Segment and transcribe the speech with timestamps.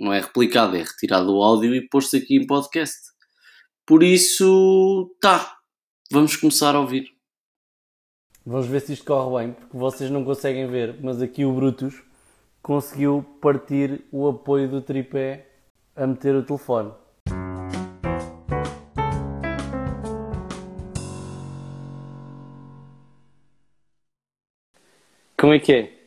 [0.00, 2.98] não é replicada, é retirado o áudio e posto aqui em podcast.
[3.86, 5.56] Por isso, tá,
[6.10, 7.08] vamos começar a ouvir.
[8.44, 12.02] Vamos ver se isto corre bem, porque vocês não conseguem ver, mas aqui o Brutus
[12.62, 15.46] conseguiu partir o apoio do tripé
[15.94, 16.92] a meter o telefone.
[25.36, 25.97] Como é que é?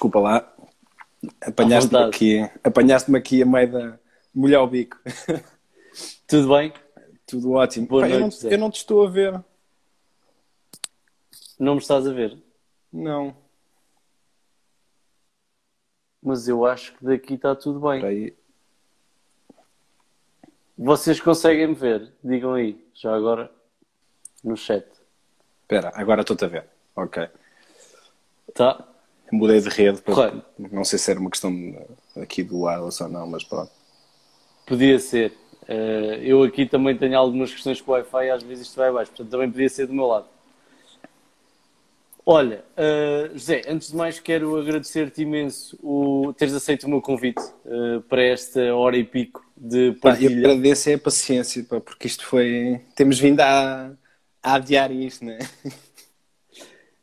[0.00, 0.56] Desculpa lá.
[1.42, 3.98] Apanhaste-me aqui, apanhaste-me aqui a meio da
[4.34, 4.98] molhar o bico.
[6.26, 6.72] Tudo bem?
[7.26, 7.86] Tudo ótimo.
[7.86, 9.44] Boa Pá, eu, noite, não, eu não te estou a ver.
[11.58, 12.42] Não me estás a ver?
[12.90, 13.36] Não.
[16.22, 18.02] Mas eu acho que daqui está tudo bem.
[18.02, 18.36] Aí.
[20.78, 22.10] Vocês conseguem me ver?
[22.24, 23.52] Digam aí, já agora
[24.42, 24.86] no chat.
[25.60, 26.66] Espera, agora estou-te a ver.
[26.96, 27.28] Ok.
[28.54, 28.89] Tá?
[29.32, 30.00] Mudei de rede.
[30.02, 30.42] para- Correto.
[30.58, 31.52] Não sei se era uma questão
[32.16, 33.70] aqui do wireless ou não, mas pronto.
[34.66, 35.32] Podia ser.
[35.68, 38.88] Eh, eu aqui também tenho algumas questões com o Wi-Fi e às vezes isto vai
[38.88, 40.26] abaixo, portanto também podia ser do meu lado.
[42.26, 47.42] Olha, eh, José, antes de mais quero agradecer-te imenso o teres aceito o meu convite
[47.64, 50.38] eh, para esta hora e pico de Pá, eu partilha.
[50.38, 52.80] agradeço é a paciência, pá, porque isto foi.
[52.94, 53.92] Temos vindo a,
[54.42, 55.38] a adiar isto, né?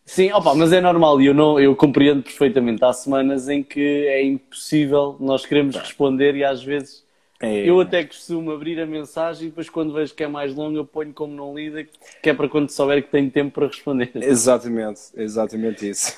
[0.08, 2.84] Sim, opa, mas é normal e eu, não, eu compreendo perfeitamente.
[2.84, 7.06] Há semanas em que é impossível, nós queremos responder e às vezes
[7.40, 10.84] É, eu até costumo abrir a mensagem e depois quando vejo que é mais longa
[10.86, 11.84] ponho como não lida,
[12.22, 14.12] que é para quando souber que tenho tempo para responder.
[14.22, 16.18] Exatamente, exatamente isso.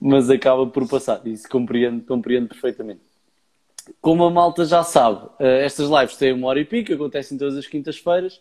[0.00, 3.02] Mas acaba por passar, isso compreendo, compreendo perfeitamente.
[4.00, 7.56] Como a malta já sabe, eh, estas lives têm uma hora e pico, acontecem todas
[7.56, 8.40] as quintas-feiras.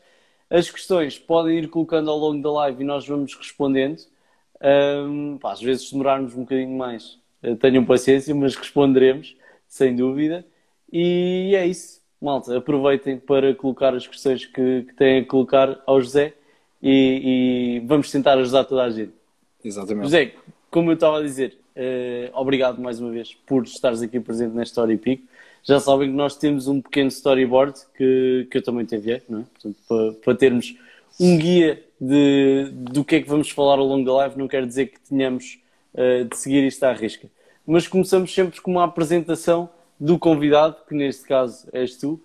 [0.49, 4.01] As questões podem ir colocando ao longo da live e nós vamos respondendo.
[4.61, 9.35] Ahm, pá, às vezes se demorarmos um bocadinho mais, eh, tenham paciência, mas responderemos,
[9.67, 10.45] sem dúvida.
[10.91, 12.57] E é isso, malta.
[12.57, 16.33] Aproveitem para colocar as questões que, que têm a colocar ao José
[16.81, 19.13] e, e vamos tentar ajudar toda a gente.
[19.63, 20.03] Exatamente.
[20.03, 20.33] José,
[20.69, 24.81] como eu estava a dizer, eh, obrigado mais uma vez por estares aqui presente nesta
[24.81, 25.23] hora e pico.
[25.63, 29.39] Já sabem que nós temos um pequeno storyboard que, que eu também te enviei, não
[29.39, 29.43] é?
[29.43, 30.75] Portanto, para, para termos
[31.19, 34.65] um guia de, do que é que vamos falar ao longo da live, não quer
[34.65, 35.59] dizer que tenhamos
[35.93, 37.29] eh, de seguir isto à risca.
[37.65, 39.69] Mas começamos sempre com uma apresentação
[39.99, 42.19] do convidado, que neste caso és tu.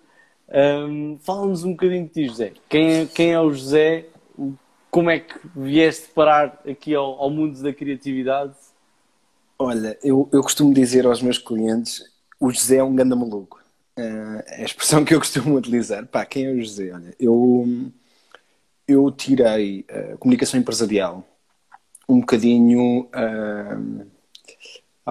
[0.49, 2.53] Ahm, Fala-nos um bocadinho de ti, José.
[2.67, 4.05] Quem é, quem é o José?
[4.89, 8.53] Como é que vieste parar aqui ao, ao mundo da criatividade?
[9.59, 12.03] Olha, eu, eu costumo dizer aos meus clientes:
[12.39, 13.61] o José é um ganda maluco.
[13.95, 16.07] Eh, é a expressão que eu costumo utilizar.
[16.07, 16.91] Pá, quem é o José?
[16.91, 17.91] Olha, eu,
[18.87, 21.27] eu tirei eh, comunicação empresarial
[22.09, 23.77] um bocadinho, ah,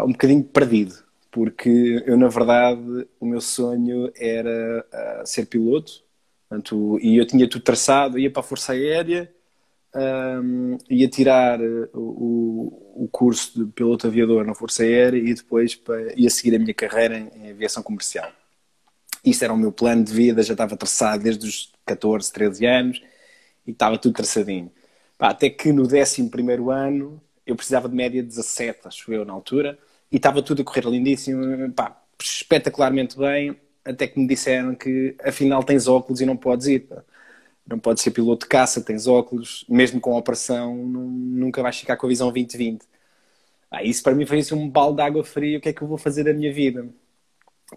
[0.04, 0.94] um bocadinho perdido,
[1.30, 6.02] porque eu, na verdade, o meu sonho era ah, ser piloto,
[6.48, 9.30] portanto, e eu tinha tudo traçado, ia para a Força Aérea,
[9.94, 15.74] um, ia tirar uh, o, o curso de piloto aviador na Força Aérea e depois
[15.74, 18.30] para, ia seguir a minha carreira em, em aviação comercial.
[19.24, 23.02] Isso era o meu plano de vida, já estava traçado desde os 14, 13 anos
[23.66, 24.70] e estava tudo traçadinho.
[25.18, 26.30] Pá, até que no 11
[26.72, 29.78] ano eu precisava de média de 17, acho eu, na altura,
[30.10, 35.62] e estava tudo a correr lindíssimo, pá, espetacularmente bem, até que me disseram que afinal
[35.62, 36.80] tens óculos e não podes ir.
[36.80, 37.02] Pá
[37.66, 41.76] não podes ser piloto de caça, tens óculos, mesmo com a operação, nu- nunca vais
[41.76, 42.86] ficar com a visão 2020.
[43.70, 45.82] Ah, isso para mim foi assim um balde de água fria, o que é que
[45.82, 46.88] eu vou fazer da minha vida?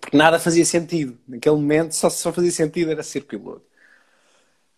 [0.02, 1.20] Porque nada fazia sentido.
[1.28, 3.66] Naquele momento só, só fazia sentido era ser piloto.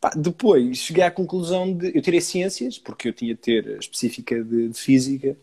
[0.01, 1.95] Pá, depois cheguei à conclusão de.
[1.95, 5.37] Eu tirei ciências, porque eu tinha de ter a específica de, de física,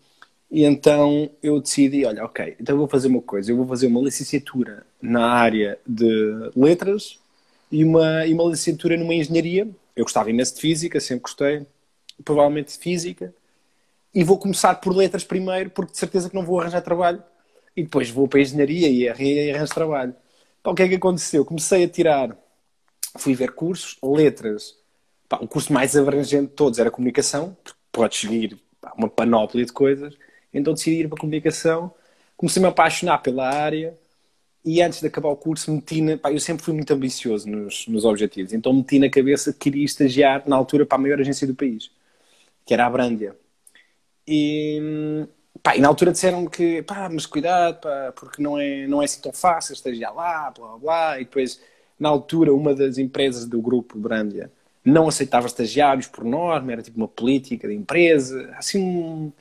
[0.50, 4.00] e então eu decidi: olha, ok, então vou fazer uma coisa, eu vou fazer uma
[4.02, 7.20] licenciatura na área de letras
[7.70, 9.69] e uma, e uma licenciatura numa engenharia.
[9.96, 11.66] Eu gostava imenso de física, sempre gostei,
[12.25, 13.34] provavelmente de física,
[14.14, 17.22] e vou começar por letras primeiro, porque de certeza que não vou arranjar trabalho,
[17.76, 20.14] e depois vou para a engenharia e arranjo trabalho.
[20.62, 21.44] Pá, o que é que aconteceu?
[21.44, 22.37] Comecei a tirar,
[23.19, 24.76] fui ver cursos, letras.
[25.29, 29.65] Pá, o curso mais abrangente de todos era comunicação, porque podes seguir pá, uma panóplia
[29.65, 30.17] de coisas.
[30.53, 31.93] Então decidi ir para a comunicação,
[32.37, 33.97] comecei-me a apaixonar pela área
[34.65, 37.87] e antes de acabar o curso meti na, pá, eu sempre fui muito ambicioso nos,
[37.88, 41.47] nos objetivos, então meti na cabeça que queria estagiar na altura para a maior agência
[41.47, 41.91] do país,
[42.67, 43.37] que era a Brandia.
[44.26, 45.26] E,
[45.62, 49.05] pá, e na altura disseram que, pá, mas cuidado, pá, porque não é, não é
[49.06, 51.61] assim tão fácil estagiar lá, blá blá blá, e depois,
[51.98, 54.50] na altura, uma das empresas do grupo Brandia
[54.84, 59.32] não aceitava estagiários por norma, era tipo uma política de empresa, assim, um,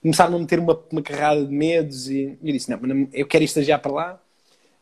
[0.00, 3.80] começaram a meter uma, uma carrada de medos e eu disse, não, eu quero estagiar
[3.80, 4.20] para lá.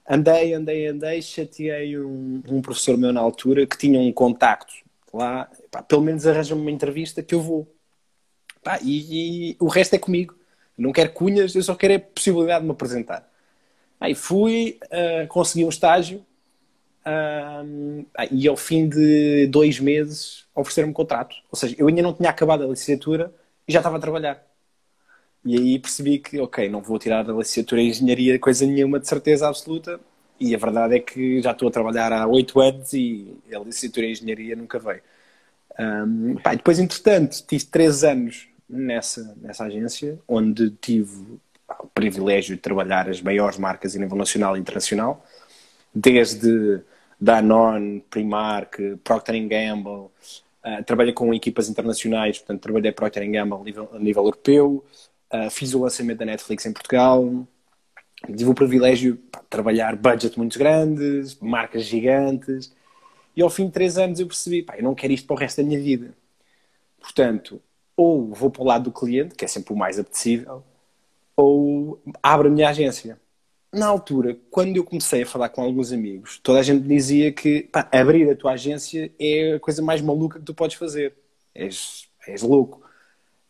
[0.08, 4.72] Andei, andei, andei, chateei um, um professor meu na altura que tinha um contacto
[5.12, 7.72] lá, pá, pelo menos arranja-me uma entrevista que eu vou.
[8.62, 10.34] Pá, e, e, o resto é comigo.
[10.76, 13.28] Não quero cunhas, eu só quero a possibilidade de me apresentar.
[14.00, 16.24] Aí fui, uh, consegui um estágio
[18.30, 21.36] e ao fim de dois meses ofereceram-me contrato.
[21.50, 23.32] Ou seja, eu ainda não tinha acabado a licenciatura
[23.66, 24.44] e já estava a trabalhar.
[25.44, 29.08] E aí percebi que, ok, não vou tirar a licenciatura em engenharia coisa nenhuma de
[29.08, 29.98] certeza absoluta.
[30.38, 34.06] E a verdade é que já estou a trabalhar há oito anos e a licenciatura
[34.06, 35.00] em engenharia nunca veio.
[35.78, 41.38] Um, pá, depois, entretanto, tive três anos nessa, nessa agência, onde tive
[41.80, 45.24] o privilégio de trabalhar as maiores marcas a nível nacional e internacional,
[45.94, 46.80] desde
[47.22, 50.10] Danone, Primark, Procter Gamble,
[50.64, 54.84] uh, trabalhei com equipas internacionais, portanto trabalhei Procter Gamble a nível, a nível europeu,
[55.32, 57.46] uh, fiz o lançamento da Netflix em Portugal,
[58.26, 62.74] tive o privilégio de trabalhar budget muito grandes, marcas gigantes,
[63.36, 65.38] e ao fim de três anos eu percebi, pá, eu não quero isto para o
[65.38, 66.12] resto da minha vida.
[67.00, 67.62] Portanto,
[67.96, 70.64] ou vou para o lado do cliente, que é sempre o mais apetecível,
[71.36, 73.21] ou abro a minha agência.
[73.72, 77.62] Na altura, quando eu comecei a falar com alguns amigos, toda a gente dizia que
[77.62, 81.14] pá, abrir a tua agência é a coisa mais maluca que tu podes fazer.
[81.54, 82.82] És, és louco.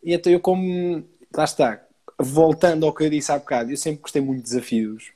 [0.02, 1.04] E então eu, como
[1.34, 1.84] lá está,
[2.18, 5.12] voltando ao que eu disse há bocado, eu sempre gostei muito de desafios.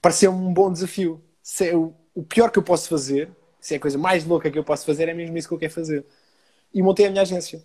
[0.00, 1.20] Pareceu-me um bom desafio.
[1.42, 3.30] Se é o, o pior que eu posso fazer,
[3.60, 5.58] se é a coisa mais louca que eu posso fazer, é mesmo isso que eu
[5.58, 6.04] quero fazer.
[6.72, 7.62] E montei a minha agência.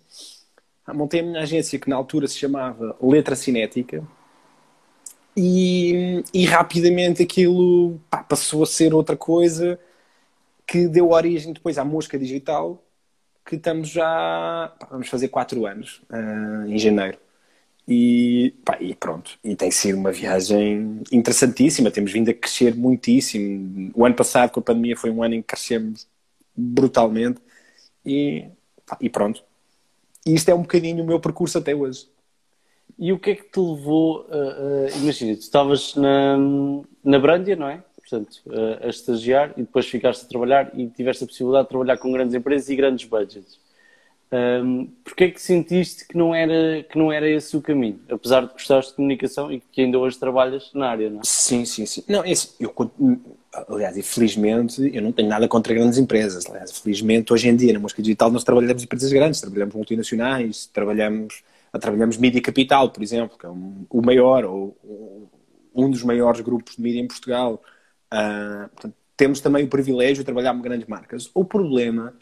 [0.88, 4.06] Montei a minha agência que na altura se chamava Letra Cinética.
[5.36, 9.78] E, e rapidamente aquilo pá, passou a ser outra coisa
[10.66, 12.82] que deu origem depois à Mosca Digital,
[13.44, 14.74] que estamos já.
[14.78, 17.18] Pá, vamos fazer quatro anos uh, em janeiro.
[17.88, 21.90] E, pá, e, pronto, e tem sido uma viagem interessantíssima.
[21.90, 23.90] Temos vindo a crescer muitíssimo.
[23.94, 26.06] O ano passado, com a pandemia, foi um ano em que crescemos
[26.56, 27.40] brutalmente.
[28.04, 28.48] E,
[28.86, 29.44] pá, e pronto.
[30.26, 32.09] E isto é um bocadinho o meu percurso até hoje.
[33.00, 34.96] E o que é que te levou a.
[34.98, 36.36] imagina, tu estavas na,
[37.02, 37.82] na Brandia, não é?
[37.96, 41.96] Portanto, a, a estagiar e depois ficaste a trabalhar e tiveste a possibilidade de trabalhar
[41.96, 43.58] com grandes empresas e grandes budgets.
[44.32, 47.98] Um, Porquê é que sentiste que não, era, que não era esse o caminho?
[48.08, 51.22] Apesar de gostares de comunicação e que ainda hoje trabalhas na área, não é?
[51.24, 52.04] Sim, sim, sim.
[52.06, 52.72] Não, esse, eu,
[53.68, 56.46] aliás, infelizmente, eu não tenho nada contra grandes empresas.
[56.46, 60.66] Aliás, felizmente, hoje em dia, na música digital, nós trabalhamos em empresas grandes, trabalhamos multinacionais,
[60.66, 61.42] trabalhamos,
[61.78, 64.76] trabalhamos Mídia Capital, por exemplo, que é um, o maior, ou
[65.74, 67.62] um dos maiores grupos de mídia em Portugal.
[68.12, 71.30] Uh, portanto, temos também o privilégio de trabalhar com grandes marcas.
[71.34, 72.14] O problema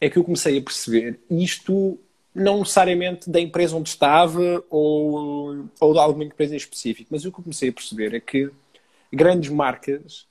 [0.00, 1.98] é que eu comecei a perceber isto
[2.34, 7.32] não necessariamente da empresa onde estava ou, ou de alguma empresa em específico, mas o
[7.32, 8.50] que eu comecei a perceber é que
[9.10, 10.26] grandes marcas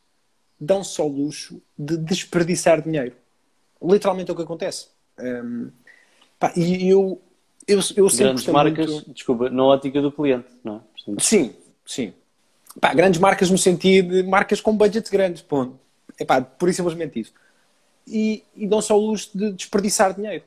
[0.59, 3.15] dão só luxo de desperdiçar dinheiro.
[3.81, 4.88] Literalmente é o que acontece.
[5.19, 5.72] Um,
[6.39, 7.22] pá, e eu,
[7.67, 9.13] eu, eu sempre Grandes marcas, muito...
[9.13, 10.79] desculpa, na ótica do cliente, não é?
[10.93, 11.24] Portanto...
[11.24, 11.53] Sim,
[11.86, 12.13] sim.
[12.79, 15.79] Pá, grandes marcas no sentido de marcas com budgets grandes, ponto.
[16.19, 17.34] É pá, por isso simplesmente isso
[18.07, 20.43] e, e dão só o luxo de desperdiçar dinheiro.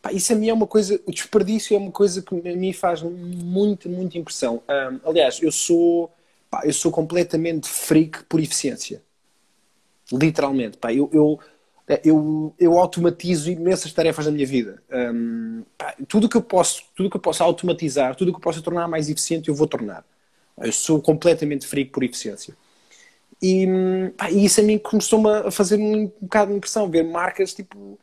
[0.00, 2.72] Pá, isso a mim é uma coisa, o desperdício é uma coisa que a mim
[2.72, 4.62] faz muita, muita impressão.
[4.68, 6.10] Um, aliás, eu sou,
[6.50, 9.02] pá, eu sou completamente freak por eficiência.
[10.12, 11.38] Literalmente, pá, eu, eu,
[12.04, 14.82] eu, eu automatizo imensas tarefas da minha vida.
[14.92, 18.62] Um, pá, tudo que eu posso, tudo que eu posso automatizar, tudo que eu posso
[18.62, 20.04] tornar mais eficiente, eu vou tornar.
[20.60, 22.54] Eu sou completamente freak por eficiência.
[23.42, 23.66] E,
[24.16, 27.98] pá, e isso a mim começou-me a fazer um, bocado de impressão, ver marcas tipo.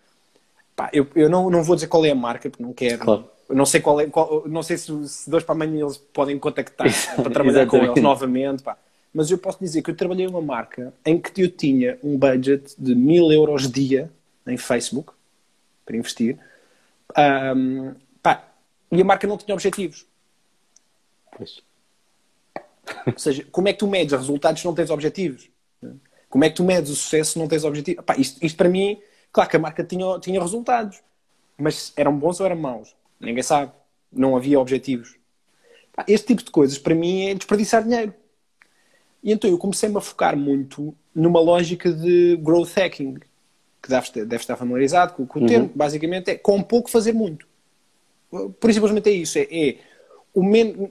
[0.76, 3.00] Pá, eu, eu não, não vou dizer qual é a marca, porque não quero.
[3.00, 3.30] Claro.
[3.50, 6.88] Não sei qual é, qual, não sei se, se dois para amanhã eles podem contactar
[7.16, 8.78] para trabalhar com eles novamente, pá.
[9.18, 12.76] Mas eu posso dizer que eu trabalhei uma marca em que eu tinha um budget
[12.78, 14.12] de mil euros dia
[14.46, 15.12] em Facebook
[15.84, 16.38] para investir.
[17.18, 18.48] Um, pá,
[18.92, 20.06] e a marca não tinha objetivos.
[21.36, 21.64] Pois.
[23.08, 25.50] Ou seja, como é que tu medes resultados se não tens objetivos?
[26.30, 28.04] Como é que tu medes o sucesso se não tens objetivos?
[28.04, 31.02] Epá, isto, isto, para mim, claro que a marca tinha, tinha resultados,
[31.58, 32.96] mas eram bons ou eram maus?
[33.20, 33.72] Ninguém sabe.
[34.12, 35.16] Não havia objetivos.
[35.92, 38.14] Epá, este tipo de coisas, para mim, é desperdiçar dinheiro.
[39.24, 43.16] E então eu comecei-me a focar muito numa lógica de growth hacking,
[43.82, 47.48] que deve, deve estar familiarizado com, com o termo, basicamente é com pouco fazer muito.
[48.30, 49.78] Por simplesmente é isso, é, é
[50.34, 50.44] o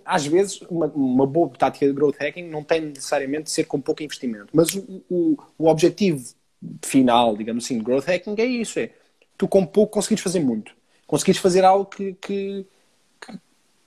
[0.05, 3.81] às vezes uma, uma, boa tática de growth hacking não tem necessariamente de ser com
[3.81, 6.35] pouco investimento, mas o, o, o objetivo
[6.83, 8.91] final, digamos assim, de growth hacking é isso, é
[9.37, 10.73] tu com pouco conseguires fazer muito.
[11.07, 12.67] Conseguires fazer algo que, que,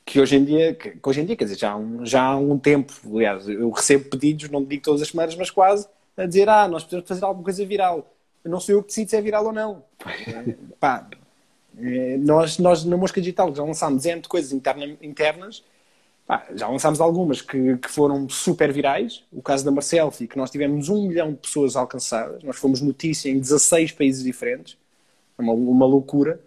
[0.10, 2.24] que hoje em dia, que, que, hoje em dia, quer dizer, já há, um, já
[2.24, 5.88] há um tempo, aliás, eu recebo pedidos, não digo todas as semanas, mas quase,
[6.18, 8.12] a dizer, ah, nós precisamos fazer alguma coisa viral.
[8.44, 9.84] Não sou eu que decido se é viral ou não.
[10.80, 11.08] Pá,
[11.78, 15.64] é, nós, nós na Mosca Digital já lançámos N de coisas interna, internas,
[16.26, 19.24] pá, já lançámos algumas que, que foram super virais.
[19.32, 23.30] O caso da Marcelfi, que nós tivemos um milhão de pessoas alcançadas, nós fomos notícia
[23.30, 24.76] em 16 países diferentes,
[25.38, 26.42] é uma, uma loucura.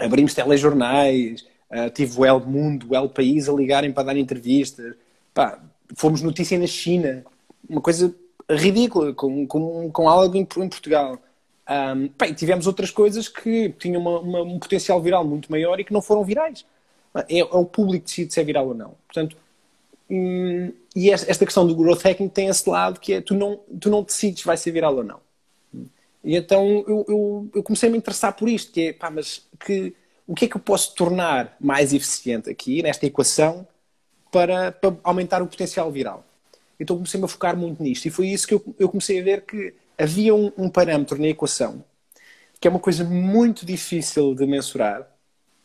[0.00, 4.94] Abrimos telejornais, uh, tive o El Mundo, o El País a ligarem para dar entrevistas,
[5.32, 5.58] pá,
[5.94, 7.24] fomos notícia na China,
[7.68, 8.14] uma coisa
[8.48, 11.18] ridícula, com, com, com algo em, em Portugal.
[11.68, 15.84] Um, bem, tivemos outras coisas que tinham uma, uma, um potencial viral muito maior e
[15.84, 16.64] que não foram virais.
[17.28, 18.94] É, é o público que decide se é viral ou não.
[19.06, 19.36] Portanto,
[20.08, 23.90] hum, e esta questão do growth hacking tem esse lado que é tu não, tu
[23.90, 25.20] não decides se vai ser viral ou não.
[26.22, 29.46] E então eu, eu, eu comecei a me interessar por isto, que é, pá, mas
[29.64, 29.94] que,
[30.26, 33.66] o que é que eu posso tornar mais eficiente aqui, nesta equação,
[34.30, 36.24] para, para aumentar o potencial viral?
[36.78, 38.06] Então comecei-me a focar muito nisto.
[38.06, 41.28] E foi isso que eu, eu comecei a ver que havia um, um, parâmetro na
[41.28, 41.82] equação
[42.60, 45.06] que é uma coisa muito difícil de mensurar,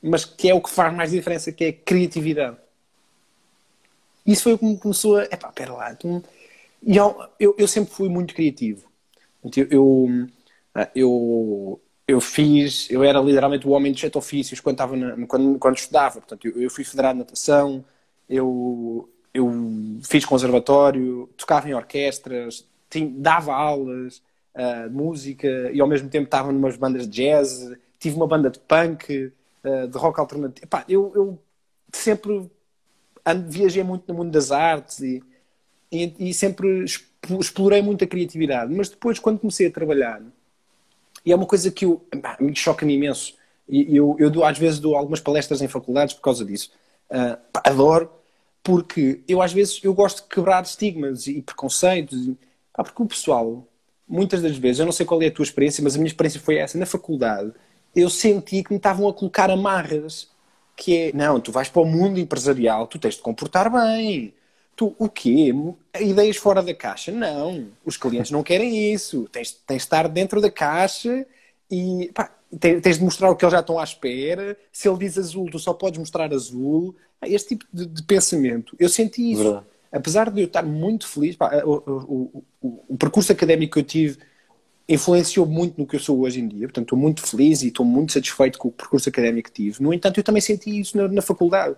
[0.01, 2.58] mas que é o que faz mais diferença, que é a criatividade.
[4.25, 5.24] Isso foi o que me começou a...
[5.24, 5.96] Epá, pera lá.
[5.96, 6.24] Tu...
[6.84, 8.88] E eu, eu, eu, sempre fui muito criativo.
[9.70, 10.27] Eu,
[10.96, 12.89] eu, eu, fiz...
[12.89, 16.20] Eu era literalmente o homem dos sete ofícios quando, estava na, quando, quando estudava.
[16.20, 17.84] Portanto, eu, eu fui federado de natação,
[18.30, 19.51] eu, eu
[20.03, 24.22] fiz conservatório, tocava em orquestras, tinha, dava aulas
[24.56, 28.50] uh, de música e ao mesmo tempo estava numas bandas de jazz, tive uma banda
[28.50, 29.32] de punk,
[29.63, 30.65] uh, de rock alternativo.
[30.65, 31.39] Epá, eu, eu
[31.94, 32.50] sempre
[33.25, 35.24] ando, viajei muito no mundo das artes e,
[35.91, 36.86] e, e sempre
[37.39, 38.74] explorei muito a criatividade.
[38.74, 40.22] Mas depois, quando comecei a trabalhar,
[41.25, 42.06] e é uma coisa que eu,
[42.40, 43.36] me choca-me imenso,
[43.68, 46.72] e eu, eu dou, às vezes dou algumas palestras em faculdades por causa disso.
[47.10, 48.12] Uh, adoro,
[48.63, 52.32] porque eu às vezes eu gosto de quebrar estigmas e preconceitos.
[52.74, 53.66] Pá, porque o pessoal,
[54.08, 56.40] muitas das vezes, eu não sei qual é a tua experiência, mas a minha experiência
[56.42, 56.78] foi essa.
[56.78, 57.54] Na faculdade,
[57.96, 60.30] eu senti que me estavam a colocar amarras.
[60.75, 64.34] Que é, não, tu vais para o mundo empresarial, tu tens de comportar bem.
[64.81, 65.53] Tu, o quê?
[66.00, 67.11] Ideias fora da caixa?
[67.11, 67.67] Não.
[67.85, 69.29] Os clientes não querem isso.
[69.31, 71.23] Tens, tens de estar dentro da caixa
[71.69, 74.57] e pá, tens de mostrar o que eles já estão à espera.
[74.71, 76.95] Se ele diz azul, tu só podes mostrar azul.
[77.21, 78.75] Este tipo de, de pensamento.
[78.79, 79.43] Eu senti isso.
[79.43, 83.79] Verdade apesar de eu estar muito feliz, pá, o, o, o, o, percurso académico que
[83.79, 84.19] eu tive
[84.88, 86.65] influenciou muito no que eu sou hoje em dia.
[86.67, 89.83] Portanto, estou muito feliz e estou muito satisfeito com o percurso académico que tive.
[89.83, 91.75] No entanto, eu também senti isso na, na faculdade.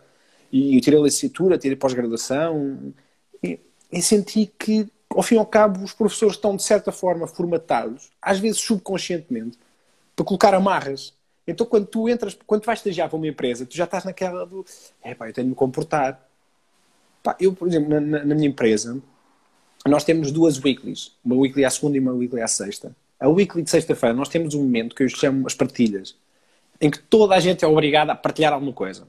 [0.54, 2.94] E eu tirei a licenciatura, tirei pós-graduação
[3.44, 3.60] e,
[3.92, 8.12] e senti que, ao fim e ao cabo, os professores estão, de certa forma, formatados,
[8.22, 9.58] às vezes subconscientemente,
[10.16, 11.14] para colocar amarras.
[11.48, 14.64] Então, quando tu entras, quando vais estagiar para uma empresa, tu já estás naquela do,
[15.02, 16.24] é pá, eu tenho de me comportar
[17.24, 19.02] Pá, eu, por exemplo, na, na, minha empresa,
[19.88, 21.14] nós temos duas weeklies.
[21.24, 22.94] Uma weekly à segunda e uma weekly à sexta.
[23.18, 26.18] A weekly de sexta-feira, nós temos um momento que eu chamo as partilhas,
[26.82, 29.08] em que toda a gente é obrigada a partilhar alguma coisa.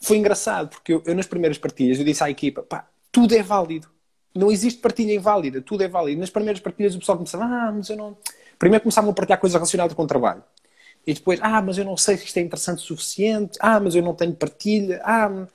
[0.00, 3.42] Foi engraçado, porque eu, eu nas primeiras partilhas, eu disse à equipa, pá, tudo é
[3.42, 3.88] válido.
[4.34, 6.20] Não existe partilha inválida, tudo é válido.
[6.20, 8.16] Nas primeiras partilhas o pessoal começava, ah, mas eu não...
[8.58, 10.42] Primeiro começavam a partilhar coisas relacionadas com o trabalho.
[11.06, 13.56] E depois, ah, mas eu não sei se isto é interessante o suficiente.
[13.60, 15.00] Ah, mas eu não tenho partilha.
[15.04, 15.46] Ah,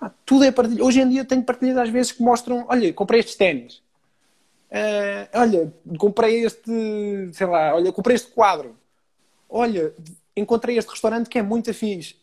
[0.00, 0.84] ah, tudo é partilha.
[0.84, 3.82] Hoje em dia tenho partilhas às vezes que mostram: olha, comprei estes ténis.
[4.70, 8.76] Uh, olha, comprei este, sei lá, olha, comprei este quadro.
[9.48, 9.92] Olha,
[10.36, 11.70] encontrei este restaurante que é muito.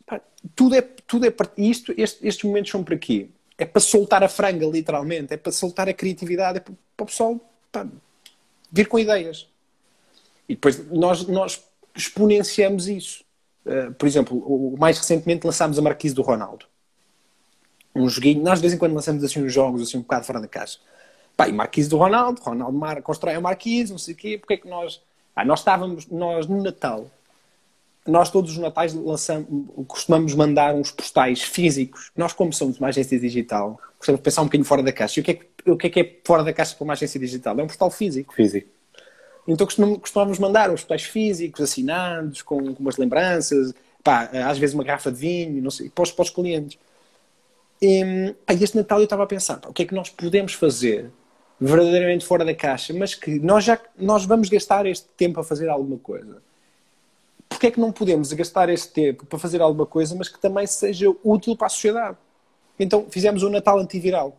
[0.05, 0.21] Pá,
[0.55, 3.29] tudo é, tudo é isto, este, estes momentos são para quê?
[3.57, 5.33] É para soltar a franga, literalmente.
[5.33, 6.57] É para soltar a criatividade.
[6.57, 7.39] É para, para o pessoal
[7.71, 7.87] pá,
[8.71, 9.47] vir com ideias.
[10.49, 11.63] E depois nós, nós
[11.95, 13.23] exponenciamos isso.
[13.65, 16.65] Uh, por exemplo, o, mais recentemente lançámos a Marquise do Ronaldo
[17.95, 18.43] um joguinho.
[18.43, 20.79] Nós de vez em quando lançamos assim uns jogos assim um bocado fora da caixa.
[21.35, 24.53] Pá, e Marquise do Ronaldo, Ronaldo Mar, constrói a Marquise, não sei o quê, porque
[24.55, 25.01] é que nós.
[25.35, 27.09] Ah, nós estávamos, nós no Natal,
[28.07, 29.47] nós todos os Natais lançamos,
[29.87, 32.11] costumamos mandar uns postais físicos.
[32.15, 35.19] Nós, como somos uma agência digital, gostamos de pensar um bocadinho fora da caixa.
[35.19, 36.93] E o que é que, o que, é, que é fora da caixa para uma
[36.93, 37.59] agência digital?
[37.59, 38.33] É um postal físico.
[38.33, 38.67] Físico.
[39.47, 44.83] Então costumamos mandar uns postais físicos, assinados, com, com umas lembranças, pá, às vezes uma
[44.83, 46.77] garrafa de vinho, não sei, para os, para os clientes.
[47.81, 50.53] E, pá, este Natal eu estava a pensar, pá, o que é que nós podemos
[50.53, 51.11] fazer
[51.59, 55.69] verdadeiramente fora da caixa, mas que nós já nós vamos gastar este tempo a fazer
[55.69, 56.41] alguma coisa.
[57.61, 60.65] Porquê é que não podemos gastar este tempo para fazer alguma coisa, mas que também
[60.65, 62.17] seja útil para a sociedade?
[62.79, 64.35] Então fizemos um Natal antiviral.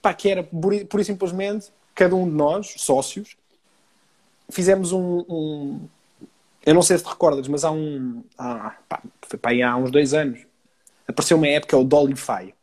[0.00, 3.36] Pá, que era, por e simplesmente, cada um de nós, sócios,
[4.48, 5.88] fizemos um, um
[6.64, 8.24] eu não sei se te recordas, mas há um.
[8.38, 10.40] Há, pá, foi para aí há uns dois anos.
[11.06, 12.54] Apareceu uma época, o Dollify.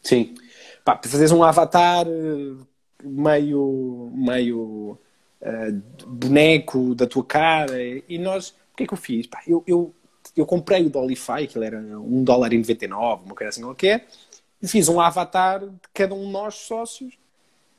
[0.00, 0.36] Sim.
[0.84, 2.54] Pá, para fazeres um avatar eh,
[3.02, 4.12] meio.
[4.14, 4.96] meio.
[5.40, 7.76] Uh, boneco da tua cara.
[7.80, 8.50] E nós.
[8.72, 9.26] O que é que eu fiz?
[9.26, 9.94] Pá, eu, eu,
[10.36, 14.06] eu comprei o Dollify, que era um dólar e 99, uma coisa assim qualquer.
[14.62, 17.14] E fiz um avatar de cada um de nós sócios.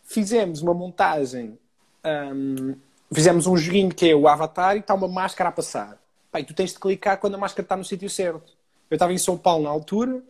[0.03, 1.57] Fizemos uma montagem.
[2.03, 2.75] Um,
[3.13, 5.97] fizemos um joguinho que é o avatar e está uma máscara a passar.
[6.31, 8.53] Pai, tu tens de clicar quando a máscara está no sítio certo.
[8.89, 10.21] Eu estava em São Paulo na altura,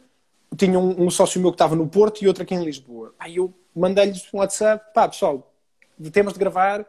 [0.58, 3.14] tinha um, um, sócio meu que estava no Porto e outro aqui em Lisboa.
[3.18, 5.52] Pai, eu mandei-lhes um WhatsApp, pá, pessoal,
[6.12, 6.86] temos de gravar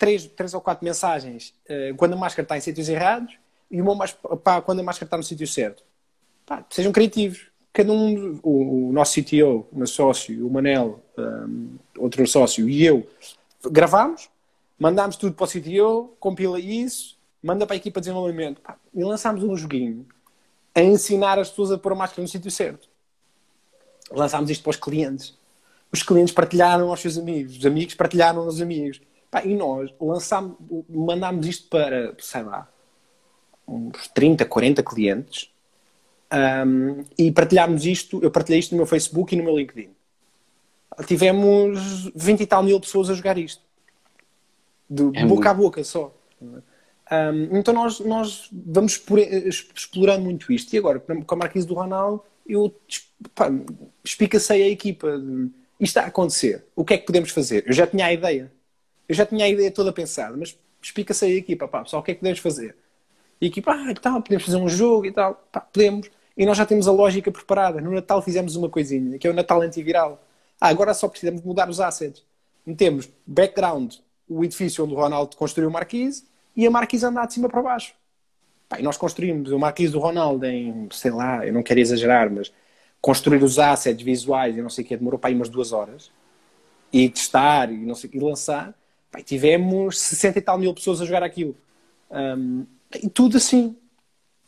[0.00, 3.34] três, três ou quatro mensagens uh, quando a máscara está em sítios errados
[3.70, 5.84] e uma mais, pá, quando a máscara está no sítio certo.
[6.46, 7.48] Pá, sejam criativos.
[7.72, 12.84] Cada um, o, o nosso CTO, o meu sócio, o Manel, um, outro sócio e
[12.84, 13.06] eu,
[13.70, 14.28] gravámos
[14.80, 19.04] mandámos tudo para o CTO, compila isso, manda para a equipa de desenvolvimento pá, e
[19.04, 20.06] lançámos um joguinho
[20.74, 22.88] a ensinar as pessoas a pôr a máscara no sítio certo.
[24.10, 25.38] Lançámos isto para os clientes.
[25.92, 29.00] Os clientes partilharam aos seus amigos, os amigos partilharam aos amigos.
[29.30, 30.56] Pá, e nós lançámos,
[30.88, 32.68] mandámos isto para, sei lá,
[33.66, 35.50] uns 30, 40 clientes
[36.66, 39.90] um, e partilhámos isto, eu partilhei isto no meu Facebook e no meu LinkedIn.
[41.06, 43.62] Tivemos 20 e tal mil pessoas a jogar isto
[44.90, 45.46] de é boca muito...
[45.46, 46.12] a boca só.
[46.42, 49.00] Um, então nós, nós vamos
[49.74, 50.74] explorando muito isto.
[50.74, 52.74] E agora, com a Marquise do Ronaldo, eu
[54.04, 55.16] explicacei a equipa.
[55.16, 56.64] De, isto está a acontecer.
[56.74, 57.64] O que é que podemos fazer?
[57.66, 58.52] Eu já tinha a ideia.
[59.10, 62.12] Eu já tinha a ideia toda pensada, mas explica-se a equipa, pá, pessoal, o que
[62.12, 62.76] é que podemos fazer?
[63.40, 65.34] E a equipa, ah, que tal, podemos fazer um jogo e tal.
[65.50, 66.08] Pá, podemos.
[66.36, 67.80] E nós já temos a lógica preparada.
[67.80, 70.24] No Natal fizemos uma coisinha, que é o Natal antiviral.
[70.60, 72.22] Ah, agora só precisamos mudar os assets.
[72.64, 73.96] Metemos background
[74.28, 76.22] o edifício onde o Ronaldo construiu o Marquise
[76.54, 77.94] e a Marquise andar de cima para baixo.
[78.68, 82.30] Pá, e nós construímos o Marquise do Ronaldo em, sei lá, eu não quero exagerar,
[82.30, 82.52] mas
[83.00, 86.12] construir os assets visuais e não sei o que, demorou para aí umas duas horas.
[86.92, 88.72] E testar e não sei e lançar.
[89.18, 91.56] E tivemos 60 e tal mil pessoas a jogar aquilo.
[92.10, 93.76] Um, e tudo assim.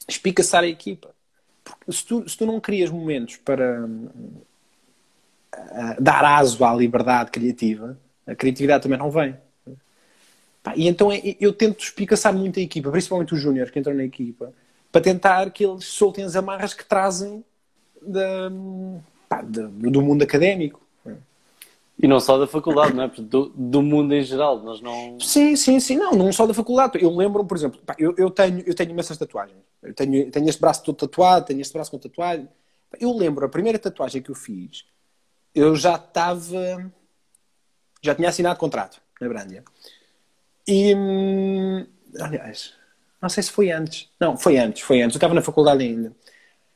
[0.08, 1.14] Espicaçar a equipa.
[1.62, 4.42] Porque se tu, se tu não crias momentos para uh,
[6.00, 9.36] dar aso à liberdade criativa, a criatividade também não vem.
[10.62, 13.94] Pá, e então é, eu tento espicaçar muito a equipa, principalmente os júniores que entram
[13.94, 14.52] na equipa,
[14.90, 17.44] para tentar que eles soltem as amarras que trazem
[18.00, 18.50] da,
[19.28, 20.80] pá, do mundo académico.
[22.02, 23.08] E não só da faculdade, não é?
[23.16, 25.20] Do, do, mundo em geral, nós não...
[25.20, 27.00] Sim, sim, sim, não, não só da faculdade.
[27.00, 29.56] Eu lembro, por exemplo, pá, eu, eu, tenho, eu tenho imensas tatuagens.
[29.80, 32.48] Eu tenho, tenho este braço todo tatuado, tenho este braço com tatuagem.
[32.98, 34.84] Eu lembro, a primeira tatuagem que eu fiz,
[35.54, 36.92] eu já estava...
[38.02, 39.62] Já tinha assinado contrato na Brândia.
[40.66, 41.86] E, hum,
[42.18, 42.74] aliás,
[43.20, 44.10] não sei se foi antes.
[44.18, 45.14] Não, foi antes, foi antes.
[45.14, 46.12] Eu estava na faculdade ainda.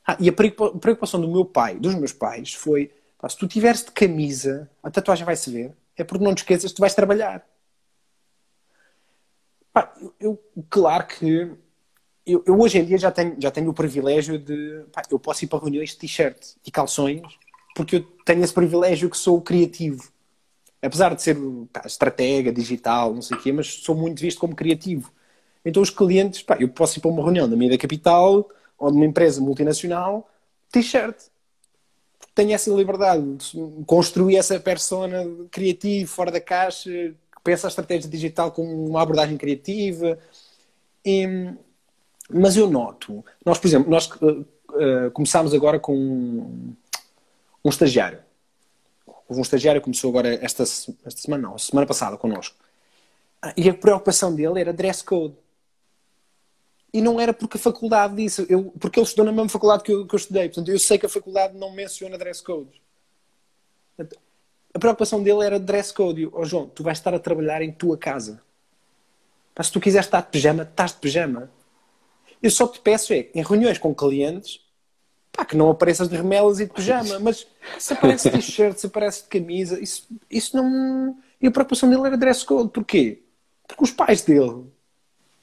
[0.07, 2.93] Ah, e a preocupação do meu pai, dos meus pais, foi:
[3.29, 5.75] se tu tiveres de camisa, a tatuagem vai se ver.
[5.97, 7.47] É porque não te esqueças que tu vais trabalhar.
[9.73, 11.57] Pá, eu, claro que
[12.27, 14.85] eu, eu, hoje em dia já tenho, já tenho o privilégio de.
[14.93, 17.23] Pá, eu posso ir para reuniões de t-shirt e calções,
[17.75, 20.13] porque eu tenho esse privilégio que sou criativo
[20.87, 21.37] apesar de ser
[21.73, 25.13] pá, estratega, digital, não sei o quê, mas sou muito visto como criativo.
[25.65, 28.97] Então os clientes, pá, eu posso ir para uma reunião da minha capital ou de
[28.97, 30.31] uma empresa multinacional,
[30.71, 31.17] t-shirt.
[32.37, 38.09] Tenho essa liberdade de construir essa persona criativa, fora da caixa, que pensa a estratégia
[38.09, 40.17] digital com uma abordagem criativa.
[41.05, 41.27] E,
[42.31, 46.77] mas eu noto, nós, por exemplo, nós uh, começámos agora com um,
[47.65, 48.27] um estagiário
[49.29, 52.57] Houve um estagiário que começou agora esta, esta semana, não, semana passada connosco.
[53.43, 55.35] Ah, e a preocupação dele era dress code.
[56.97, 59.93] E não era porque a faculdade disse, eu, porque ele estudou na mesma faculdade que
[59.93, 60.49] eu, que eu estudei.
[60.49, 62.81] Portanto, eu sei que a faculdade não menciona dress code.
[64.73, 66.25] A preocupação dele era dress code.
[66.29, 68.41] Ó oh, João, tu vais estar a trabalhar em tua casa.
[69.55, 71.51] Mas se tu quiseres estar de pijama, estás de pijama.
[72.43, 74.63] Eu só te peço é, em reuniões com clientes,
[75.31, 77.47] pá, que não apareças de remelas e de pijama, mas
[77.79, 81.19] se aparece de t-shirt, se aparece de camisa, isso, isso não.
[81.43, 82.71] E a preocupação dele era dress code.
[82.71, 83.23] Porquê?
[83.69, 84.65] Porque os pais dele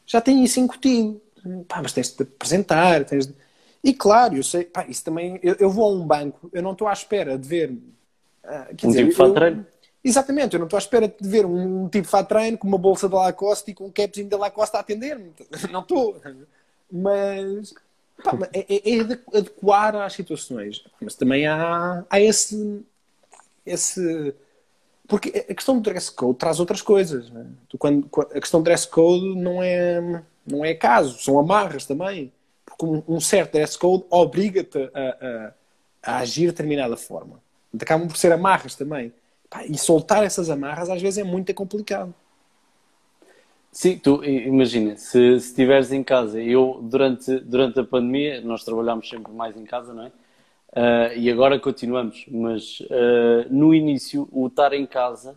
[0.04, 1.22] já têm isso incutido.
[1.68, 3.36] Pá, mas tens de apresentar, tens de...
[3.84, 5.40] E claro, eu sei, pá, isso também.
[5.44, 7.70] Eu, eu, vou a um banco, eu não estou à espera de ver.
[7.70, 9.66] Uh, um dizer, tipo de treino?
[10.02, 13.10] Exatamente, eu não estou à espera de ver um, tipo de treino com uma bolsa
[13.10, 15.32] de Lacoste e com um capzinho da Lacoste a atender-me.
[15.72, 16.22] Não estou.
[16.92, 17.74] Mas
[18.24, 19.02] pá, é, é, é
[19.38, 20.84] adequar às situações.
[21.02, 22.86] Mas também há, há esse,
[23.66, 24.34] esse.
[25.08, 27.30] Porque a questão do dress code traz outras coisas.
[27.30, 27.48] Né?
[27.68, 32.32] Tu, quando, a questão do dress code não é, não é caso, são amarras também.
[32.66, 35.54] Porque um, certo dress code obriga-te a,
[36.04, 37.42] a, a agir de determinada forma.
[37.80, 39.14] Acabam por ser amarras também.
[39.70, 42.14] E soltar essas amarras às vezes é muito complicado.
[43.72, 49.32] Sim, tu imagina, se estiveres em casa, eu durante, durante a pandemia, nós trabalhámos sempre
[49.32, 50.12] mais em casa, não é?
[50.76, 55.36] Uh, e agora continuamos, mas uh, no início, o estar em casa,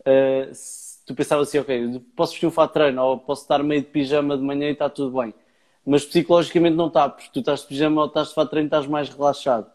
[0.00, 0.50] uh,
[1.06, 3.88] tu pensavas assim, ok, posso vestir um fato de treino ou posso estar meio de
[3.88, 5.32] pijama de manhã e está tudo bem.
[5.86, 8.66] Mas psicologicamente não está, porque tu estás de pijama ou estás de fato de treino
[8.66, 9.70] estás mais relaxado.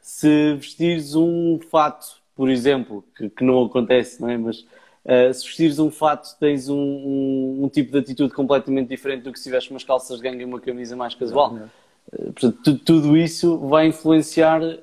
[0.00, 4.36] Se vestires um fato por exemplo, que, que não acontece, não é?
[4.36, 9.22] Mas uh, se vestires um fato, tens um, um, um, tipo de atitude completamente diferente
[9.22, 11.54] do que se tivesse umas calças de gangue e uma camisa mais casual.
[11.54, 14.80] Uh, portanto, tudo, tudo, isso vai influenciar uh,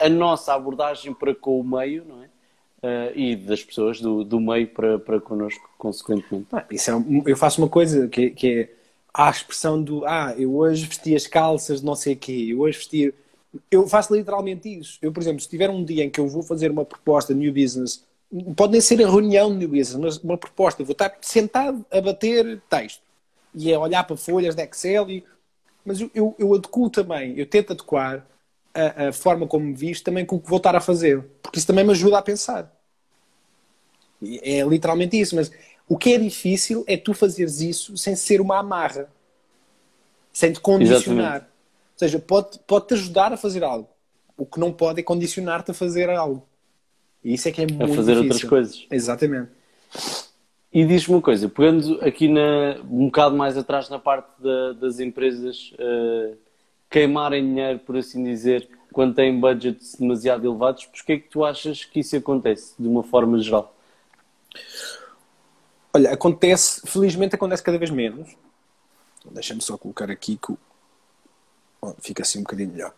[0.00, 2.27] a nossa abordagem para com o meio, não é?
[3.14, 6.46] E das pessoas do, do meio para, para connosco, consequentemente.
[6.52, 6.94] Ah, isso é,
[7.26, 8.68] eu faço uma coisa que, que é
[9.12, 12.60] a expressão do ah, eu hoje vesti as calças de não sei o quê, eu
[12.60, 13.14] hoje vesti
[13.70, 14.98] eu faço literalmente isso.
[15.00, 17.40] Eu, por exemplo, se tiver um dia em que eu vou fazer uma proposta de
[17.40, 18.04] new business,
[18.56, 21.84] pode nem ser a reunião de new business, mas uma proposta, eu vou estar sentado
[21.90, 23.02] a bater texto
[23.54, 25.24] e a olhar para folhas de Excel, e...
[25.84, 28.26] mas eu, eu, eu adequo também, eu tento adequar
[28.74, 31.58] a, a, forma como me visto também com o que vou estar a fazer, porque
[31.58, 32.72] isso também me ajuda a pensar.
[34.42, 35.50] É literalmente isso, mas
[35.88, 39.08] o que é difícil é tu fazeres isso sem ser uma amarra,
[40.32, 41.02] sem te condicionar.
[41.02, 41.44] Exatamente.
[41.44, 43.88] Ou seja, pode, pode te ajudar a fazer algo.
[44.36, 46.46] O que não pode é condicionar-te a fazer algo.
[47.24, 48.22] E isso é que é muito A fazer difícil.
[48.22, 48.86] outras coisas.
[48.90, 49.50] Exatamente.
[50.72, 55.00] E diz-me uma coisa, pegando aqui na, um bocado mais atrás na parte da, das
[55.00, 56.36] empresas uh,
[56.90, 61.84] queimarem dinheiro, por assim dizer, quando têm budgets demasiado elevados, porquê é que tu achas
[61.84, 63.74] que isso acontece, de uma forma geral?
[65.92, 68.36] Olha, acontece, felizmente acontece cada vez menos.
[69.30, 70.54] Deixa-me só colocar aqui que
[72.00, 72.94] fica assim um bocadinho melhor.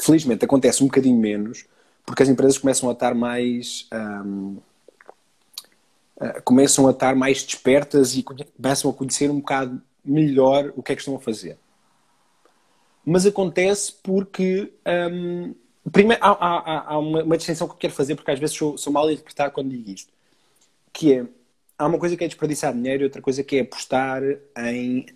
[0.00, 1.64] Felizmente acontece um bocadinho menos,
[2.04, 3.88] porque as empresas começam a estar mais.
[3.92, 4.58] Um,
[6.16, 10.92] uh, começam a estar mais despertas e começam a conhecer um bocado melhor o que
[10.92, 11.58] é que estão a fazer.
[13.06, 14.72] Mas acontece porque.
[14.84, 15.54] Um,
[15.92, 18.76] primeiro, há, há, há uma, uma, distinção que eu quero fazer, porque às vezes sou,
[18.76, 20.12] sou mal a interpretar quando digo isto.
[20.92, 21.26] Que é.
[21.78, 24.22] Há uma coisa que é desperdiçar dinheiro e outra coisa que é apostar
[24.56, 25.06] em,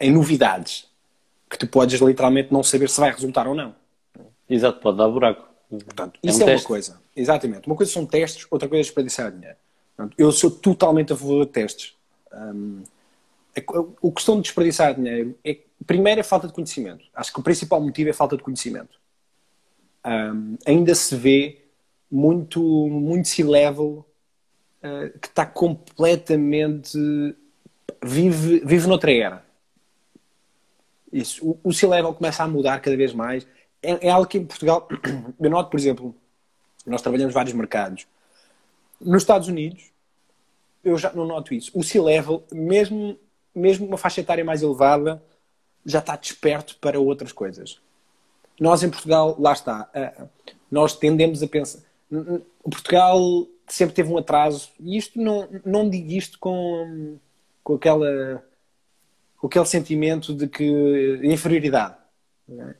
[0.00, 0.88] em novidades
[1.48, 3.74] que tu podes literalmente não saber se vai resultar ou não.
[4.50, 5.48] Exato, pode dar buraco.
[5.70, 7.00] Portanto, é isso um é, uma coisa.
[7.14, 7.66] Exatamente.
[7.66, 9.56] Uma coisa são testes, outra coisa é desperdiçar dinheiro.
[9.96, 11.94] Portanto, eu sou totalmente a favor de testes.
[12.32, 12.82] Um,
[13.56, 17.04] a, a, questão de desperdiçar dinheiro é, primeiro, é falta de conhecimento.
[17.14, 18.98] Acho que o principal motivo é falta de conhecimento.
[20.04, 21.64] Um, ainda se vê
[22.10, 24.06] muito, muito C-level
[24.82, 26.98] uh, que está completamente.
[28.02, 29.44] vive, vive noutra era.
[31.14, 31.48] Isso.
[31.48, 33.46] O, o C-Level começa a mudar cada vez mais.
[33.80, 34.88] É, é, algo que em Portugal,
[35.40, 36.14] eu noto, por exemplo,
[36.84, 38.06] nós trabalhamos vários mercados.
[39.00, 39.92] Nos Estados Unidos,
[40.82, 41.70] eu já não noto isso.
[41.72, 43.16] O C-Level, mesmo,
[43.54, 45.22] mesmo uma faixa etária mais elevada,
[45.84, 47.80] já está desperto para outras coisas.
[48.58, 49.90] Nós em Portugal, lá está,
[50.70, 51.80] nós tendemos a pensar.
[52.62, 57.18] Portugal sempre teve um atraso, e isto não, não digo isto com,
[57.62, 58.44] com aquela
[59.44, 61.96] com aquele sentimento de que inferioridade.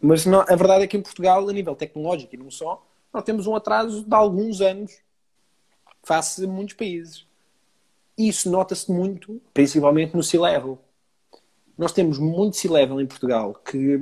[0.00, 3.22] Mas não, a verdade é que em Portugal, a nível tecnológico e não só, nós
[3.22, 4.98] temos um atraso de alguns anos
[6.02, 7.26] face a muitos países.
[8.16, 10.78] Isso nota-se muito, principalmente no C-Level.
[11.76, 13.98] Nós temos muito C-Level em Portugal que,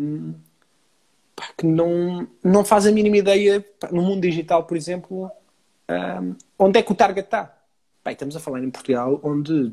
[1.34, 5.30] pá, que não, não faz a mínima ideia, pá, no mundo digital, por exemplo,
[5.88, 7.58] um, onde é que o target está.
[8.06, 9.72] Estamos a falar em Portugal, onde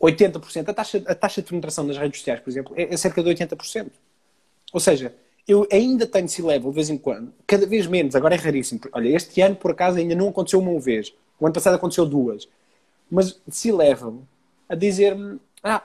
[0.00, 0.68] 80%.
[0.68, 3.30] A taxa, a taxa de penetração das redes sociais, por exemplo, é, é cerca de
[3.30, 3.90] 80%.
[4.72, 5.14] Ou seja,
[5.46, 8.80] eu ainda tenho C-level de vez em quando, cada vez menos, agora é raríssimo.
[8.92, 11.14] Olha, este ano, por acaso, ainda não aconteceu uma vez.
[11.38, 12.48] O ano passado aconteceu duas.
[13.10, 14.22] Mas C-level
[14.68, 15.82] a dizer-me, ah,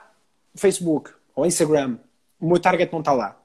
[0.54, 1.98] Facebook ou Instagram,
[2.40, 3.40] o meu target não está lá.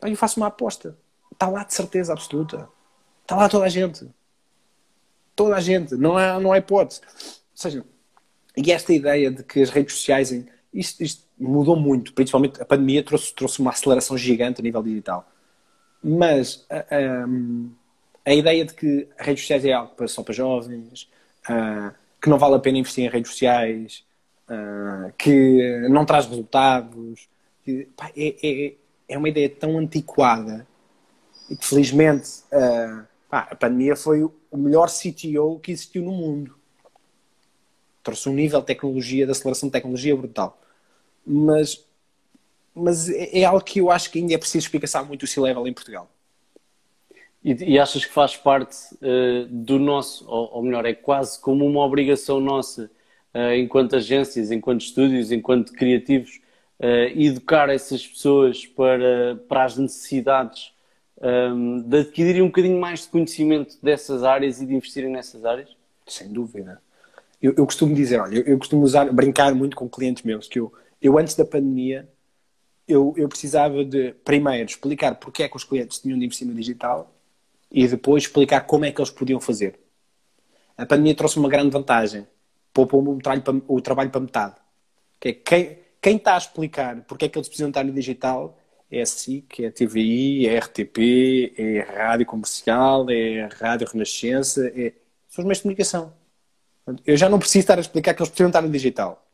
[0.00, 0.96] Eu faço uma aposta.
[1.32, 2.68] Está lá de certeza absoluta.
[3.22, 4.08] Está lá toda a gente.
[5.34, 5.94] Toda a gente.
[5.94, 7.00] Não há, não há hipótese.
[7.02, 7.84] Ou seja,
[8.56, 10.32] e esta ideia de que as redes sociais
[10.72, 15.28] isto, isto, mudou muito, principalmente a pandemia trouxe, trouxe uma aceleração gigante a nível digital.
[16.02, 21.08] Mas a, a, a ideia de que as redes sociais é algo só para jovens,
[21.48, 24.04] uh, que não vale a pena investir em redes sociais,
[24.52, 27.28] uh, que não traz resultados,
[27.64, 28.74] que, pá, é, é,
[29.08, 30.66] é, uma ideia tão antiquada
[31.48, 36.54] e que felizmente uh, pá, a pandemia foi o melhor CTO que existiu no mundo.
[38.02, 40.60] Trouxe um nível de tecnologia, de aceleração de tecnologia brutal.
[41.24, 41.84] Mas,
[42.74, 45.66] mas é, é algo que eu acho que ainda é preciso explicar muito o C-Level
[45.66, 46.10] em Portugal.
[47.44, 51.66] E, e, achas que faz parte uh, do nosso, ou, ou, melhor, é quase como
[51.66, 52.88] uma obrigação nossa,
[53.56, 56.40] enquanto agências, enquanto estúdios, enquanto criativos,
[56.78, 60.72] uh, educar essas pessoas para, para as necessidades
[61.22, 65.70] um, de adquirirem um bocadinho mais de conhecimento dessas áreas e de investirem nessas áreas?
[66.06, 66.82] Sem dúvida.
[67.40, 70.58] Eu, eu costumo dizer, olha, eu, eu, costumo usar, brincar muito com clientes meus, que
[70.58, 72.08] eu, eu antes da pandemia,
[72.86, 76.54] eu, eu precisava de, primeiro, explicar porque é que os clientes tinham de investir no
[76.54, 77.12] digital
[77.70, 79.78] e depois explicar como é que eles podiam fazer.
[80.76, 82.26] A pandemia trouxe uma grande vantagem.
[82.72, 84.54] Poupou o trabalho para, o trabalho para metade.
[85.20, 88.58] Que é quem, quem está a explicar porque é que eles precisam estar no digital
[88.92, 93.48] é a SIC, é a TVI, é a RTP, é a Rádio Comercial, é a
[93.48, 94.92] Rádio Renascença, é...
[95.30, 96.12] são os meios de comunicação.
[97.06, 99.26] Eu já não preciso estar a explicar que eles precisam estar no digital.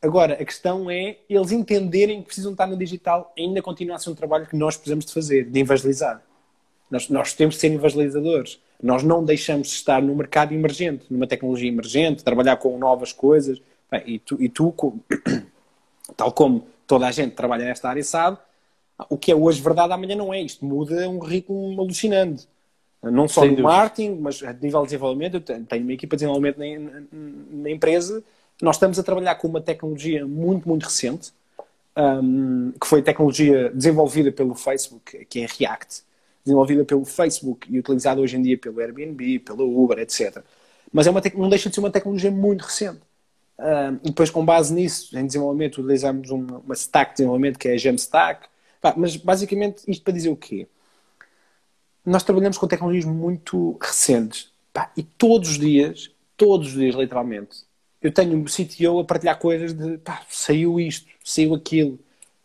[0.00, 4.10] Agora, a questão é eles entenderem que precisam estar no digital ainda continua a ser
[4.10, 6.22] um trabalho que nós precisamos de fazer, de evangelizar.
[6.90, 8.60] Nós, nós temos de ser evangelizadores.
[8.82, 13.60] Nós não deixamos de estar no mercado emergente, numa tecnologia emergente, trabalhar com novas coisas.
[13.90, 14.74] Bem, e tu, e tu
[16.16, 18.38] tal como toda a gente trabalha nesta área sabe,
[19.08, 20.40] o que é hoje verdade, amanhã não é.
[20.40, 22.46] Isto muda um ritmo alucinante.
[23.02, 23.74] Não só Sem no dúvida.
[23.74, 25.34] marketing, mas a nível de desenvolvimento.
[25.34, 27.02] Eu tenho uma equipa de desenvolvimento na,
[27.62, 28.22] na empresa.
[28.62, 31.32] Nós estamos a trabalhar com uma tecnologia muito, muito recente,
[31.96, 36.02] um, que foi tecnologia desenvolvida pelo Facebook, que é React
[36.44, 40.44] desenvolvida pelo Facebook e utilizada hoje em dia pelo Airbnb, pelo Uber, etc.
[40.92, 43.00] Mas é uma não deixa de ser uma tecnologia muito recente.
[43.58, 47.68] Uh, e depois, com base nisso, em desenvolvimento, utilizamos uma, uma stack de desenvolvimento que
[47.68, 48.48] é a Jamstack.
[48.96, 50.68] mas basicamente, isto para dizer o quê?
[52.04, 54.52] Nós trabalhamos com tecnologias muito recentes.
[54.72, 57.64] Pá, e todos os dias, todos os dias, literalmente,
[58.02, 61.98] eu tenho um CTO a partilhar coisas de pá, saiu isto, saiu aquilo.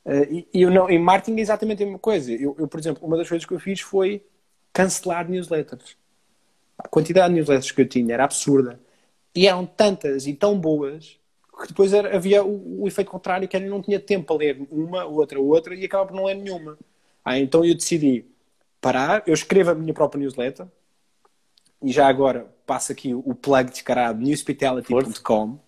[0.09, 2.31] Uh, e, eu não, em marketing é exatamente a mesma coisa.
[2.33, 4.25] Eu, eu, por exemplo, uma das coisas que eu fiz foi
[4.73, 5.95] cancelar newsletters.
[6.79, 8.79] A quantidade de newsletters que eu tinha era absurda.
[9.35, 11.19] E eram tantas e tão boas
[11.61, 14.67] que depois era, havia o, o, efeito contrário, que eu não tinha tempo para ler
[14.71, 16.77] uma, outra, outra e acabava por não ler nenhuma.
[17.23, 18.25] Ah, então eu decidi
[18.81, 20.65] parar, eu escrevo a minha própria newsletter
[21.83, 25.59] e já agora passo aqui o plug descarado newspitality.com.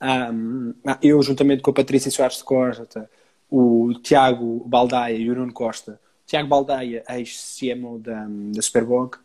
[0.00, 3.08] Um, ah, eu, juntamente com a Patrícia Soares de Costa,
[3.50, 6.00] o Tiago Baldaia e o Nuno Costa.
[6.26, 9.16] Tiago Baldaia, ex-CMO da, da Superbog,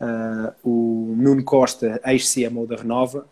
[0.00, 3.26] uh, o Nuno Costa, ex-CMO da Renova,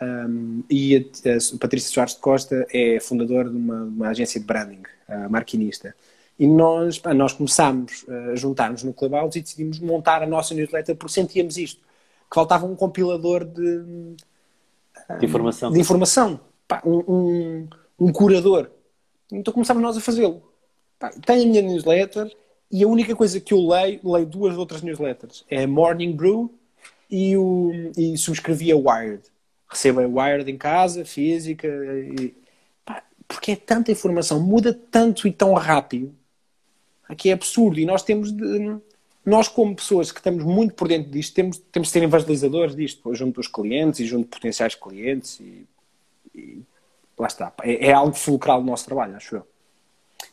[0.00, 4.46] um, e a, a, Patrícia Soares de Costa é fundador de uma, uma agência de
[4.46, 5.94] branding, uh, marquinista.
[6.38, 10.96] E nós, pá, nós começámos a juntar-nos no Clubhouse e decidimos montar a nossa newsletter
[10.96, 14.14] porque sentíamos isto, que faltava um compilador de,
[15.18, 18.70] de informação, de informação pá, um, um, um curador
[19.32, 20.42] então começámos nós a fazê-lo.
[21.24, 22.30] Tenho a minha newsletter
[22.70, 25.44] e a única coisa que eu leio, leio duas outras newsletters.
[25.48, 26.52] É a Morning Brew
[27.10, 29.22] e, o, e subscrevi a Wired.
[29.68, 32.34] Recebo a Wired em casa, física, e,
[32.84, 36.14] pá, porque é tanta informação, muda tanto e tão rápido,
[37.16, 37.80] que é absurdo.
[37.80, 38.78] E nós temos de,
[39.24, 43.14] nós como pessoas que estamos muito por dentro disto, temos, temos de ser evangelizadores disto,
[43.14, 45.66] junto dos clientes e junto de potenciais clientes e,
[46.34, 46.62] e
[47.20, 47.52] lá está.
[47.62, 49.46] É, é algo fulcral do nosso trabalho, acho eu.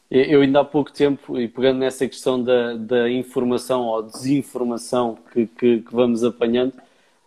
[0.09, 5.47] Eu ainda há pouco tempo, e pegando nessa questão da, da informação ou desinformação que,
[5.47, 6.73] que, que, vamos apanhando,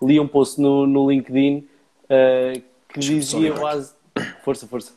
[0.01, 1.69] li um post no, no LinkedIn
[2.05, 3.93] uh, que dizia base...
[4.43, 4.93] Força, força.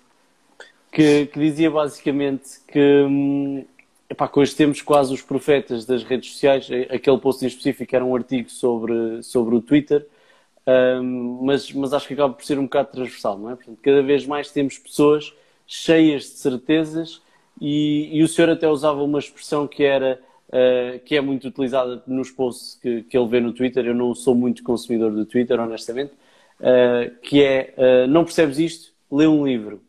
[0.89, 3.65] Que, que, dizia basicamente que, hum,
[4.09, 6.69] epá, que hoje temos quase os profetas das redes sociais.
[6.89, 10.07] Aquele post em específico era um artigo sobre, sobre o Twitter
[10.65, 13.55] um, mas, mas acho que acaba por ser um bocado transversal, não é?
[13.55, 15.33] Portanto, cada vez mais temos pessoas
[15.67, 17.21] cheias de certezas
[17.59, 22.01] e, e o senhor até usava uma expressão que era uh, que é muito utilizada
[22.07, 23.85] nos posts que, que ele vê no Twitter.
[23.85, 26.13] Eu não sou muito consumidor do Twitter, honestamente,
[26.59, 28.93] uh, que é uh, não percebes isto?
[29.11, 29.81] Lê um livro.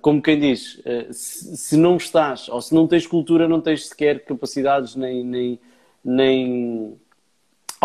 [0.00, 4.24] como quem diz, se, se, não estás ou se não tens cultura, não tens sequer
[4.24, 5.60] capacidades nem, nem,
[6.04, 6.98] nem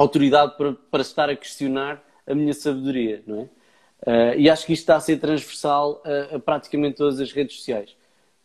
[0.01, 3.49] autoridade para, para estar a questionar a minha sabedoria, não é?
[3.99, 7.57] Uh, e acho que isto está a ser transversal a, a, praticamente todas as redes
[7.57, 7.95] sociais.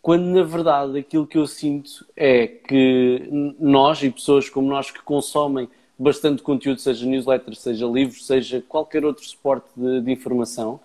[0.01, 3.29] Quando, na verdade, aquilo que eu sinto é que
[3.61, 9.05] nós e pessoas como nós que consomem bastante conteúdo, seja newsletters, seja livros, seja qualquer
[9.05, 10.81] outro suporte de, de informação,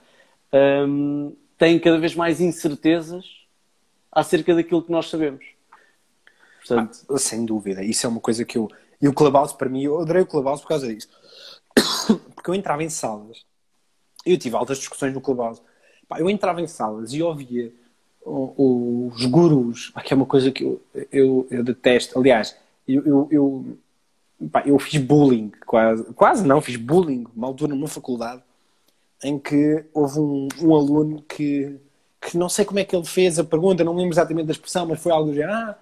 [0.54, 3.26] um, têm cada vez mais incertezas
[4.12, 5.46] acerca daquilo que nós sabemos.
[6.60, 7.00] Portanto...
[7.10, 8.70] Ah, sem dúvida, isso é uma coisa que eu.
[9.02, 11.10] E o Clubhouse, para mim, eu adorei o Clubhouse por causa disso.
[12.36, 13.46] Porque eu entrava em salas,
[14.26, 15.62] eu tive altas discussões no Clubhouse.
[16.18, 17.72] Eu entrava em salas e ouvia
[18.26, 20.82] os gurus, que é uma coisa que eu,
[21.12, 22.20] eu, eu detesto.
[22.20, 22.56] Aliás,
[22.88, 23.78] eu, eu, eu,
[24.52, 28.42] pá, eu, fiz bullying, quase, quase não, fiz bullying, uma altura numa faculdade,
[29.24, 31.78] em que houve um, um aluno que,
[32.22, 34.86] que não sei como é que ele fez a pergunta, não lembro exatamente da expressão,
[34.86, 35.78] mas foi algo do género, ah,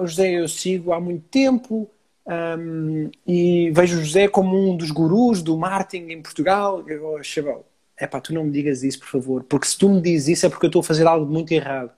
[0.00, 1.88] José eu sigo há muito tempo
[2.30, 6.88] um, e vejo o José como um dos gurus do marketing em Portugal.
[6.88, 7.64] Eu, oh,
[7.96, 10.46] é pá, tu não me digas isso, por favor, porque se tu me dizes isso
[10.46, 11.90] é porque eu estou a fazer algo muito errado.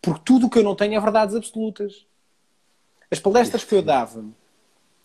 [0.00, 2.06] Porque tudo o que eu não tenho é verdades absolutas.
[3.10, 4.24] As palestras que eu dava,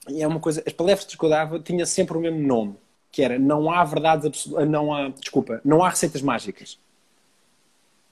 [0.08, 2.76] e é uma coisa, as palestras que eu dava tinha sempre o mesmo nome,
[3.12, 6.80] que era não há verdades absolutas, não há, desculpa, não há receitas mágicas.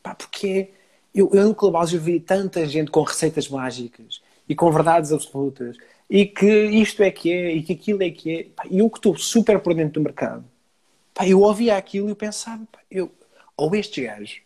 [0.04, 0.72] Pá, porque
[1.14, 5.78] eu, eu no Clubhouse eu vi tanta gente com receitas mágicas e com verdades absolutas
[6.10, 8.44] e que isto é que é e que aquilo é que é.
[8.56, 10.46] Pá, eu que estou super por dentro do mercado,
[11.14, 13.12] pá, eu ouvia aquilo e eu pensava, pá, eu,
[13.58, 14.42] ou estes gajos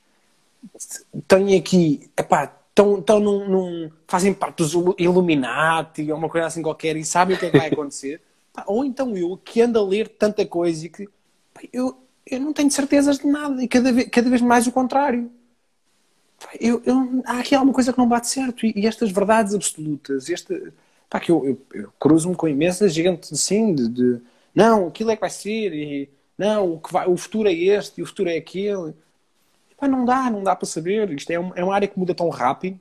[1.27, 6.61] têm aqui, epá, estão, estão num, num, fazem parte dos Illuminati ou uma coisa assim
[6.61, 8.21] qualquer e sabem o que é que vai acontecer,
[8.53, 11.07] pá, ou então eu que ando a ler tanta coisa e que
[11.53, 14.71] pá, eu, eu não tenho certezas de nada e cada vez, cada vez mais o
[14.71, 15.29] contrário
[16.59, 18.65] eu, eu, há aqui alguma coisa que não bate certo.
[18.65, 20.71] E, e estas verdades absolutas, este,
[21.09, 24.21] pá, que eu, eu, eu cruzo-me com imensa gente assim, de, de,
[24.53, 27.99] não, aquilo é que vai ser, e não, o, que vai, o futuro é este,
[27.99, 28.93] e o futuro é aquele.
[29.77, 31.09] Pá, não dá, não dá para saber.
[31.11, 32.79] Isto é, um, é uma área que muda tão rápido,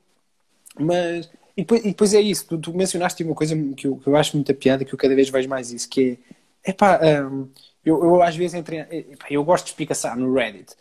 [0.79, 1.29] mas.
[1.57, 4.15] E depois, e depois é isso, tu, tu, mencionaste uma coisa que eu, que eu
[4.15, 6.17] acho muita piada, que eu cada vez vejo mais isso, que
[6.63, 7.49] é, é pá, um,
[7.83, 8.85] eu, eu às vezes entre,
[9.29, 10.73] eu gosto de explicação no Reddit.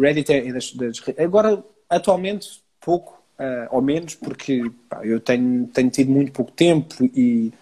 [0.00, 5.90] Reddit é das, das, agora Atualmente, pouco, uh, ou menos, porque pá, eu tenho, tenho
[5.90, 7.52] tido muito pouco tempo e,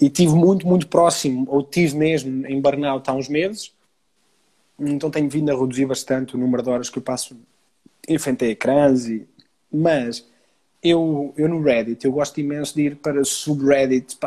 [0.00, 3.72] e tive muito, muito próximo, ou tive mesmo em burnout há uns meses,
[4.78, 7.36] então tenho vindo a reduzir bastante o número de horas que eu passo
[8.06, 9.26] em frente a ecrãs, e,
[9.72, 10.26] mas
[10.82, 14.18] eu, eu no Reddit, eu gosto imenso de ir para subreddits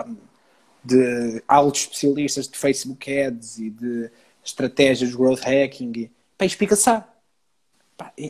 [0.84, 4.10] de altos especialistas de Facebook Ads e de
[4.44, 6.90] estratégias de growth hacking, e, pá, explica-se.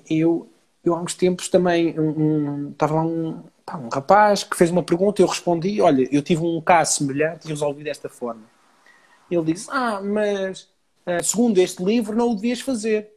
[0.09, 0.50] Eu,
[0.83, 4.71] eu há uns tempos também um, um, estava lá um, pá, um rapaz que fez
[4.71, 8.43] uma pergunta e eu respondi, olha, eu tive um caso semelhante e resolvi desta forma.
[9.29, 10.63] Ele disse, ah, mas
[11.05, 13.11] uh, segundo este livro não o devias fazer.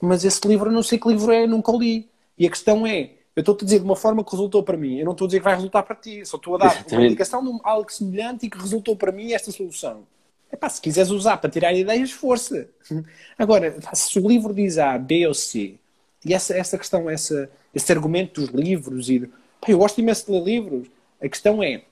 [0.00, 2.08] Mas esse livro eu não sei que livro é, nunca o li.
[2.36, 4.98] E a questão é, eu estou-te a dizer de uma forma que resultou para mim,
[4.98, 7.06] eu não estou a dizer que vai resultar para ti, só estou a dar uma
[7.06, 10.04] indicação de algo semelhante e que resultou para mim esta solução.
[10.52, 12.68] Epá, se quiseres usar para tirar ideias, força.
[13.38, 15.78] Agora, se o livro diz A, B ou C,
[16.24, 19.20] e essa, essa questão, essa, esse argumento dos livros, e
[19.60, 20.88] pá, eu gosto imenso de ler livros.
[21.20, 21.82] A questão é,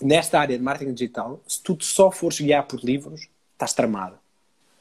[0.00, 4.18] nesta área de marketing digital, se tu só fores guiar por livros, estás tramado.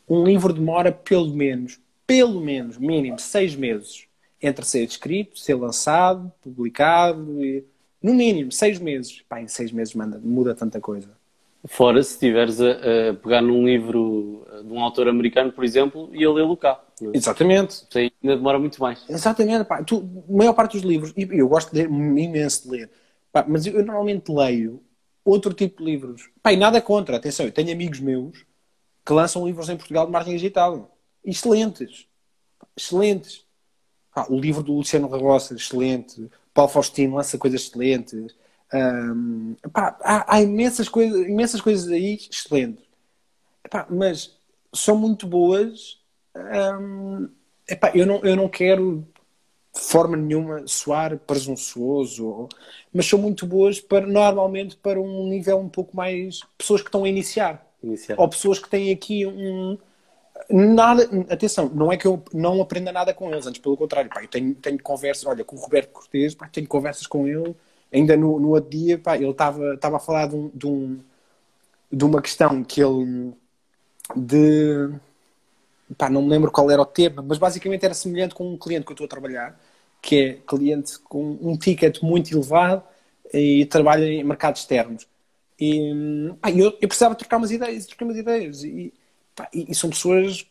[0.08, 4.08] Um livro demora pelo menos, pelo menos, mínimo, seis meses
[4.42, 7.66] entre ser escrito, ser lançado, publicado, e,
[8.02, 9.22] no mínimo, seis meses.
[9.28, 11.17] Pá, em seis meses manda, muda tanta coisa.
[11.68, 16.24] Fora se estiveres a, a, pegar num livro de um autor americano, por exemplo, e
[16.24, 16.82] a lê-lo cá.
[17.14, 17.72] Exatamente.
[17.72, 19.04] Isso aí ainda demora muito mais.
[19.10, 19.66] Exatamente.
[19.66, 19.84] Pá.
[19.84, 19.98] Tu,
[20.30, 22.92] a maior parte dos livros, e eu gosto de ler, imenso de ler,
[23.32, 24.82] pá, mas eu, eu, normalmente leio
[25.24, 26.30] outro tipo de livros.
[26.42, 28.46] Pá, e nada contra, atenção, eu tenho amigos meus
[29.06, 30.98] que lançam livros em Portugal de marketing digital.
[31.24, 32.08] Excelentes.
[32.76, 33.46] Excelentes.
[34.30, 36.30] O livro do Luciano Ragossa, excelente.
[36.54, 38.36] Paulo Faustino lança coisas excelentes.
[38.74, 42.86] Um, pá, há, há, imensas, coisas, imensas coisas aí excelentes.
[43.70, 44.38] Pá, mas
[44.74, 45.98] são muito boas
[46.80, 47.30] Hum,
[47.68, 49.08] epá, eu, não, eu não quero
[49.74, 52.48] de forma nenhuma soar presunçoso,
[52.94, 57.04] mas são muito boas para normalmente para um nível um pouco mais pessoas que estão
[57.04, 58.20] a iniciar, iniciar.
[58.20, 59.78] ou pessoas que têm aqui um
[60.50, 64.22] nada, atenção, não é que eu não aprenda nada com eles, antes pelo contrário, pá,
[64.22, 67.56] eu tenho, tenho conversas, olha, com o Roberto Cortes, tenho conversas com ele,
[67.94, 71.00] ainda no, no outro dia, pá, ele estava a falar de, um, de, um,
[71.92, 73.34] de uma questão que ele
[74.16, 74.90] de
[75.98, 78.86] pá, não me lembro qual era o tema, mas basicamente era semelhante com um cliente
[78.86, 79.60] que eu estou a trabalhar,
[80.02, 82.84] que é cliente com um ticket muito elevado
[83.34, 85.08] e trabalha em mercados externos.
[85.60, 88.64] E pá, eu, eu precisava trocar umas ideias, trocar umas ideias.
[88.64, 88.94] E,
[89.38, 90.46] Pá, e, e, são pessoas.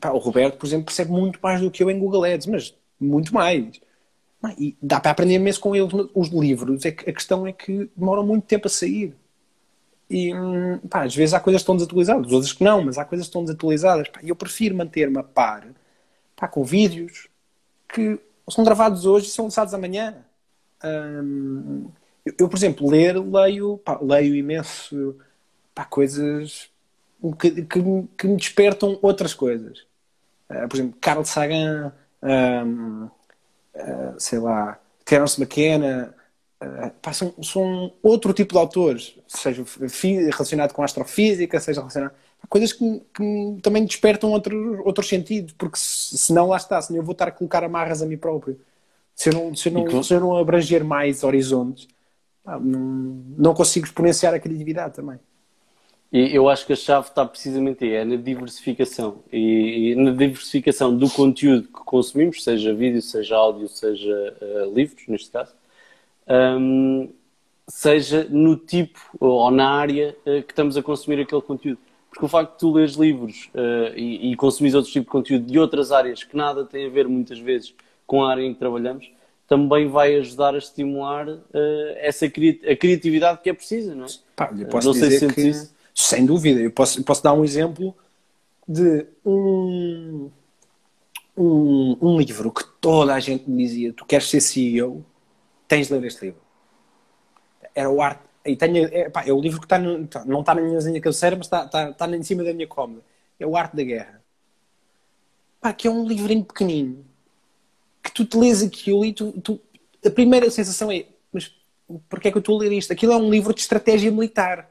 [0.00, 2.74] Pá, o Roberto, por exemplo, percebe muito mais do que eu em Google Ads, mas
[3.00, 3.80] muito mais.
[4.58, 6.84] E dá para aprender mesmo com eles os livros.
[6.84, 9.14] É que a questão é que demoram muito tempo a sair.
[10.08, 13.04] E hum, pá, às vezes há coisas que estão desatualizadas, outras que não, mas há
[13.04, 14.08] coisas que estão desatualizadas.
[14.08, 15.66] Pá, eu prefiro manter-me a par
[16.36, 17.28] pá, com vídeos
[17.88, 18.18] que
[18.50, 20.24] são gravados hoje e são lançados amanhã.
[20.84, 21.90] Hum,
[22.24, 25.16] eu, eu, por exemplo, ler, leio, pá, leio imenso
[25.74, 26.70] pá, coisas
[27.40, 27.82] que, que,
[28.16, 29.86] que, me despertam outras coisas.
[30.48, 33.08] Uh, por exemplo, Carl Sagan, um,
[33.78, 36.14] uh, sei lá, Terence McKenna,
[36.62, 39.64] uh, pá, são, são outro tipo de autores, seja
[40.30, 42.12] relacionado com astrofísica, seja relacionado.
[42.48, 47.12] Coisas que, que também despertam outro, outros sentidos, porque senão lá está, senão eu vou
[47.12, 48.58] estar a colocar amarras a mim próprio.
[49.14, 51.88] Se eu não, se eu não, se eu não abranger mais horizontes,
[52.46, 52.60] não,
[53.36, 55.18] não consigo exponenciar a criatividade também.
[56.10, 59.22] E eu acho que a chave está precisamente aí, é na diversificação.
[59.30, 65.06] E, e, na diversificação do conteúdo que consumimos, seja vídeo, seja áudio, seja uh, livros,
[65.06, 65.52] neste caso,
[66.26, 67.10] um,
[67.66, 71.78] seja no tipo ou na área uh, que estamos a consumir aquele conteúdo.
[72.08, 75.44] Porque o facto de tu leres livros uh, e, e consumires outro tipo de conteúdo
[75.44, 77.74] de outras áreas que nada tem a ver muitas vezes
[78.06, 79.12] com a área em que trabalhamos,
[79.46, 81.42] também vai ajudar a estimular uh,
[81.96, 84.08] essa cri a criatividade que é precisa, não é?
[84.34, 85.77] Pá, eu posso não dizer sei se que, isso.
[86.00, 87.92] Sem dúvida, eu posso, eu posso dar um exemplo
[88.68, 90.30] de um,
[91.36, 95.04] um, um, livro que toda a gente me dizia: tu queres ser CEO,
[95.66, 96.40] tens de ler este livro.
[97.74, 98.22] Era o arte.
[98.46, 101.00] E tenho, é, pá, é o livro que está no, tá, não está na minha
[101.00, 103.02] cabeceira, mas está, está, está em cima da minha cómoda.
[103.38, 104.22] É o Arte da Guerra.
[105.60, 107.04] Pá, que é um livrinho pequenino
[108.04, 109.60] que tu te lês aquilo e tu, tu,
[110.06, 111.52] a primeira sensação é mas
[112.08, 112.92] porquê é que eu estou a ler isto?
[112.92, 114.70] Aquilo é um livro de estratégia militar.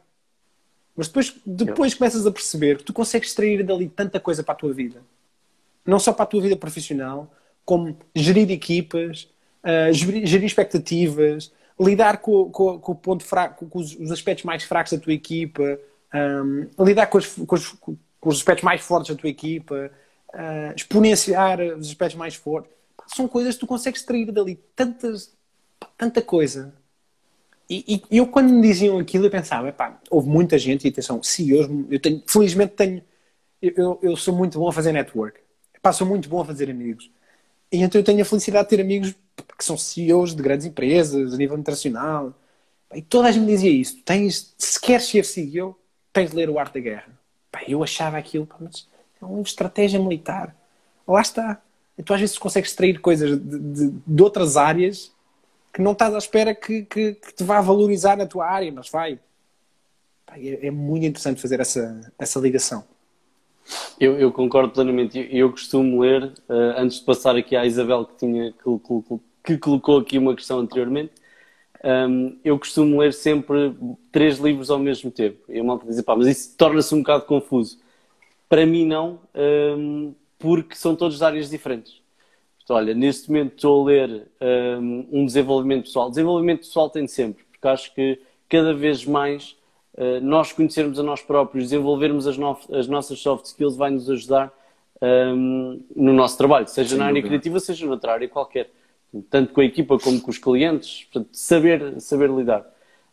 [0.98, 4.58] Mas depois, depois começas a perceber que tu consegues extrair dali tanta coisa para a
[4.58, 5.02] tua vida.
[5.86, 7.32] Não só para a tua vida profissional,
[7.64, 9.30] como gerir equipas,
[9.64, 14.64] uh, gerir, expectativas, lidar com, com, com o ponto fraco, com os, os, aspectos mais
[14.64, 15.80] fracos da tua equipa,
[16.43, 19.91] um, lidar com os, os, com os, aspectos mais fortes da tua equipa,
[20.34, 22.78] uh, exponenciar os aspectos mais fortes
[23.08, 25.34] são coisas que tu consegues extrair dali tantas,
[25.98, 26.74] tanta coisa.
[27.70, 31.22] E, e, eu, quando me diziam aquilo, eu pensava, pá, houve muita gente, e atenção,
[31.22, 33.03] CEOs, eu tenho, felizmente tenho,
[33.61, 35.39] eu, eu sou muito bom a fazer network,
[35.82, 37.11] pá, sou muito bom a fazer amigos.
[37.72, 39.13] E então eu tenho a felicidade de ter amigos
[39.57, 42.34] que são CEOs de grandes empresas, a nível internacional.
[42.95, 45.78] E toda a gente me dizia isso, tens, se queres ser CEO,
[46.13, 47.20] tens de ler o Arte da Guerra.
[47.68, 48.88] Eu achava aquilo, mas
[49.22, 50.55] é uma estratégia militar.
[51.05, 51.61] Lá está
[52.03, 55.11] tu às vezes consegues extrair coisas de, de, de outras áreas
[55.74, 58.89] que não estás à espera que, que, que, te vá valorizar na tua área, mas
[58.89, 59.20] vai.
[60.36, 62.84] É, é muito interessante fazer essa, essa ligação.
[63.99, 65.18] Eu, eu concordo plenamente.
[65.18, 69.57] Eu, eu costumo ler, uh, antes de passar aqui à Isabel, que, tinha, que, que
[69.57, 71.13] colocou aqui uma questão anteriormente,
[71.84, 73.76] um, ehm, eu costumo ler sempre
[74.11, 75.39] três livros ao mesmo tempo.
[75.49, 77.80] E a malta diz, pá, mas isso torna-se um bocado confuso.
[78.49, 79.20] Para mim, não.
[79.36, 82.01] Um, ehm, porque são todos de áreas diferentes.
[82.70, 84.28] Olha, neste momento estou a ler
[84.80, 86.09] um, um, desenvolvimento pessoal.
[86.09, 89.55] Desenvolvimento pessoal tem sempre, porque acho que cada vez mais
[89.93, 94.09] uh, nós conhecermos a nós próprios, desenvolvermos as, no as nossas soft skills vai nos
[94.09, 94.51] ajudar
[95.01, 98.70] um, no nosso trabalho, seja na área criativa, seja noutra área qualquer.
[99.30, 102.65] Tanto com a equipa como com os clientes, portanto, saber, saber lidar.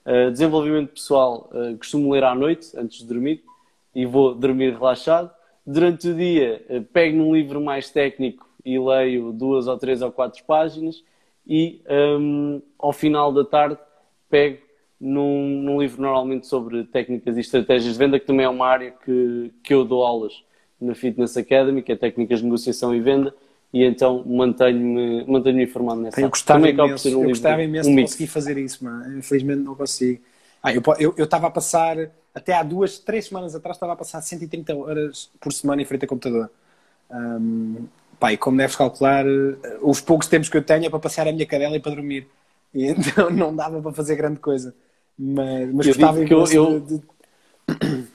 [0.05, 3.45] Uh, desenvolvimento pessoal, uh, costumo ler à noite, antes de dormir,
[3.95, 5.31] e vou dormir relaxado
[5.67, 10.11] durante o dia eh, pego num livro mais técnico e leio duas ou três ou
[10.11, 11.03] quatro páginas
[11.47, 11.83] e
[12.19, 13.79] um, ao final da tarde
[14.31, 14.63] pego
[15.01, 18.91] num, num, livro normalmente sobre técnicas e estratégias de venda, que também é uma área
[19.05, 20.43] que, que eu dou aulas
[20.81, 23.35] na Fitness Academy, que é técnicas de negociação e venda,
[23.73, 28.03] e então mantenho-me mantenho informado nessa eu gostava imenso, um eu gostava imenso um de
[28.03, 30.23] conseguir fazer isso, mas infelizmente não consigo.
[30.63, 34.75] Ah, eu estava a passar até há duas, três semanas atrás estava a passar 130
[34.75, 36.51] horas por semana em frente a computador.
[37.11, 37.87] Um,
[38.19, 41.29] pá, e como deves calcular, eh, os poucos tempos que eu tenho é para passear
[41.29, 42.27] a minha cadela e para dormir.
[42.75, 44.75] E então não dava para fazer grande coisa.
[45.19, 46.81] Mas, mas eu gostava que eu, eu...
[46.81, 47.03] De...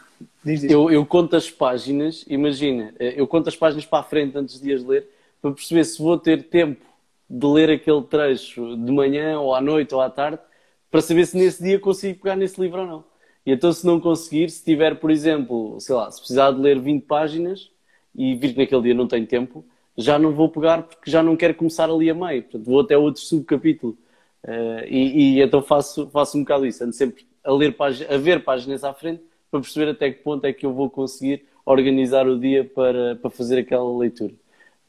[0.43, 0.71] diz, diz.
[0.71, 4.59] Eu, eu conto as páginas, imagina, eh, eu conto as páginas para a frente antes
[4.59, 5.07] de as ler,
[5.41, 6.85] para perceber se vou ter tempo
[7.29, 10.39] de ler aquele trecho de manhã ou à noite ou à tarde,
[10.89, 13.03] para saber se nesse dia consigo pegar nesse livro ou não.
[13.45, 16.79] E então, se não conseguir, se tiver, por exemplo, sei lá, se precisar de ler
[16.79, 17.71] 20 páginas
[18.15, 19.65] e vir que naquele dia não tenho tempo,
[19.99, 22.43] já não vou pegar porque já não quero começar ali a meio.
[22.43, 23.97] Portanto, vou até outro subcapítulo.
[24.43, 26.83] Uh, e, e, então faço, faço um bocado isso.
[26.83, 27.75] Ando sempre a, ler
[28.09, 29.21] a ver páginas à frente
[29.51, 33.29] para perceber até que ponto é que eu vou conseguir organizar o dia para, para
[33.29, 34.33] fazer aquela leitura.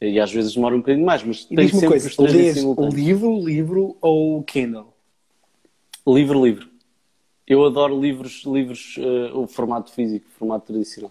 [0.01, 2.65] E às vezes demora um bocadinho mais, mas tem sempre uma os coisa, três lês
[2.65, 4.95] o livro, livro ou Kindle?
[6.07, 6.69] Livro, livro.
[7.47, 11.11] Eu adoro livros, livros, eh, o formato físico, o formato tradicional.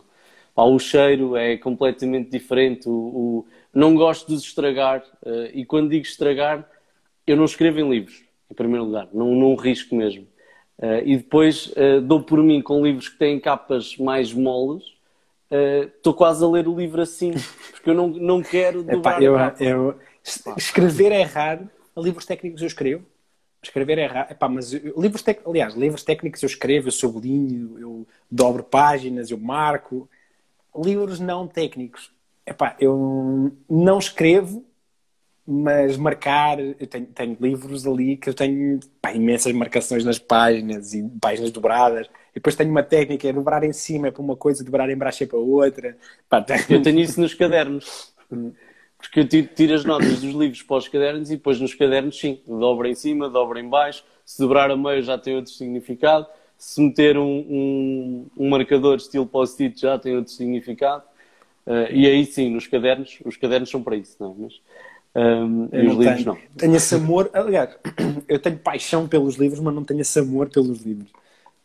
[0.56, 2.90] Pá, o cheiro é completamente diferente.
[2.90, 5.04] O, o- não gosto de estragar.
[5.26, 6.70] eh, e quando digo estragar,
[7.28, 9.08] eu não escrevo em livros, em primeiro lugar.
[9.14, 10.28] Não, não risco mesmo.
[10.82, 14.84] Eh, e depois eh, dou por mim com livros que têm capas mais moles.
[15.96, 17.32] Estou quase a ler o livro assim,
[17.72, 19.64] porque eu não, não quero Epá, dobrar eu, a capa.
[19.64, 20.00] eu-
[20.56, 21.68] escrever é raro.
[21.98, 23.04] Livros técnicos eu escrevo.
[23.62, 24.32] Escrever é raro.
[24.32, 29.32] Epá, mas eu- livros tec- aliás, livros técnicos eu escrevo, eu sublinho, eu dobro páginas,
[29.32, 30.08] eu marco.
[30.76, 32.12] Livros não técnicos.
[32.50, 34.66] Epá, eu não escrevo,
[35.48, 40.94] mas marcar, eu tenho, tenho livros ali que eu tenho pá, imensas marcações nas páginas
[40.94, 42.08] e páginas dobradas.
[42.32, 44.98] E depois tenho uma técnica, é dobrar em cima é para uma coisa, dobrar em
[44.98, 45.98] baixo é para outra.
[46.30, 48.14] Pá, tenho- Eu tenho isso nos cadernos.
[49.00, 52.42] Porque eu tiro, as notas dos livros para os cadernos e depois nos cadernos, sim,
[52.46, 54.04] dobra em cima, dobra em baixo.
[54.26, 56.28] Se dobrar a meio já tem outro significado.
[56.58, 61.04] Se meter um, um, um marcador estilo post-it já tem outro significado.
[61.70, 64.36] Eh, e aí sim, nos cadernos, os cadernos são para isso, não é?
[64.40, 64.54] Mas,
[65.16, 66.26] ehm, Eu e os não livros tenho.
[66.26, 66.38] não.
[66.58, 67.78] Tenho esse amor, aliás,
[68.28, 71.12] eu tenho paixão pelos livros, mas não tenho esse amor pelos livros.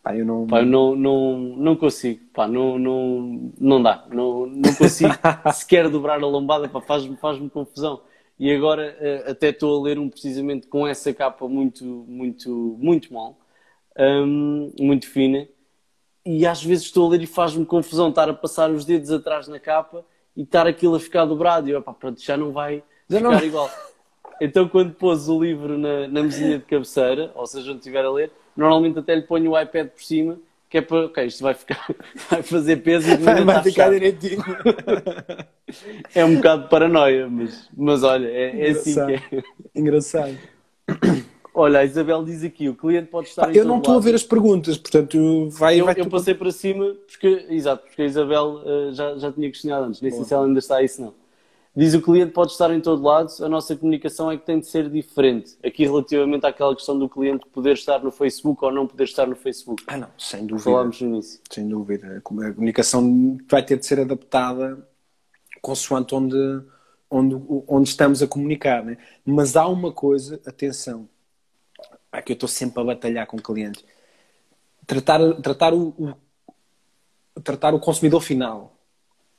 [0.02, 0.46] Pá, eu não.
[0.46, 5.14] Pá, eu não, não, não consigo, pá, não, não, não dá, não, não consigo
[5.54, 8.02] sequer dobrar a lombada, faz-me faz confusão.
[8.38, 13.14] E agora eh, até estou a ler um precisamente com essa capa muito, muito, muito
[13.14, 13.38] mal,
[13.98, 15.48] hum, muito fina,
[16.24, 19.46] e às vezes estou a ler e faz-me confusão estar a passar os dedos atrás
[19.48, 20.04] na capa
[20.36, 23.30] e estar aquilo a ficar dobrado, e eu, pá, pronto, já não vai Já ficar
[23.30, 23.70] não- igual.
[24.40, 28.10] Então, quando pôs o livro na, na mesinha de cabeceira, ou seja, onde estiver a
[28.10, 31.54] ler, normalmente até lhe ponho o iPad por cima, que é para, ok, isto vai
[31.54, 31.86] ficar,
[32.28, 33.92] vai fazer peso e Vai, vai ficar fechado.
[33.92, 34.42] direitinho.
[36.14, 39.42] É um bocado de paranoia, mas, mas olha, é, é assim que é.
[39.74, 40.36] Engraçado.
[41.56, 44.14] Olha, a Isabel diz aqui, o cliente pode estar Pá, eu não estou a ver
[44.14, 45.80] as perguntas, portanto, vai.
[45.80, 49.48] Eu, vai eu passei para cima, porque, exato, porque a Isabel eh, já, já tinha
[49.48, 51.14] questionado antes, nem sei se ela ainda está aí, se não.
[51.76, 54.66] Diz o cliente pode estar em todo lado, a nossa comunicação é que tem de
[54.66, 55.56] ser diferente.
[55.64, 59.34] Aqui relativamente àquela questão do cliente poder estar no Facebook ou não poder estar no
[59.34, 59.82] Facebook.
[59.88, 60.70] Ah, não, sem dúvida.
[60.70, 61.40] Falámos no início.
[61.50, 62.18] Sem dúvida.
[62.18, 64.86] A comunicação vai ter de ser adaptada
[65.60, 66.62] consoante onde,
[67.10, 68.84] onde, onde estamos a comunicar.
[68.84, 68.98] Né?
[69.24, 71.08] Mas há uma coisa, atenção,
[72.14, 73.84] é que eu estou sempre a batalhar com clientes.
[74.86, 76.14] Tratar, tratar, o, o-
[77.42, 78.76] tratar o consumidor final,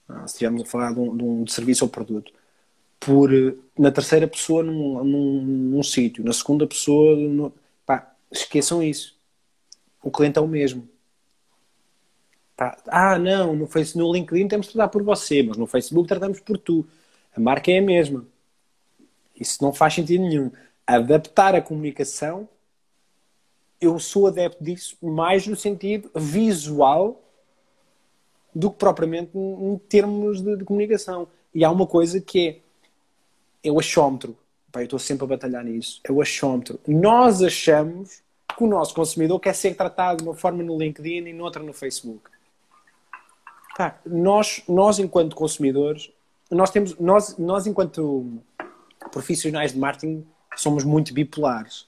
[0.10, 2.34] ah, se estivermos a falar de um, de um serviço ou produto,
[3.00, 3.32] por,
[3.78, 7.54] na terceira pessoa num, num, num sítio, na segunda pessoa, no,
[7.86, 9.18] pá, esqueçam isso.
[10.04, 10.88] O cliente é o mesmo.
[12.56, 16.08] Pá, ah, não, no, Face, no LinkedIn temos de tratar por você, mas no Facebook
[16.08, 16.86] tratamos por tu.
[17.36, 18.26] A marca é a mesma.
[19.36, 20.52] Isso não faz sentido nenhum.
[20.88, 22.48] Adaptar a comunicação,
[23.86, 27.22] eu sou adepto disso mais no sentido visual
[28.54, 31.28] do que propriamente em termos de, de comunicação.
[31.54, 32.62] E há uma coisa que
[33.64, 34.38] é, é o achómetro.
[34.72, 36.00] Pá, eu estou sempre a batalhar nisso.
[36.04, 36.80] É o achómetro.
[36.88, 38.22] Nós achamos
[38.58, 41.74] que o nosso consumidor quer ser tratado de uma forma no LinkedIn e noutra no
[41.74, 42.30] Facebook.
[43.78, 46.10] Pá, nós, nós enquanto consumidores,
[46.50, 48.40] nós temos, nós, nós enquanto
[49.12, 50.26] profissionais de marketing
[50.56, 51.88] somos muito bipolares.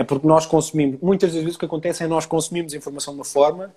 [0.00, 3.18] É porque nós consumimos, muitas das vezes o que acontece é nós consumimos informação de
[3.20, 3.70] uma forma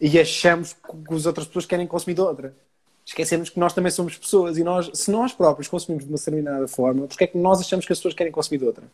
[0.00, 2.56] e achamos que as outras pessoas querem consumir de outra.
[3.04, 6.66] Esquecemos que nós também somos pessoas e nós, se nós próprios consumimos de uma determinada
[6.66, 8.84] forma, porque é que nós achamos que as pessoas querem consumir de outra?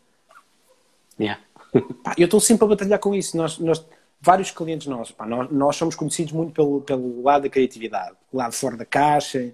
[1.21, 1.41] Yeah.
[2.03, 3.37] Pá, eu estou sempre a batalhar com isso.
[3.37, 3.87] Nós, nós-
[4.21, 8.39] vários clientes nossos, pá, nós, nós somos conhecidos muito pelo, pelo lado da criatividade, o
[8.39, 9.53] lado fora da caixa.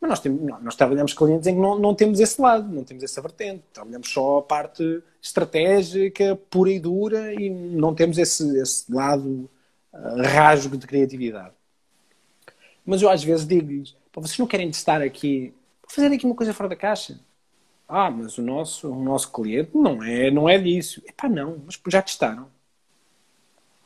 [0.00, 2.82] Mas nós, temos, nós, trabalhamos com clientes em que não, não temos esse lado, não
[2.82, 3.62] temos essa vertente.
[3.72, 9.48] Trabalhamos só a parte estratégica, pura e dura, e não temos esse, esse lado
[9.92, 11.54] ah, rasgo de criatividade.
[12.84, 15.52] Mas eu às vezes digo-lhes: "Pá, vocês não querem testar aqui,
[15.86, 17.20] fazer aqui uma coisa fora da caixa?
[17.86, 21.02] Ah, mas o nosso, o nosso cliente não é, não é disso.
[21.06, 22.48] Epá, não, mas já testaram.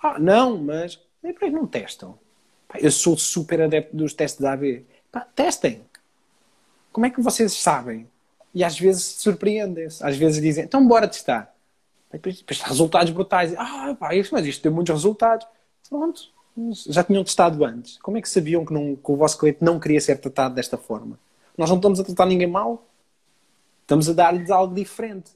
[0.02, 2.18] Ah, não, mas e que não testam?
[2.68, 4.84] Pá, eu sou super adepto dos testes AB.
[5.10, 5.82] Pá, testem.
[6.94, 8.08] Como é que vocês sabem?
[8.54, 10.02] E às vezes surpreendem-se.
[10.06, 11.52] Às vezes dizem, então bora testar.
[12.12, 13.52] E depois, resultados brutais.
[13.58, 15.44] Ah, pá, mas isto deu muitos resultados.
[15.90, 16.30] Pronto.
[16.86, 17.98] Já tinham testado antes.
[17.98, 20.78] Como é que sabiam que, não, que o vosso cliente não queria ser tratado desta
[20.78, 21.18] forma?
[21.58, 22.86] Nós não estamos a tratar ninguém mal.
[23.82, 25.32] Estamos a dar-lhes algo diferente.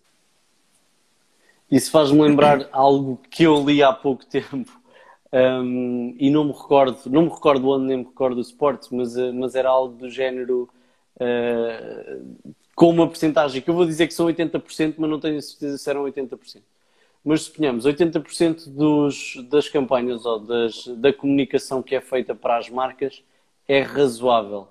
[1.69, 4.71] Isso faz-me lembrar algo que eu li há pouco tempo
[5.31, 9.15] Um, e não me recordo, não me recordo onde, nem me recordo do esporte, mas,
[9.15, 10.71] uh, mas era algo do género
[11.21, 15.77] uh, com uma porcentagem que eu vou dizer que são 80%, mas não tenho certeza
[15.79, 16.63] se eram 80%.
[17.25, 22.71] Mas suponhamos, 80% dos, das campanhas ou das, da comunicação que é feita para as
[22.71, 23.23] marcas
[23.67, 24.69] é razoável.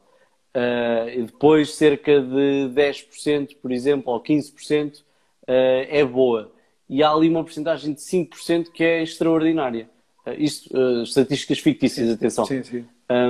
[0.55, 5.03] Uh, e depois cerca de 10%, por exemplo, ou 15% uh,
[5.47, 6.51] é boa.
[6.89, 9.89] E há ali uma porcentagem de 5% que é extraordinária.
[10.25, 12.45] Uh, isto, estatísticas fictícias, sim, atenção.
[12.45, 12.85] Sim, sim.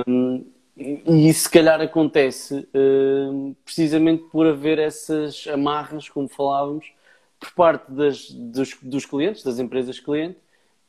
[0.06, 0.46] Um,
[0.78, 6.92] e isso se calhar acontece uh, precisamente por haver essas amarras, como falávamos,
[7.40, 10.40] por parte das, dos, dos clientes, das empresas clientes,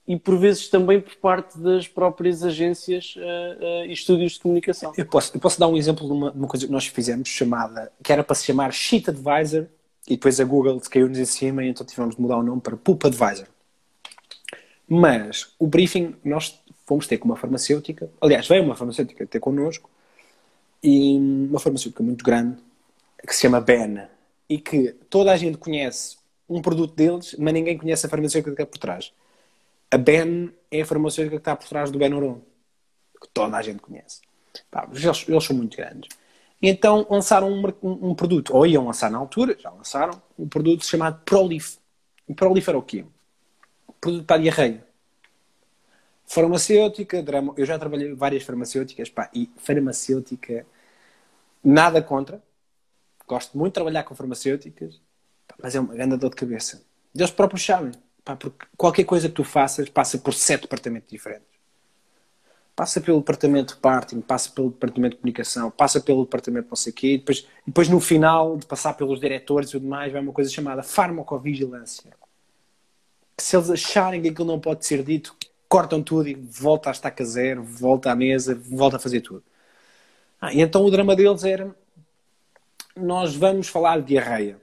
[0.08, 4.94] e por vezes também por parte das próprias agências uh, uh, e estúdios de comunicação.
[4.96, 7.28] Eu posso, eu posso dar um exemplo de uma, de uma, coisa que nós fizemos
[7.28, 9.66] chamada, que era para se chamar Sheet Advisor,
[10.08, 12.78] e depois a Google caiu-nos em cima e então tivemos de mudar o nome para
[12.78, 13.48] Poop Advisor.
[14.88, 16.60] Mas o briefing nós
[16.90, 19.88] fomos ter com uma farmacêutica, aliás, veio uma farmacêutica ter connosco,
[20.82, 22.58] e uma farmacêutica muito grande,
[23.28, 24.08] que se chama Ben,
[24.50, 26.18] e que toda a gente conhece
[26.50, 29.14] um produto deles, mas ninguém conhece a farmacêutica que está por trás.
[29.92, 32.42] A Ben é a farmacêutica que está por trás do Benuron,
[33.22, 34.22] que toda a gente conhece.
[34.72, 36.10] Pá, eles, eles, são muito grandes.
[36.60, 40.84] E então lançaram um, um, produto, ou iam lançar na altura, já lançaram, um produto
[40.84, 41.78] chamado Prolif.
[42.28, 43.06] E Prolif era o quê?
[44.02, 44.89] Produto para a diarreia
[46.30, 47.54] farmacêutica, drama.
[47.58, 50.66] Eu já trabalhei várias farmacêuticas, pá, e farmacêutica,
[51.64, 52.42] nada contra.
[53.28, 55.02] Gosto muito de trabalhar com farmacêuticas,
[55.48, 56.84] pá, mas é uma grande dor de cabeça.
[57.14, 57.92] Deus próprios sabem,
[58.24, 61.50] pá, porque qualquer coisa que tu faças passa por sete departamentos diferentes.
[62.76, 66.78] Passa pelo departamento de marketing, passa pelo departamento de comunicação, passa pelo departamento de não
[66.78, 70.14] sei o quê, e depois, depois no final de passar pelos diretores e tudo mais,
[70.14, 72.14] vai uma coisa chamada farmacovigilância.
[73.38, 75.36] Se eles acharem que aquilo não pode ser dito,
[75.70, 79.44] cortam tudo e volta a estaca zero, volta à mesa, volta a fazer tudo.
[80.42, 81.74] Ah, e então o drama deles era
[82.96, 84.60] nós vamos falar de diarreia.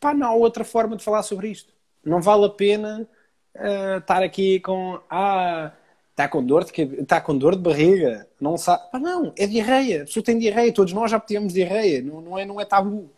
[0.00, 1.72] Pá, não há outra forma de falar sobre isto.
[2.04, 3.08] Não vale a pena
[3.54, 5.72] uh, estar aqui com ah,
[6.10, 8.90] está com dor de está com dor de barriga, não sabe.
[8.90, 10.02] Pá, não, é diarreia.
[10.02, 13.08] A pessoa tem diarreia, todos nós já tivemos diarreia, não, não, é, não é tabu.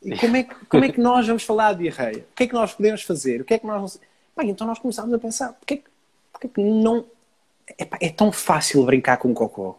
[0.00, 2.24] E como é, que, como é que nós vamos falar de diarreia?
[2.30, 3.40] O que é que nós podemos fazer?
[3.40, 4.00] O que é que nós.
[4.34, 5.84] Pá, então nós começámos a pensar, é que
[6.38, 7.04] porque que não.
[7.78, 9.76] Epá, é tão fácil brincar com cocô.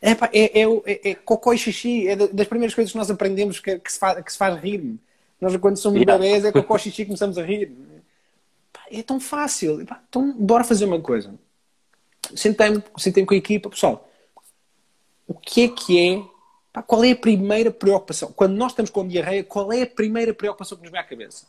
[0.00, 3.58] Epá, é, é, é, é, cocô e xixi, é das primeiras coisas que nós aprendemos
[3.58, 4.96] que, que, se, faz, que se faz rir.
[5.40, 6.16] Nós, quando somos yeah.
[6.16, 7.72] bebês, é cocô e xixi e começamos a rir.
[8.70, 9.80] Epá, é tão fácil.
[9.80, 11.34] Epá, então, bora fazer uma coisa.
[12.34, 14.08] Sentei-me sentei com a equipa, pessoal.
[15.26, 16.82] O que é que é?
[16.86, 18.32] Qual é a primeira preocupação?
[18.32, 21.46] Quando nós estamos com diarreia, qual é a primeira preocupação que nos vem à cabeça?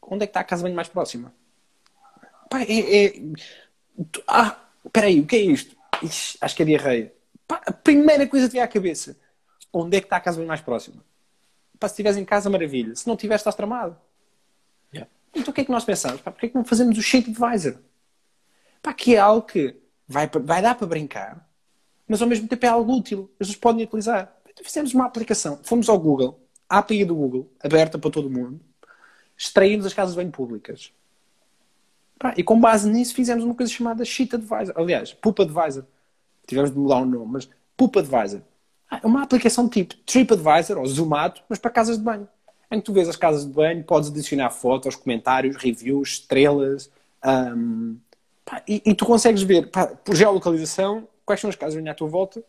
[0.00, 1.32] Onde é que está a casa bem mais próxima?
[2.48, 3.22] Pá, é, é...
[4.26, 4.58] Ah,
[4.92, 5.76] peraí, o que é isto?
[6.02, 7.14] Ixi, acho que é diarreia.
[7.46, 9.16] Pá, a primeira coisa que vem à cabeça.
[9.72, 11.04] Onde é que está a casa mais próxima?
[11.78, 12.94] Pá, se estiveres em casa, maravilha.
[12.94, 13.96] Se não estiveres, estás tramado.
[14.92, 15.10] Yeah.
[15.34, 16.20] Então o que é que nós pensamos?
[16.20, 17.78] Pá, porquê é que não fazemos o Shape Advisor?
[18.82, 19.76] Pá, que é algo que
[20.08, 21.48] vai, vai dar para brincar,
[22.06, 23.30] mas ao mesmo tempo é algo útil.
[23.40, 24.34] As pessoas podem utilizar.
[24.48, 25.60] Então fizemos uma aplicação.
[25.62, 28.60] Fomos ao Google, a API do Google, aberta para todo mundo.
[29.36, 30.92] Extraímos as casas bem públicas
[32.18, 34.74] Pá, e com base nisso fizemos uma coisa chamada Sheet Advisor.
[34.76, 35.84] Aliás, Poop Advisor.
[36.46, 38.40] Tivemos de mudar o nome, mas Poop Advisor.
[38.90, 42.28] Ah, é uma aplicação tipo TripAdvisor ou Zoomado, mas para casas de banho.
[42.70, 46.90] Em que tu vês as casas de banho, podes adicionar fotos, comentários, reviews, estrelas.
[47.24, 47.96] Um,
[48.44, 51.90] pá, e, e, tu consegues ver pá, por geolocalização quais são as casas de banho
[51.90, 52.42] à tua volta,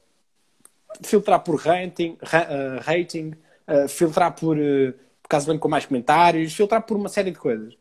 [1.01, 3.33] filtrar por rating, ra, uh, rating
[3.67, 4.93] uh, filtrar por, uh,
[5.23, 7.75] por casa de banho com mais comentários, filtrar por uma série de coisas.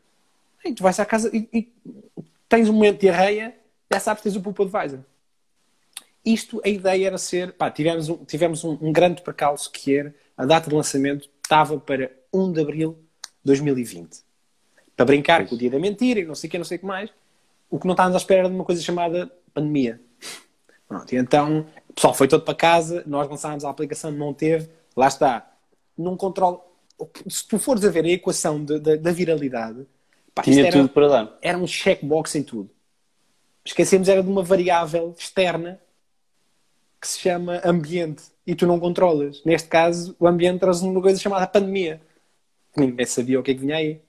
[0.67, 1.73] E tu vais à casa e, e
[2.47, 3.55] tens um momento de diarreia,
[3.91, 4.99] já sabes que tens o Poop Advisor.
[6.25, 7.53] Isto, a ideia era ser.
[7.53, 11.79] Pá, tivemos um, tivemos um, um grande percalço que era a data de lançamento estava
[11.79, 14.19] para 1 de abril de 2020.
[14.95, 15.49] Para brincar pois.
[15.49, 17.09] com o dia da mentira e não sei o que, não sei o que mais.
[17.69, 20.01] O que não estávamos à espera era de uma coisa chamada pandemia.
[20.87, 24.69] Pronto, e então o pessoal foi todo para casa, nós lançámos a aplicação, não teve,
[24.95, 25.51] lá está.
[25.97, 26.59] Num controle.
[27.27, 29.85] Se tu fores a ver a equação de, de, da viralidade,
[30.37, 31.37] Pá, Tinha era, tudo para dar.
[31.41, 32.69] Era um checkbox em tudo.
[33.65, 35.81] Esquecemos, era de uma variável externa
[37.01, 39.41] que se chama ambiente e tu não controlas.
[39.43, 41.99] Neste caso, o ambiente traz uma coisa chamada pandemia.
[42.75, 43.99] Ninguém sabia o que é que vinha aí.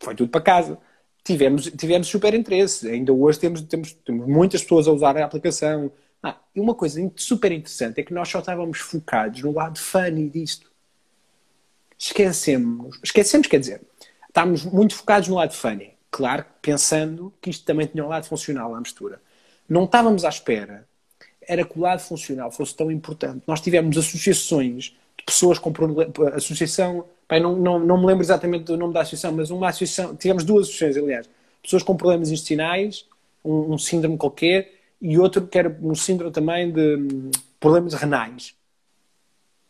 [0.00, 0.78] Foi tudo para casa.
[1.24, 2.86] Tivemos, tivemos super interesse.
[2.86, 5.90] Ainda hoje temos, temos, temos muitas pessoas a usar a aplicação.
[6.22, 10.28] Ah, e uma coisa super interessante é que nós só estávamos focados no lado funny
[10.28, 10.70] disto.
[11.98, 13.00] Esquecemos.
[13.02, 13.80] Esquecemos, quer dizer,
[14.30, 15.92] estamos muito focados no lado funny.
[16.10, 19.20] Claro, pensando que isto também tinha um lado funcional à mistura.
[19.68, 20.88] Não estávamos à espera,
[21.42, 23.42] era que o lado funcional fosse tão importante.
[23.46, 26.34] Nós tivemos associações de pessoas com problemas.
[26.34, 30.16] Associação, bem, não, não, não me lembro exatamente do nome da associação, mas uma associação,
[30.16, 31.30] tivemos duas associações, aliás.
[31.62, 33.06] Pessoas com problemas intestinais,
[33.44, 38.54] um, um síndrome qualquer, e outro que era um síndrome também de hum, problemas renais.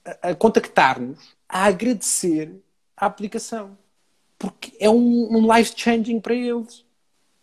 [0.04, 2.54] A, a contactar-nos, a agradecer
[2.96, 3.76] a aplicação.
[4.40, 6.82] Porque é um, um life-changing para eles.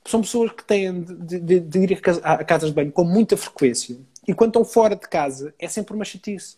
[0.04, 3.38] São pessoas que têm de, de, de ir a, a casas de banho com muita
[3.38, 3.96] frequência.
[4.28, 6.58] E quando estão fora de casa, é sempre uma chatice.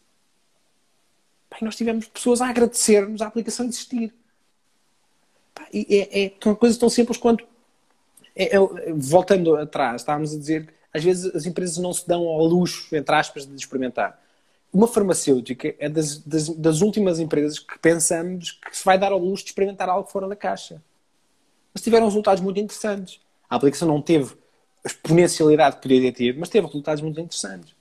[1.51, 4.13] Bem, nós tivemos pessoas a agradecer-nos a aplicação existir.
[5.73, 7.45] É, é, são coisas tão simples quanto.
[8.33, 8.59] É, é,
[8.93, 12.95] voltando atrás, estávamos a dizer que às vezes as empresas não se dão ao luxo,
[12.95, 14.17] entre aspas, de experimentar.
[14.71, 19.17] Uma farmacêutica é das, das, das, últimas empresas que pensamos que se vai dar ao
[19.17, 20.81] luxo de experimentar algo fora da caixa.
[21.73, 23.19] Mas tiveram resultados muito interessantes.
[23.49, 24.35] A aplicação não teve
[24.83, 27.75] a exponencialidade que poderia ter, mas teve resultados muito interessantes.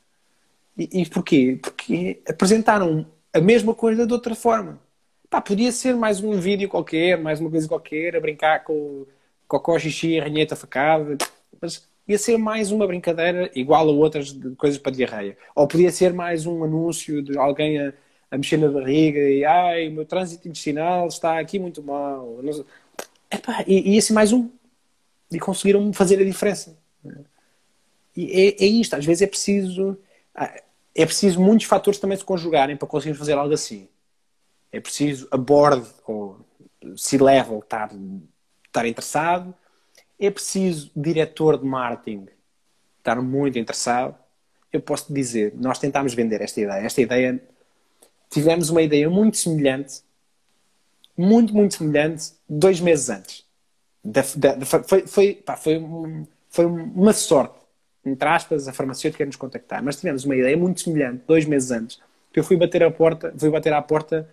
[0.76, 1.59] E, e porquê?
[1.61, 4.80] Porque apresentaram a mesma coisa de outra forma.
[5.28, 9.07] Pá, podia ser mais um vídeo qualquer, mais uma coisa qualquer, a brincar com
[9.47, 11.18] cocó, xixi, ranheta facada,
[11.61, 15.36] mas ia ser mais uma brincadeira igual a outras coisas para diarreia.
[15.54, 17.92] Ou podia ser mais um anúncio de alguém a,
[18.30, 22.40] a mexer na barriga e ai, o meu trânsito intestinal está aqui muito mal.
[23.30, 24.48] Epá, e ia ser mais um.
[25.30, 26.76] E conseguiram fazer a diferença.
[28.16, 29.98] E é, é isto, às vezes é preciso.
[30.34, 30.61] Ah,
[30.94, 33.86] é preciso muitos fatores também se conjugarem para conseguirmos fazer algo assim.
[34.72, 35.36] É preciso a
[36.11, 36.40] ou
[36.96, 37.90] C-level estar,
[38.66, 39.54] estar interessado,
[40.18, 42.26] é preciso diretor de marketing
[42.98, 44.14] estar muito interessado.
[44.72, 46.84] Eu posso dizer, nós tentámos vender esta ideia.
[46.84, 47.40] Esta ideia,
[48.28, 50.02] tivemos uma ideia muito semelhante,
[51.16, 53.44] muito, muito semelhante, dois meses antes.
[54.04, 55.80] Da, da, da, foi, foi, pá, foi,
[56.50, 57.58] foi uma sorte,
[58.04, 59.82] entre aspas, a farmacêutica nos contactar.
[59.82, 62.00] Mas tivemos uma ideia muito semelhante, dois meses antes.
[62.34, 64.28] Eu fui bater a porta, fui bater à porta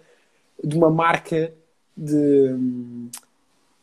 [0.63, 1.51] de uma marca
[1.97, 3.09] de hum,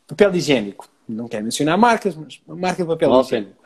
[0.07, 3.65] papel higiênico não quero mencionar marcas, mas uma marca de papel não higiênico.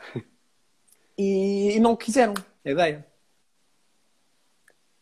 [1.17, 2.33] E, e, não quiseram
[2.63, 3.05] a ideia.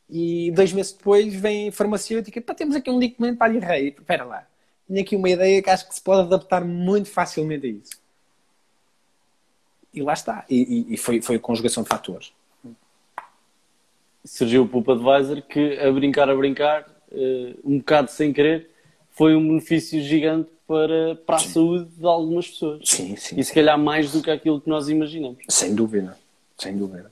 [0.10, 3.90] E dois meses depois vem farmacêutica, pá, temos aqui um documento para a diarreia.
[3.90, 4.48] Espera lá,
[4.88, 8.06] tenho aqui uma ideia que acho que se pode adaptar muito facilmente a isso.
[9.94, 10.46] E lá está.
[10.50, 12.34] E, e, e foi, foi a conjugação de fatores.
[14.24, 16.82] Surgiu o Pulp Advisor que, a brincar, a brincar,
[17.12, 18.70] uh, um bocado sem querer,
[19.16, 21.50] foi um benefício gigante para, para a sim.
[21.50, 22.82] saúde de algumas pessoas.
[22.84, 23.40] Sim, sim.
[23.40, 25.40] E se calhar mais do que aquilo que nós imaginamos.
[25.48, 26.18] Sem dúvida,
[26.58, 27.12] sem dúvida.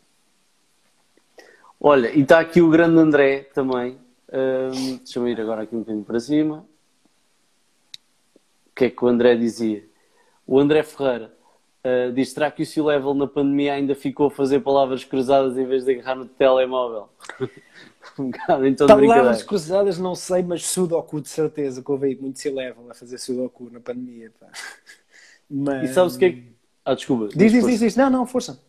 [1.80, 3.97] Olha, e está aqui o grande André também.
[4.32, 6.66] Um, Deixa-me ir agora aqui um bocadinho para cima.
[8.68, 9.86] O que é que o André dizia?
[10.45, 11.32] O André Ferreira
[11.86, 15.66] uh, diz: será que o C-Level na pandemia ainda ficou a fazer palavras cruzadas em
[15.66, 17.10] vez de agarrar no telemóvel?
[18.20, 22.40] um bocado em todo Palavras cruzadas não sei, mas Sudoku de certeza, que houve muito
[22.40, 24.32] se levam a fazer Sudoku na pandemia.
[24.40, 24.48] Pá.
[25.50, 25.92] Mas...
[25.92, 26.44] E sabes o que é que...
[26.84, 27.30] Ah, desculpa.
[27.36, 27.96] Diz, diz, diz, diz.
[27.96, 28.60] Não, não, força.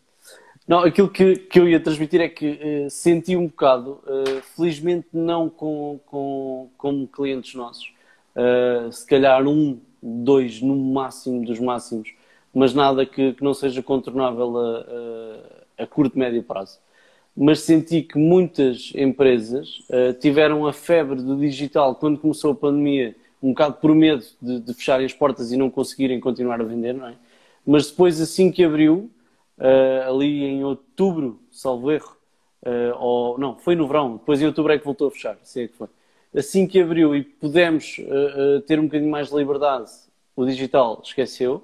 [0.67, 5.07] Não, aquilo que, que eu ia transmitir é que uh, senti um bocado, uh, felizmente
[5.13, 7.93] não com, com, com clientes nossos,
[8.35, 12.13] uh, se calhar um, dois no máximo dos máximos,
[12.55, 16.79] mas nada que, que não seja contornável a, a, a curto, médio prazo
[17.35, 23.15] mas senti que muitas empresas uh, tiveram a febre do digital quando começou a pandemia,
[23.43, 26.93] um bocado por medo de, de, fecharem as portas e não conseguirem continuar a vender,
[26.93, 27.15] não é?
[27.65, 29.11] Mas depois, assim que abriu,
[29.57, 32.15] uh, ali em outubro, salvo erro,
[32.65, 35.65] uh, ou não, foi no verão, depois em outubro é que voltou a fechar, sei
[35.65, 35.87] é que foi.
[36.33, 37.95] Assim que abriu e pudemos
[38.67, 39.89] ter um bocadinho mais de liberdade,
[40.35, 41.63] o digital esqueceu,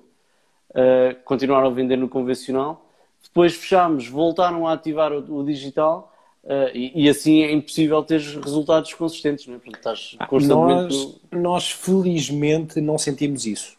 [1.25, 2.91] continuaram a vender no convencional
[3.23, 6.13] depois fechámos, voltaram a ativar o, o digital
[6.43, 9.57] uh, e, e, assim é impossível ter resultados consistentes, não é?
[9.57, 10.95] Portanto, estás ah, constantemente...
[11.31, 13.77] Nós, nós, felizmente, não sentimos isso.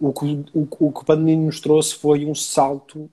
[0.00, 3.10] O que o, o que pandemia nos trouxe foi um salto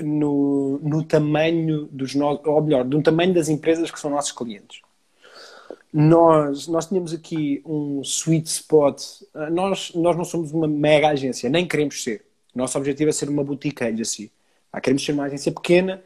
[0.00, 4.82] no, no tamanho dos nossos, ou melhor, no tamanho das empresas que são nossos clientes.
[5.92, 9.02] Nós, nós tínhamos aqui um sweet spot.
[9.34, 12.24] Ah, nós, nós não somos uma mega agência, nem queremos ser.
[12.54, 14.32] Nosso objetivo é ser uma boutique agency.
[14.70, 16.02] Pá, queremos ser uma agência pequena,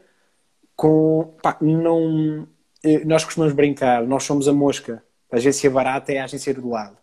[0.75, 1.33] com.
[1.41, 2.47] Pá, não,
[2.83, 5.03] eh, nós costumamos brincar, nós somos a mosca.
[5.31, 6.97] A agência barata é a agência do lado.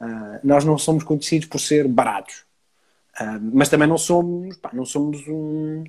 [0.00, 2.44] Uh, nós não somos conhecidos por ser baratos.
[3.20, 5.84] Uh, mas também não somos, pá, não somos um,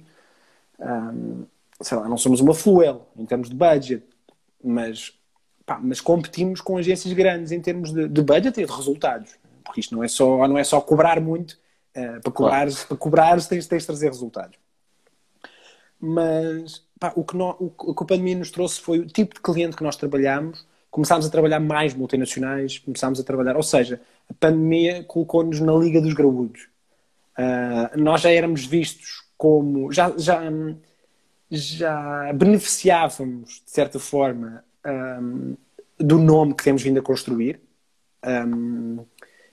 [0.80, 1.45] um,
[1.82, 4.03] sei lá, não somos uma Fluel em termos de budget,
[4.64, 5.14] mas,
[5.66, 9.82] pá, mas competimos com agências grandes em termos de, de budget e de resultados, porque
[9.82, 11.60] isto não é só, não é só cobrar muito,
[11.98, 12.88] Uh, para, cobrar, claro.
[12.88, 14.56] para cobrar tens, tens de trazer resultados.
[16.00, 19.41] Mas pá, o, que no, o, que a pandemia nos trouxe foi o tipo de
[19.41, 20.66] cliente que nós trabalhamos.
[20.91, 26.00] Começámos a trabalhar mais multinacionais, começámos a trabalhar, ou seja, a pandemia colocou-nos na Liga
[26.00, 26.68] dos Graúdos.
[27.38, 29.91] Uh, nós já éramos vistos como.
[29.91, 30.41] Já, já,
[31.50, 35.56] já beneficiávamos, de certa forma, um,
[36.00, 37.60] do nome que temos vindo a construir.
[38.26, 39.06] Um,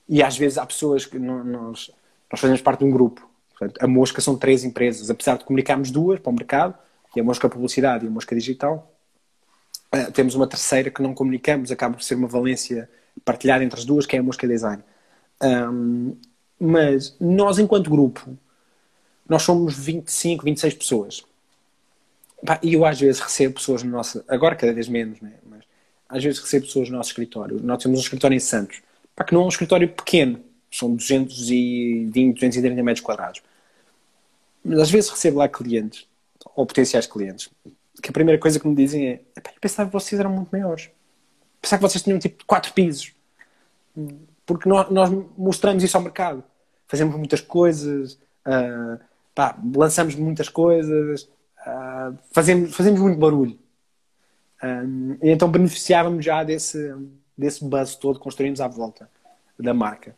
[0.08, 1.90] e às vezes há pessoas que nós,
[2.30, 3.28] nós fazemos parte de um grupo.
[3.50, 6.74] Portanto, a Mosca são três empresas, apesar de comunicarmos duas para o mercado,
[7.14, 8.92] e a Mosca Publicidade e a Mosca Digital.
[9.94, 12.90] Uh, temos uma terceira que não comunicamos, acaba por ser uma valência
[13.24, 14.82] partilhada entre as duas, que é a Mosca Design.
[15.42, 16.16] Um,
[16.58, 18.36] mas nós, enquanto grupo,
[19.28, 21.24] nós somos 25, 26 pessoas.
[22.62, 24.22] E eu às vezes recebo pessoas no nosso.
[24.28, 25.32] Agora cada vez menos, né?
[25.48, 25.64] mas
[26.08, 27.60] às vezes recebo pessoas no nosso escritório.
[27.62, 28.82] Nós temos um escritório em Santos,
[29.14, 30.40] Pá, que não é um escritório pequeno,
[30.76, 33.42] são 220, 230 metros quadrados.
[34.64, 36.08] Mas às vezes recebo lá clientes,
[36.56, 37.48] ou potenciais clientes,
[38.02, 40.90] que a primeira coisa que me dizem é: eu pensava que vocês eram muito maiores.
[41.60, 43.12] Pensava que vocês tinham tipo quatro pisos.
[44.44, 46.42] Porque nós, nós mostramos isso ao mercado.
[46.88, 48.14] Fazemos muitas coisas,
[48.46, 48.98] uh,
[49.34, 53.58] pá, lançamos muitas coisas, uh, fazemos, fazemos muito barulho.
[54.62, 56.94] Um, e então beneficiávamos já desse,
[57.36, 59.08] desse buzz todo que construímos à volta
[59.58, 60.16] da marca.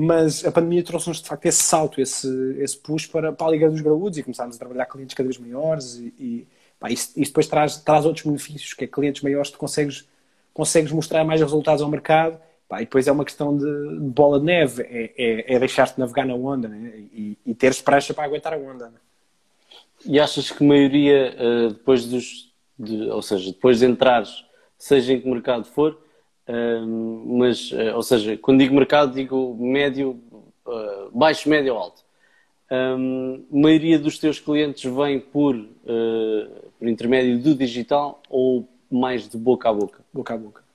[0.00, 2.28] Mas a pandemia trouxe-nos de facto esse salto, esse,
[2.60, 5.38] esse push para, para a Liga dos Graúdos e começámos a trabalhar clientes cada vez
[5.38, 6.46] maiores e, e
[6.78, 10.08] pá, isso, isso, depois traz, traz outros benefícios, que é clientes maiores tu consegues,
[10.54, 12.38] consegues mostrar mais resultados ao mercado
[12.68, 15.98] Pá, e depois é uma questão de, de bola de neve, é, é, é deixar-te
[15.98, 16.92] navegar na onda né?
[17.12, 18.90] e, e teres prancha para aguentar a onda.
[18.90, 18.98] Né?
[20.04, 24.44] E achas que a maioria, uh, depois dos, de, ou seja, depois de entrares,
[24.76, 25.98] seja em que mercado for,
[27.26, 30.18] mas, uh, ou seja, quando digo mercado, digo médio,
[31.12, 32.02] baixo, médio ou alto.
[32.70, 32.96] A
[33.50, 35.56] maioria dos teus clientes vem por,
[36.78, 40.00] por intermédio do digital ou mais de boca a boca?
[40.12, 40.68] Boca a boca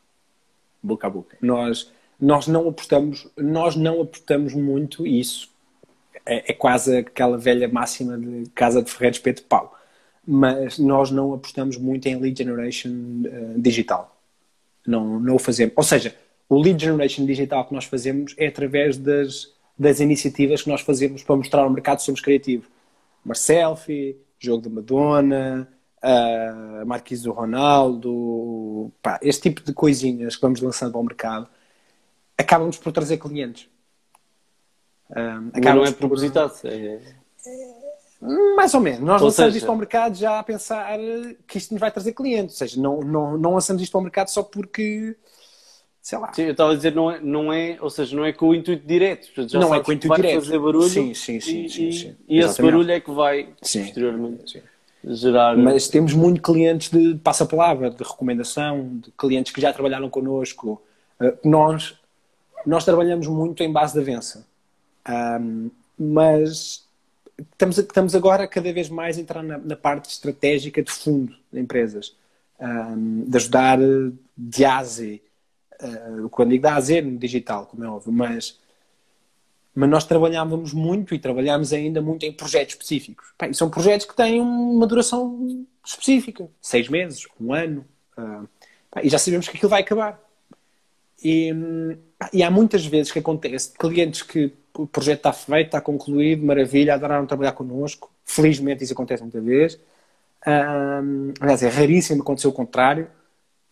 [0.83, 1.37] boca a boca.
[1.41, 5.49] Nós, nós não apostamos, nós não apostamos muito isso.
[6.25, 9.77] É, é quase aquela velha máxima de casa de ferreiro espeto de pau.
[10.27, 14.12] Mas nós não apostamos muito em lead generation uh, digital.
[14.85, 15.73] Não, não o fazemos.
[15.75, 16.15] Ou seja,
[16.49, 21.23] o lead generation digital que nós fazemos é através das, das iniciativas que nós fazemos
[21.23, 22.67] para mostrar ao mercado que somos criativos.
[23.23, 25.67] Uma selfie, jogo de Madonna,
[26.03, 31.47] uh, Marquise do Ronaldo, pá, este tipo de coisinhas que vamos lançando ao mercado,
[32.37, 33.69] acabamos por trazer clientes.
[35.09, 36.53] Um, não é propositado.
[36.65, 36.99] É...
[38.55, 39.01] Mais ou menos.
[39.01, 39.63] Nós ou lançamos seja...
[39.63, 40.97] isto ao mercado já a pensar
[41.47, 42.59] que isto nos vai trazer clientes.
[42.61, 45.15] Ou seja, não, não, não lançamos isto ao mercado só porque
[46.01, 46.31] sei lá.
[46.33, 48.55] Sim, eu estava a dizer, não é, não é, ou seja, não é com o
[48.55, 49.27] intuito direto.
[49.47, 50.41] Já não é com o intuito direto.
[50.41, 50.89] fazer barulho.
[50.89, 51.65] Sim, sim, sim.
[51.65, 52.15] E, sim, sim.
[52.27, 53.83] e esse barulho é que vai sim.
[53.83, 54.51] posteriormente.
[54.51, 54.61] Sim
[55.03, 55.57] gerar.
[55.57, 60.81] Mas temos muito clientes de passa-palavra, de recomendação, de clientes que já trabalharam connosco.
[61.19, 61.95] Uh, nós,
[62.65, 64.45] nós trabalhamos muito em base de avança.
[65.07, 65.69] Um,
[65.99, 66.82] mas
[67.37, 71.59] estamos, estamos agora cada vez mais a entrar na, na parte estratégica de fundo de
[71.59, 72.15] empresas.
[72.59, 73.79] Um, de ajudar
[74.37, 75.21] de A a Z.
[75.81, 78.59] Uh, quando digo da A Z, no digital, como é óbvio, mas
[79.75, 83.29] mas nós trabalhávamos muito e trabalhamos ainda muito em projetos específicos.
[83.49, 87.83] e são projetos que têm uma duração específica, seis meses, um ano,
[88.15, 88.47] uh,
[89.01, 90.21] e já sabemos que aquilo vai acabar.
[91.23, 91.51] E,
[92.31, 96.93] e, há muitas vezes que acontece clientes que o projeto está feito, está concluído, maravilha,
[96.93, 98.11] adoraram trabalhar connosco.
[98.25, 99.79] Felizmente isso acontece muitas vezes.
[100.45, 103.07] Uh, aliás, é raríssimo acontecer o contrário.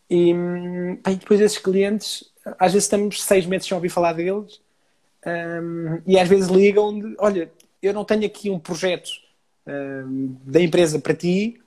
[0.09, 2.25] E, e depois esses clientes,
[2.59, 4.59] às vezes estamos seis meses sem ouvir falar deles
[5.25, 9.09] um, e às vezes ligam de, olha, eu não tenho aqui um projeto
[9.67, 11.61] um, da empresa para ti,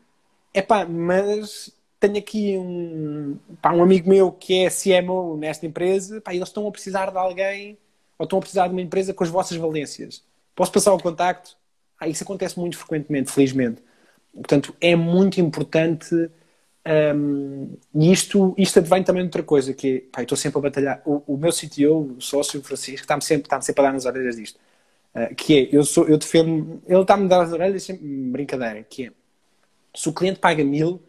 [0.52, 6.20] é pá, mas tenho aqui um, pá, um amigo meu que é CMO nesta empresa,
[6.20, 7.78] pá, eles estão a precisar de alguém,
[8.18, 10.22] ou estão a precisar de uma empresa com as vossas valências.
[10.54, 11.56] Posso passar o contacto?
[11.98, 13.82] Ah, isso acontece muito frequentemente, felizmente.
[14.32, 16.14] Portanto, é muito importante
[16.86, 20.62] um, e isto, isto advém também de outra coisa, que é, pá, estou sempre a
[20.62, 21.02] batalhar.
[21.04, 24.36] O, o meu CTO, o sócio Francisco, está-me sempre, está sempre a dar nas orelhas
[24.36, 24.58] disto.
[25.14, 28.82] Uh, que é, eu, sou, eu defendo, ele está-me a dar as orelhas, sempre, brincadeira,
[28.82, 29.12] que é,
[29.94, 31.00] se o cliente paga mil,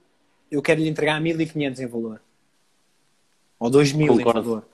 [0.56, 2.22] eu quero lhe entregar 1500 em valor.
[3.60, 4.66] Ou 2000 em valor.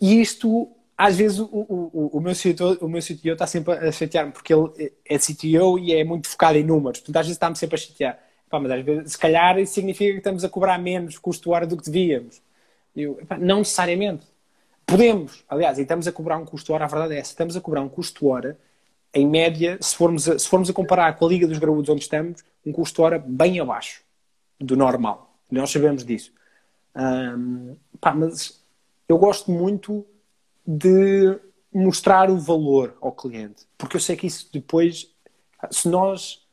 [0.00, 3.92] E isto, às vezes, o, o, o, meu CTO, o meu CTO está sempre a
[3.92, 7.00] chatear-me, porque ele é CTO e é muito focado em números.
[7.00, 8.18] Portanto, às vezes está-me sempre a chatear
[8.48, 11.66] Pá, mas às vezes, se calhar, isso significa que estamos a cobrar menos custo hora
[11.66, 12.42] do que devíamos.
[12.96, 14.26] Eu, pá, não necessariamente.
[14.86, 17.60] podemos, aliás, e estamos a cobrar um custo hora, a verdade é essa, estamos a
[17.60, 18.58] cobrar um custo hora,
[19.14, 22.02] em média, se formos a, se formos a comparar com a Liga dos Graúdos onde
[22.02, 24.02] estamos, um custo hora bem abaixo
[24.60, 25.34] do normal.
[25.50, 26.32] Nós sabemos disso.
[26.94, 28.62] Um, pá, mas
[29.08, 30.06] eu gosto muito
[30.66, 31.38] de
[31.72, 35.12] mostrar o valor ao cliente, porque eu sei que isso depois,
[35.70, 36.46] se nós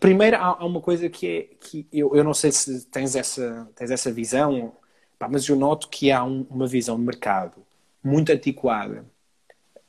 [0.00, 3.90] Primeiro, há, uma coisa que é que eu, eu não sei se tens essa, tens
[3.90, 4.72] essa visão,
[5.18, 7.56] pá, mas eu noto que há um, uma visão de mercado
[8.02, 9.04] muito antiquada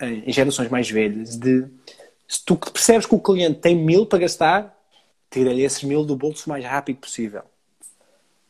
[0.02, 1.66] em gerações mais velhas de
[2.28, 4.78] se tu percebes que o cliente tem mil para gastar,
[5.30, 7.44] tira-lhe esses mil do bolso o mais rápido possível.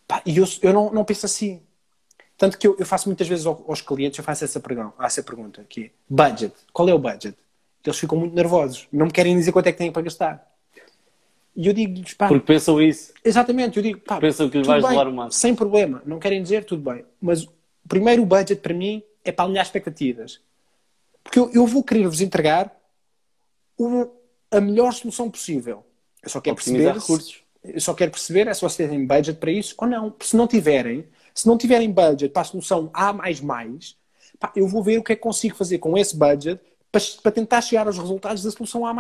[0.08, 1.62] Pá, e eu, eu não, não penso assim.
[2.38, 5.66] Tanto que eu, eu faço muitas vezes aos, clientes, eu faço essa pergunta, essa pergunta
[5.68, 7.38] que é, budget, qual é o budget?
[7.84, 10.56] Eles ficam muito nervosos, não me querem dizer quanto é que têm para gastar.
[11.56, 12.28] E eu digo-lhes, pá.
[12.28, 13.14] Porque pensam isso.
[13.24, 14.20] Exatamente, eu digo, pá.
[14.20, 15.40] Pensam que lhes vais levar o máximo.
[15.40, 17.06] Sem problema, não querem dizer, tudo bem.
[17.22, 17.54] Mas o
[17.88, 20.42] primeiro budget para mim é para alinhar expectativas.
[21.24, 22.76] Porque eu, eu vou querer vos entregar
[23.78, 24.08] o,
[24.52, 25.86] a melhor solução possível.
[26.22, 26.94] Eu só quero perceber.
[26.94, 27.45] recursos.
[27.68, 30.14] Eu só quero perceber é se vocês têm budget para isso ou não.
[30.22, 33.14] Se não tiverem, se não tiverem budget para a solução A,
[34.40, 36.62] pá, eu vou ver o que é que consigo fazer com esse budget
[36.92, 38.94] para, para tentar chegar aos resultados da solução A.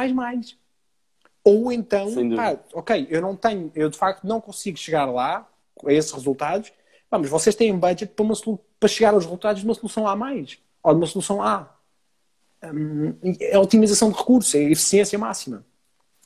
[1.44, 5.48] Ou então, pá, ok, eu não tenho, eu de facto não consigo chegar lá
[5.86, 6.72] a esses resultados,
[7.10, 8.34] mas vocês têm budget para, uma,
[8.80, 10.16] para chegar aos resultados de uma solução A
[10.84, 11.76] ou de uma solução A.
[12.64, 15.64] Hum, é otimização de recursos, é eficiência máxima.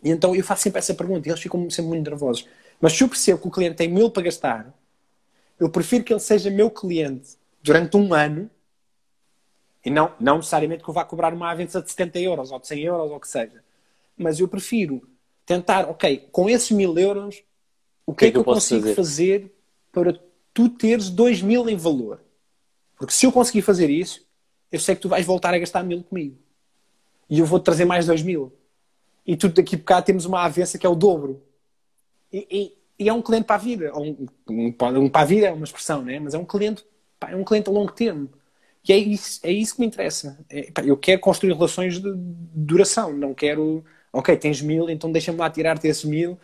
[0.03, 2.47] E então eu faço sempre essa pergunta e eles ficam sempre muito nervosos.
[2.79, 4.73] Mas se eu percebo que o cliente tem mil para gastar,
[5.59, 8.49] eu prefiro que ele seja meu cliente durante um ano
[9.83, 12.67] e não, não necessariamente que eu vá cobrar uma avença de 70 euros ou de
[12.67, 13.63] 100 euros ou o que seja
[14.19, 15.01] mas eu prefiro
[15.45, 17.41] tentar, ok, com esses mil euros,
[18.05, 18.95] o que, é que, é que eu, consigo fazer?
[18.95, 19.55] fazer?
[19.91, 20.19] para
[20.53, 22.21] tu teres dois mil em valor?
[22.97, 24.23] Porque se eu conseguir fazer isso,
[24.71, 26.37] eu sei que tu vais voltar a gastar mil comigo.
[27.29, 28.53] E eu vou-te trazer mais dois mil.
[29.29, 31.39] E tu daqui a bocado temos uma avença que é o dobro.
[32.33, 33.91] E, e, e é um cliente para a vida.
[33.95, 36.19] Um, um, um, para a vida é uma expressão, né?
[36.19, 36.83] mas é um cliente,
[37.27, 38.27] é um cliente a longo termo.
[38.87, 40.43] E é isso, é isso que me interessa.
[40.49, 45.37] É, pá, eu quero construir relações de duração, não quero ok, tens mil, então deixa-me
[45.37, 46.39] lá tirar-te esses mil,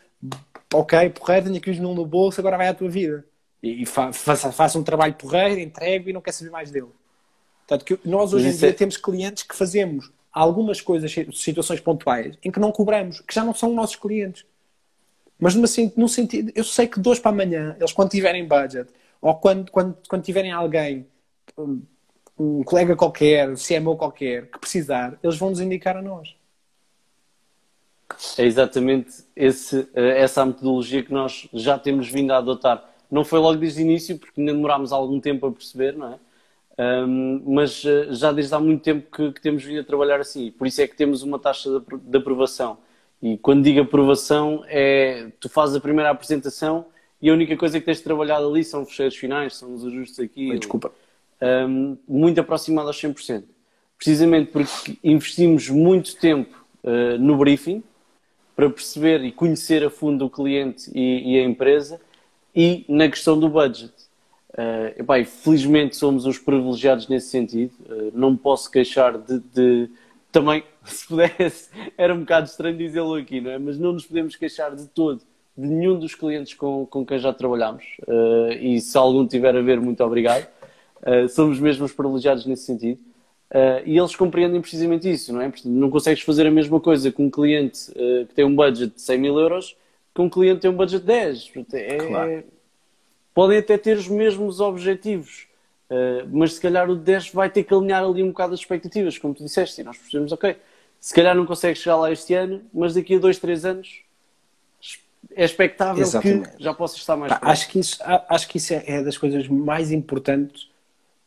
[0.72, 3.26] ok, porreiro, tenho aqui os mil no bolso, agora vai à tua vida.
[3.64, 6.90] E, e fa faça, faça um trabalho porreiro, entregue e não quer saber mais dele.
[7.68, 8.74] Portanto, que nós hoje em dia é...
[8.74, 13.54] temos clientes que fazemos algumas coisas, situações pontuais, em que não cobramos, que já não
[13.54, 14.46] são nossos clientes.
[15.40, 15.66] Mas no,
[15.96, 19.72] no sentido, eu sei que de hoje para amanhã, eles quando tiverem budget, ou quando,
[19.72, 21.08] quando, quando tiverem alguém,
[21.58, 21.82] um,
[22.38, 26.36] um colega qualquer, CMO qualquer, que precisar, eles vão nos indicar a nós.
[28.38, 32.94] É exatamente esse, eh, essa metodologia que nós já temos vindo a adotar.
[33.10, 36.20] Não foi logo desde o início, porque ainda demorámos algum tempo a perceber, não é?
[36.78, 40.52] Um, mas eh, já desde há muito tempo que, que, temos vindo a trabalhar assim.
[40.52, 42.78] Por isso é que temos uma taxa de, de aprovação.
[43.22, 46.86] E quando digo aprovação, é tu fazes a primeira apresentação
[47.22, 50.52] e a única coisa que tens trabalhado ali são fecheiros finais, são os ajustes aqui.
[50.52, 50.92] Oi, desculpa.
[51.42, 53.44] Um, muito aproximado aos 100%.
[53.98, 57.82] Precisamente porque investimos muito tempo uh, no briefing,
[58.56, 62.00] para perceber e conhecer a fundo o cliente e, e a empresa
[62.56, 63.94] e na questão do budget.
[64.58, 67.74] Uh, epá, felizmente somos uns privilegiados nesse sentido.
[67.90, 69.90] Uh, não me posso queixar de, de,
[70.32, 73.60] Também, se pudesse, era um bocado estranho dizê-lo aqui, não é?
[73.60, 75.22] Mas não nos podemos queixar de todo
[75.58, 77.86] de nenhum dos clientes com, com quem já trabalhamos.
[78.08, 80.48] Uh, e se algum tiver a ver, muito obrigado.
[81.02, 83.00] Uh, somos mesmo os privilegiados nesse sentido.
[83.52, 85.52] Uh, e eles compreendem precisamente isso, não é?
[85.64, 89.18] Não consegues fazer a mesma coisa com um cliente que tem um budget de 100
[89.18, 89.78] mil euros
[90.14, 91.52] que um cliente que tem um budget de 10.
[91.74, 92.44] É, claro.
[93.36, 95.48] Podem até ter os mesmos objetivos,
[95.90, 98.62] uh, mas se calhar o de 10 vai ter que alinhar ali um bocado as
[98.62, 100.56] expectativas, como tu disseste, e nós percebemos, ok,
[101.00, 104.06] se calhar não consegues chegar lá este ano, mas daqui a 2, 3 anos
[105.36, 106.50] é expectável Exatamente.
[106.56, 107.98] que já possas estar mais Pá, acho que isso
[108.30, 110.70] Acho que isso é, é das coisas mais importantes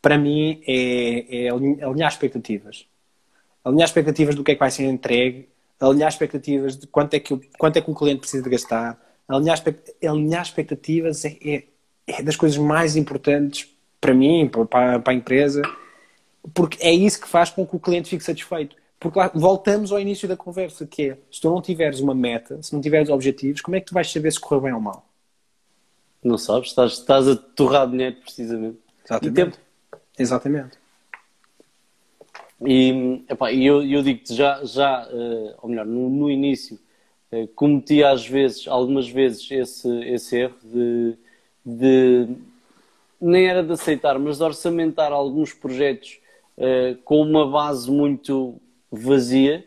[0.01, 2.85] para mim, é, é alinhar expectativas.
[3.63, 5.49] Alinhar expectativas do que é que vai ser entregue,
[5.79, 8.99] alinhar expectativas de quanto é que, quanto é que o cliente precisa de gastar.
[9.27, 9.61] Alinhar,
[10.01, 11.63] alinhar expectativas é, é,
[12.09, 13.69] é, das coisas mais importantes
[14.01, 15.61] para mim, para, para a empresa,
[16.53, 18.75] porque é isso que faz com que o cliente fique satisfeito.
[18.99, 22.61] Porque lá, voltamos ao início da conversa, que é, se tu não tiveres uma meta,
[22.61, 25.07] se não tiveres objetivos, como é que tu vais saber se correu bem ou mal?
[26.23, 28.77] Não sabes, estás, estás a torrar dinheiro precisamente.
[29.05, 29.31] Exatamente.
[29.31, 29.57] E tempo.
[30.17, 30.77] Exatamente.
[32.65, 36.77] E epá, eu, eu digo-te, já, já uh, ou melhor, no, no início,
[37.31, 41.17] uh, cometi às vezes, algumas vezes, esse, esse erro de,
[41.65, 42.27] de,
[43.19, 46.19] nem era de aceitar, mas de orçamentar alguns projetos
[46.57, 48.55] uh, com uma base muito
[48.91, 49.65] vazia.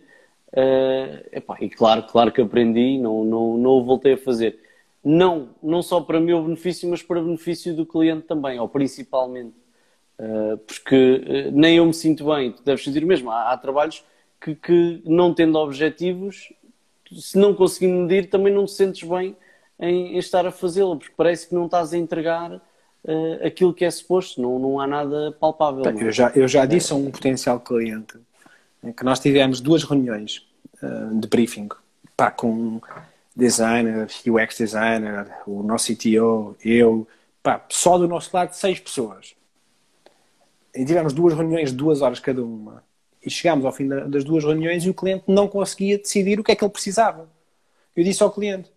[0.52, 4.58] Uh, epá, e claro, claro que aprendi, não, não, não o voltei a fazer.
[5.04, 9.54] Não, não só para meu benefício, mas para benefício do cliente também, ou principalmente.
[10.18, 13.30] Uh, porque nem eu me sinto bem, tu deves sentir mesmo.
[13.30, 14.04] Há, há trabalhos
[14.40, 16.52] que, que, não tendo objetivos,
[17.10, 19.36] se não conseguindo medir, também não te sentes bem
[19.82, 23.84] em, em estar a fazê-lo, porque parece que não estás a entregar uh, aquilo que
[23.84, 25.82] é suposto, não, não há nada palpável.
[25.82, 28.16] Bem, eu, já, eu já disse a um potencial cliente
[28.96, 30.46] que nós tivemos duas reuniões
[30.82, 31.68] uh, de briefing
[32.16, 32.80] pá, com
[33.34, 37.06] designer, UX designer, o nosso CTO, eu,
[37.42, 39.34] pá, só do nosso lado seis pessoas.
[40.74, 42.84] E tivemos duas reuniões de duas horas cada uma.
[43.24, 46.52] E chegámos ao fim das duas reuniões e o cliente não conseguia decidir o que
[46.52, 47.28] é que ele precisava.
[47.94, 48.70] Eu disse ao cliente: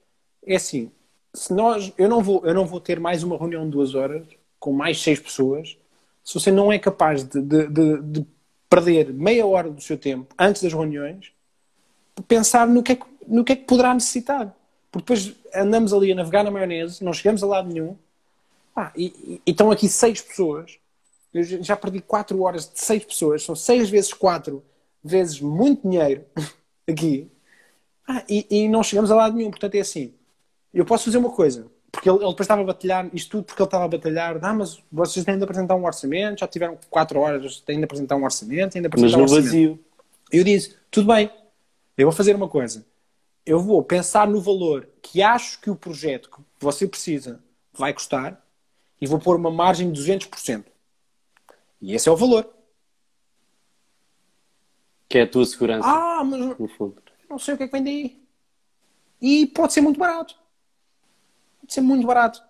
[0.45, 0.91] é assim,
[1.35, 4.25] se nós, eu não vou, eu não vou ter mais uma reunião de duas horas
[4.59, 5.77] com mais seis pessoas
[6.23, 8.25] se você não é capaz de, de, de, de
[8.69, 11.35] perder meia hora do seu tempo antes das reuniões
[12.23, 14.55] pensar no que é que, no que, é que poderá necessitar.
[14.91, 17.97] Porque depois andamos ali a navegar na maionese, não chegamos a lado nenhum.
[18.75, 20.77] Ah, e, e, estão aqui seis pessoas.
[21.33, 23.43] Eu já perdi quatro horas de seis pessoas.
[23.43, 24.63] São seis vezes quatro
[25.03, 26.25] vezes muito dinheiro
[26.87, 27.29] aqui.
[28.07, 29.51] Ah, e, e não chegamos a lado nenhum.
[29.51, 30.13] Portanto, é assim
[30.75, 33.61] eu posso fazer uma coisa, porque ele, ele depois estava a batalhar, isto tudo porque
[33.61, 37.17] ele estava a batalhar, ah, mas vocês têm de apresentar um orçamento, já tiveram 4
[37.17, 39.45] horas, têm de apresentar um orçamento, têm de apresentar mas um orçamento.
[39.45, 39.79] vazio.
[40.29, 41.31] Eu disse, tudo bem,
[41.97, 42.85] eu vou fazer uma coisa,
[43.45, 47.41] eu vou pensar no valor que acho que o projeto que você precisa
[47.73, 48.43] vai custar
[48.99, 50.65] e vou pôr uma margem de 200%.
[51.81, 52.53] E esse é o valor.
[55.07, 55.87] Que é a tua segurança.
[55.87, 57.01] Ah, mas no fundo.
[57.29, 58.21] não sei o que é que vem daí.
[59.21, 60.43] E pode ser muito barato
[61.65, 62.41] pode ser muito barato.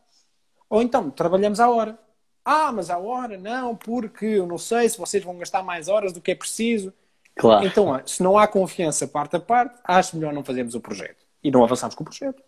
[0.70, 1.98] Ou então, trabalhamos à hora.
[2.44, 6.14] Ah, mas à hora não, porque eu não sei se vocês vão gastar mais horas
[6.14, 6.94] do que é preciso.
[7.36, 7.66] Claro.
[7.66, 11.26] Então, se não há confiança parte a parte, acho melhor não fazermos o projeto.
[11.44, 12.42] E não avançarmos com o projeto.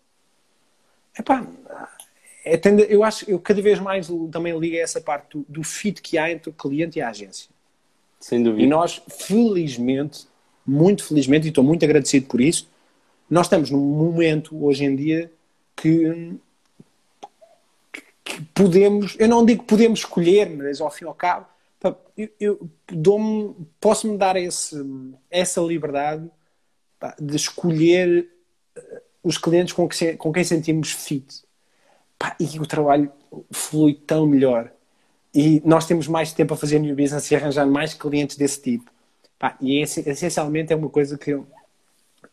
[1.18, 1.44] Epá,
[2.44, 6.00] é, eu acho eu cada vez mais também ligo a essa parte do, do fit
[6.00, 7.50] que há entre o cliente e a agência.
[8.20, 8.62] Sem dúvida.
[8.62, 10.28] E nós, felizmente,
[10.66, 12.68] muito felizmente, e estou muito agradecido por isso,
[13.28, 15.30] nós estamos num momento, hoje em dia,
[15.76, 16.38] que
[18.38, 21.46] que podemos, eu não digo podemos escolher, mas ao fim e ao cabo,
[22.16, 22.70] eu, eu
[23.80, 24.76] posso-me dar esse,
[25.28, 26.30] essa liberdade
[27.00, 28.28] pá, de escolher
[28.76, 31.42] eh, os clientes com, que, com quem sentimos fit.
[32.16, 33.10] Pá, e o trabalho
[33.50, 34.72] flui tão melhor.
[35.34, 38.90] E nós temos mais tempo a fazer new business e arranjar mais clientes desse tipo.
[39.36, 41.46] Pá, e é, essencialmente é uma coisa que eu,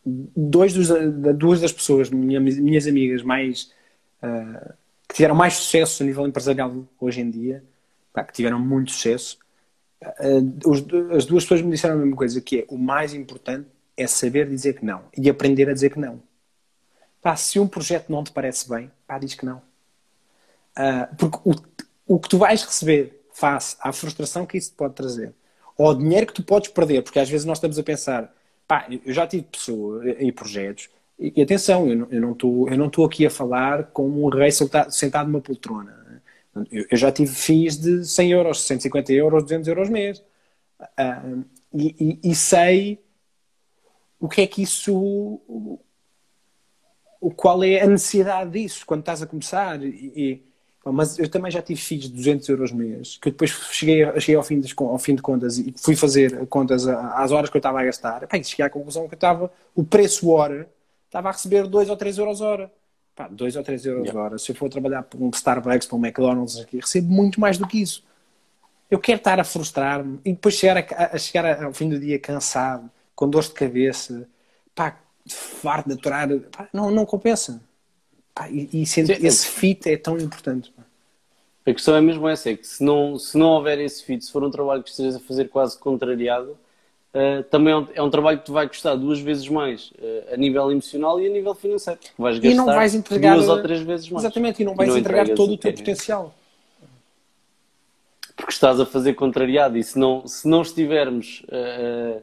[0.06, 0.90] dois dos,
[1.36, 3.72] duas das pessoas, minhas, minhas amigas mais
[4.22, 4.74] uh,
[5.16, 7.64] que tiveram mais sucesso a nível empresarial hoje em dia,
[8.12, 9.40] pá, que tiveram muito sucesso,
[10.04, 14.06] uh, as duas pessoas me disseram a mesma coisa, que é o mais importante é
[14.08, 16.22] saber dizer que não e aprender a dizer que não.
[17.22, 19.62] Pá, se um projeto não te parece bem, pá, diz que não.
[20.78, 24.96] Uh, porque o, o que tu vais receber face à frustração que isso te pode
[24.96, 25.34] trazer,
[25.78, 28.36] ou ao dinheiro que tu podes perder, porque às vezes nós estamos a pensar,
[28.68, 32.88] pá, eu já tive pessoas e projetos e, e atenção, eu não estou eu não
[32.88, 36.06] estou aqui a falar como um rei sentado numa poltrona.
[36.72, 40.24] Eu, já tive FIIs de 100 euros, 150 euros, 200 euros mês.
[40.82, 41.44] Uh,
[41.74, 43.04] e, e, e, sei
[44.20, 44.94] o que é que isso.
[44.96, 45.80] O,
[47.36, 49.82] qual é a necessidade disso quando estás a começar.
[49.84, 50.44] E,
[50.86, 54.36] mas eu também já tive FIIs de 200 euros mês, que eu depois cheguei, cheguei
[54.36, 57.60] ao, fim de, ao fim de contas e fui fazer contas às horas que eu
[57.60, 58.28] estava a gastar.
[58.32, 59.52] e cheguei à conclusão que eu estava.
[59.74, 60.70] O preço hora
[61.06, 62.72] estava a receber 2 ou 3 euros hora.
[63.16, 64.22] Pá, 2 ou 3 euros yeah.
[64.22, 64.38] hora.
[64.38, 67.68] Se eu for trabalhar para um Starbucks, para um McDonald's aqui, recebo muito mais do
[67.68, 68.04] que isso.
[68.92, 72.20] Eu quero estar a frustrar-me e depois chegar, a, a, chegar ao fim do dia
[72.20, 74.28] cansado, com dor de cabeça,
[74.76, 76.28] pá, farto de aturar.
[76.52, 77.62] Pá, não, não compensa.
[78.34, 80.72] Pá, e, e Sim, esse fit é tão importante.
[80.72, 80.84] Pá.
[81.66, 84.32] A questão é mesmo essa, é que se não, se não houver esse fit, se
[84.32, 86.56] for um trabalho que estejas a fazer quase contrariado,
[87.16, 90.34] uh, também é um, é um, trabalho que te vai custar duas vezes mais uh,
[90.34, 92.00] a nível emocional e a nível financeiro.
[92.18, 94.26] Vais gastar e não vais entregar, duas ou três vezes mais.
[94.26, 96.36] Exatamente, e não vais e não entregar todo o teu potencial.
[98.36, 102.22] Porque estás a fazer contrariado e se não, se não estivermos uh,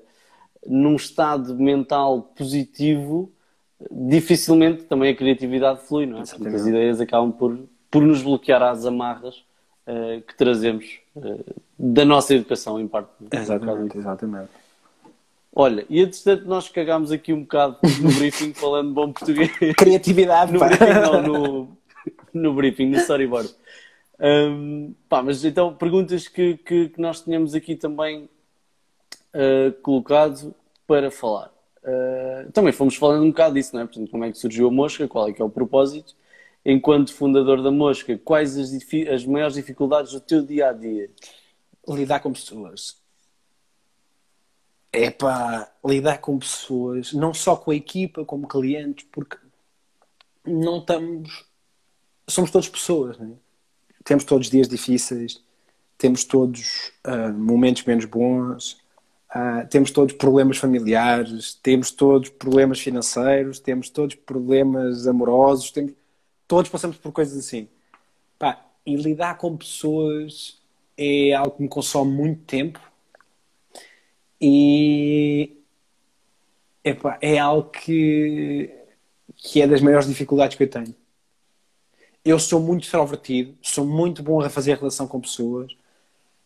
[0.67, 3.33] num estado mental positivo,
[3.91, 6.25] dificilmente também a criatividade flui, não é?
[6.25, 7.59] Porque as ideias acabam por,
[7.91, 9.43] por nos bloquear às amarras
[9.87, 11.45] uh, que trazemos uh,
[11.79, 13.11] da nossa educação, em parte.
[13.33, 14.62] Exatamente, exatamente.
[15.55, 19.51] Olha, e entretanto nós cagámos aqui um bocado no briefing falando bom português.
[19.77, 21.79] Criatividade, no briefing, não, no,
[22.33, 23.55] no briefing, no storyboard.
[24.19, 28.31] Um, pá, mas então perguntas que, que, que, nós tínhamos aqui também
[29.35, 30.55] uh, colocado
[30.87, 31.53] para falar.
[31.83, 33.85] Uh, também fomos falando um bocado disso, não é?
[33.85, 36.15] Portanto, como é que surgiu a Mosca, qual é que é o propósito.
[36.65, 38.73] Enquanto fundador da Mosca, quais as,
[39.13, 41.11] as maiores dificuldades do teu dia a dia?
[41.87, 43.02] Lidar com pessoas.
[44.93, 49.39] É para lidar com pessoas, não só com a equipa, como clientes, porque
[50.45, 51.47] não estamos.
[52.29, 53.37] Somos todos pessoas, não é?
[54.05, 55.43] Temos todos dias difíceis,
[55.97, 58.73] temos todos uh, momentos menos bons,
[59.35, 65.93] uh, temos todos problemas familiares, temos todos problemas financeiros, temos todos problemas amorosos, temos,
[66.49, 67.69] todos passamos por coisas assim.
[68.39, 70.61] Pá, e lidar com pessoas
[70.97, 72.81] é algo que me consome muito tempo
[74.43, 75.57] e
[76.83, 78.69] epá, é algo que,
[79.37, 80.95] que é das maiores dificuldades que eu tenho.
[82.25, 85.73] Eu sou muito extrovertido, sou muito bom a fazer relação com pessoas,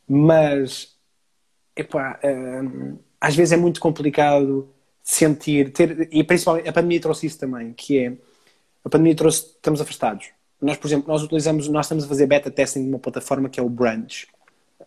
[0.07, 0.95] mas
[1.75, 4.69] epá, hum, às vezes é muito complicado
[5.03, 8.13] sentir, ter, e principalmente a pandemia trouxe isso também, que é
[8.85, 10.29] a pandemia trouxe, estamos afastados.
[10.61, 13.59] Nós, por exemplo, nós utilizamos, nós estamos a fazer beta testing de uma plataforma que
[13.59, 14.27] é o Branch.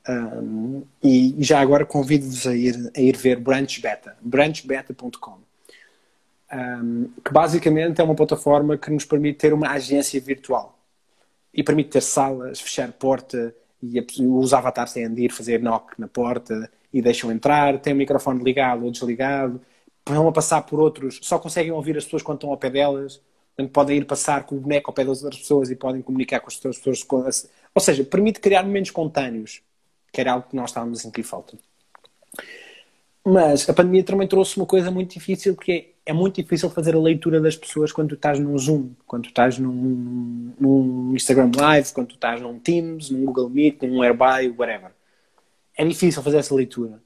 [0.08, 5.38] Um, e já agora convido-vos a ir, a ir ver Branch Beta, branchbeta.com.
[6.52, 10.80] Um, que basicamente é uma plataforma que nos permite ter uma agência virtual
[11.54, 16.08] e permite ter salas, fechar porta, e os avatares têm de ir fazer knock na
[16.08, 19.62] porta e deixam entrar, tem o microfone ligado ou desligado,
[20.06, 23.22] vão a passar por outros, só conseguem ouvir as pessoas quando estão ao pé delas,
[23.56, 26.40] portanto podem ir passar com o boneco ao pé das outras pessoas e podem comunicar
[26.40, 27.08] com as pessoas.
[27.74, 29.62] Ou seja, permite criar momentos espontâneos,
[30.12, 31.58] que era algo que nós estávamos a sentir falta.
[33.26, 36.96] Mas a pandemia também trouxe uma coisa muito difícil, que é é muito difícil fazer
[36.96, 41.52] a leitura das pessoas quando tu estás num Zoom, quando tu estás num, num Instagram
[41.56, 44.92] Live, quando tu estás num Teams, num Google Meet, num Airby, whatever.
[45.78, 47.00] É difícil fazer essa leitura.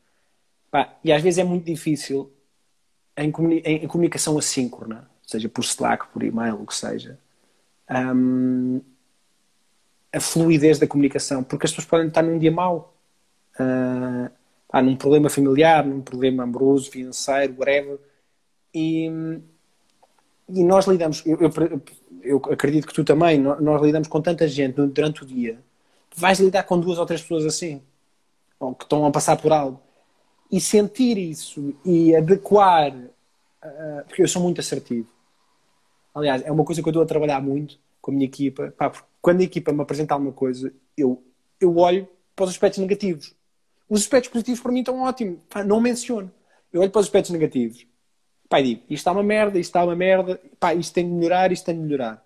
[1.04, 2.32] E às vezes é muito difícil
[3.18, 7.20] em, comuni em comunicação assíncrona, seja por Slack, por e-mail, o que seja,
[8.16, 8.80] um,
[10.14, 12.93] a fluidez da comunicação, porque as pessoas podem estar num dia mau,
[13.60, 14.32] uh,
[14.68, 18.00] pá, num problema familiar, num problema amoroso, financeiro, whatever
[18.74, 19.06] e,
[20.50, 21.82] e nós lidamos, eu, eu,
[22.24, 25.60] eu, acredito que tu também, nós lidamos com tanta gente durante o dia.
[26.16, 27.82] Vais lidar com duas ou três pessoas assim,
[28.60, 29.80] ou que estão a passar por algo.
[30.52, 35.08] E sentir isso e adequar, uh, porque eu sou muito assertivo.
[36.14, 38.74] Aliás, é uma coisa que eu estou a trabalhar muito com a minha equipa.
[38.78, 41.24] Pá, quando a equipa me apresenta alguma coisa, eu,
[41.60, 43.34] eu olho para os aspectos negativos.
[43.94, 45.40] Os aspectos positivos para mim estão ótimos.
[45.50, 46.32] Pá, não menciono.
[46.72, 47.86] Eu olho para os aspectos negativos
[48.54, 51.52] Pá, digo, isto está uma merda, isto está uma merda, pá, isto tem de melhorar,
[51.52, 52.24] isto tem de melhorar.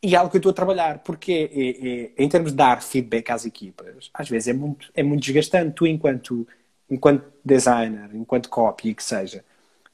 [0.00, 2.56] E é algo que eu estou a trabalhar, porque é, é, é, em termos de
[2.58, 5.74] dar feedback às equipas, às vezes é muito, é muito desgastante.
[5.74, 6.46] Tu, enquanto,
[6.88, 9.44] enquanto designer, enquanto copy, que seja,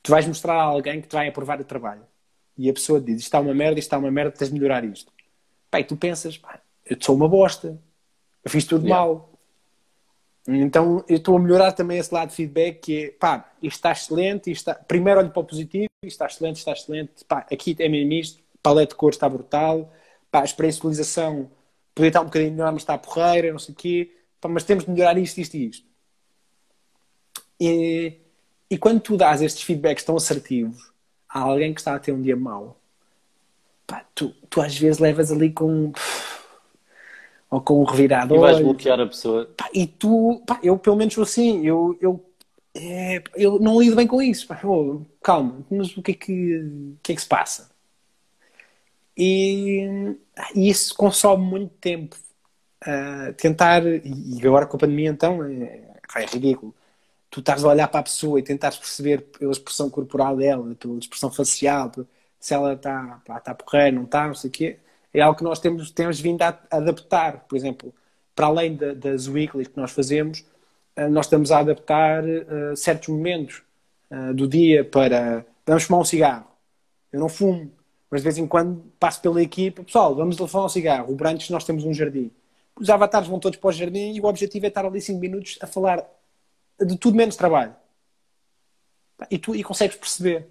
[0.02, 2.02] tu vais mostrar a alguém que te vai aprovar o trabalho.
[2.58, 4.84] E a pessoa diz, isto está uma merda, isto está uma merda, tens de melhorar
[4.84, 5.10] isto.
[5.70, 7.80] Pá, e tu pensas, pá, eu sou uma bosta,
[8.44, 9.02] eu fiz tudo yeah.
[9.02, 9.32] mal,
[10.46, 13.92] então eu estou a melhorar também esse lado de feedback que é, pá, isto está
[13.92, 14.74] excelente, isto está...
[14.74, 18.42] primeiro olho para o positivo, isto está excelente, está excelente, pá, aqui é mesmo isto,
[18.62, 19.90] paleta de cores está brutal,
[20.30, 20.82] pá, a experiência
[21.94, 24.84] podia estar um bocadinho melhor, mas está porreira, não sei o quê, pá, mas temos
[24.84, 25.86] de melhorar isto, isto e isto.
[27.60, 28.18] E,
[28.68, 30.92] e quando tu dás estes feedbacks tão assertivos
[31.28, 32.78] a alguém que está a ter um dia mau,
[33.86, 35.92] pá, tu, tu às vezes levas ali com
[37.54, 38.34] ou com um revirado.
[38.34, 39.48] E vais bloquear a pessoa.
[39.56, 42.24] Pá, e tu, pá, eu pelo menos assim, eu, eu,
[42.74, 44.48] é, eu não lido bem com isso.
[44.48, 47.70] Pá, oh, calma, mas o que é que, o que, é que se passa?
[49.16, 50.16] E,
[50.54, 52.16] e isso consome muito tempo.
[52.84, 55.80] Uh, tentar, e agora com a pandemia então é,
[56.16, 56.74] é ridículo.
[57.30, 60.98] Tu estás a olhar para a pessoa e tentares perceber pela expressão corporal dela, pela
[60.98, 61.90] expressão facial,
[62.38, 64.78] se ela está tá porreira, não está, não sei o quê
[65.14, 67.44] é algo que nós temos, temos vindo a adaptar.
[67.48, 67.94] Por exemplo,
[68.34, 70.44] para além das weeklies que nós fazemos,
[70.96, 73.62] eh, nós estamos a adaptar uh, certos momentos
[74.10, 76.46] uh, do dia para vamos fumar um cigarro.
[77.12, 77.70] Eu não fumo,
[78.10, 81.12] mas de vez em quando passo pela equipa, pessoal, vamos fumar um cigarro.
[81.12, 82.30] O Branches nós temos um jardim.
[82.76, 85.58] Os avatares vão todos para o jardim e o objetivo é estar ali 5 minutos
[85.60, 86.04] a falar
[86.80, 87.74] de tudo menos trabalho.
[89.30, 90.48] E tu e consegues perceber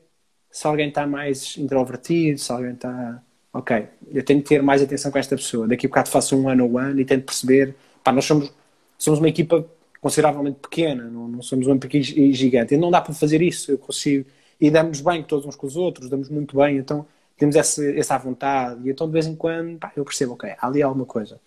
[0.50, 3.22] se alguém está mais introvertido, se alguém está
[3.54, 5.68] ok, eu tenho que ter mais atenção com esta pessoa.
[5.68, 7.76] Daqui a bocado faço um ano ou ano e tento perceber.
[8.04, 8.52] Pá, nós somos,
[8.98, 9.66] somos uma equipa
[10.02, 12.04] consideravelmente pequena, não, não somos uma equipa
[12.34, 12.74] gigante.
[12.74, 14.26] E não dá para fazer isso, eu consigo.
[14.60, 17.06] E damos bem todos uns com os outros, damos muito bem, então
[17.38, 18.88] temos essa, essa vontade.
[18.88, 21.40] E então de vez em quando pá, eu percebo, ok, há ali alguma coisa.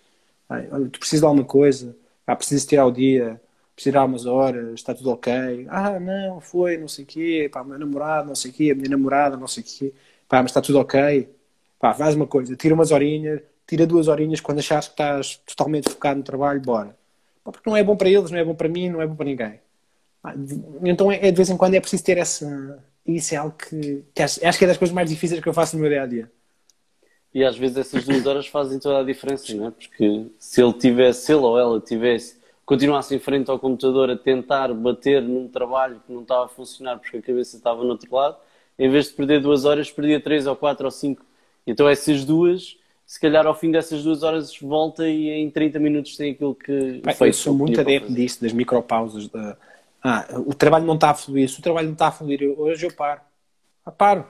[0.49, 3.41] Olha, tu precisas de alguma coisa, pá, precisas tirar o dia,
[3.75, 5.67] precisar umas horas, está tudo ok.
[5.69, 8.75] Ah, não, foi, não sei o quê, pá, meu namorado, não sei o quê, a
[8.75, 9.93] minha namorada, não sei o quê,
[10.27, 11.29] pá, mas está tudo ok.
[11.79, 15.89] Pá, faz uma coisa, tira umas horinhas, tira duas horinhas quando achares que estás totalmente
[15.89, 16.97] focado no trabalho, bora.
[17.43, 19.15] Pá, porque não é bom para eles, não é bom para mim, não é bom
[19.15, 19.59] para ninguém.
[20.21, 20.35] Pá,
[20.83, 22.83] então é, é, de vez em quando é preciso ter essa.
[23.05, 25.53] Isso é algo que, que acho, acho que é das coisas mais difíceis que eu
[25.53, 26.31] faço no meu dia a dia.
[27.33, 29.71] E às vezes essas duas horas fazem toda a diferença, não é?
[29.71, 34.17] Porque se ele tivesse, se ele ou ela tivesse, continuasse em frente ao computador a
[34.17, 38.13] tentar bater num trabalho que não estava a funcionar porque a cabeça estava no outro
[38.13, 38.37] lado,
[38.77, 41.23] em vez de perder duas horas, perdia três ou quatro ou cinco.
[41.67, 46.17] Então essas duas, se calhar ao fim dessas duas horas volta e em 30 minutos
[46.17, 49.27] tem aquilo que Pai, Eu sou muito adepto disso, das micropausas.
[49.27, 49.57] Da...
[50.03, 51.49] Ah, o trabalho não está a fluir.
[51.49, 53.21] Se o trabalho não está a fluir, hoje eu paro.
[53.85, 54.25] Ah, paro.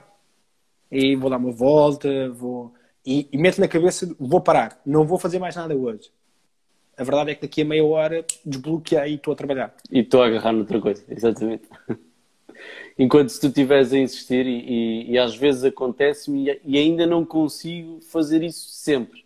[0.90, 2.74] E vou dar uma volta, vou
[3.08, 6.10] e, e meto na cabeça, vou parar, não vou fazer mais nada hoje.
[6.94, 9.74] A verdade é que daqui a meia hora desbloqueei e estou a trabalhar.
[9.90, 11.66] E estou a agarrar noutra coisa, exatamente.
[12.98, 17.24] Enquanto se tu estiveres a insistir, e, e, e às vezes acontece-me, e ainda não
[17.24, 19.24] consigo fazer isso sempre.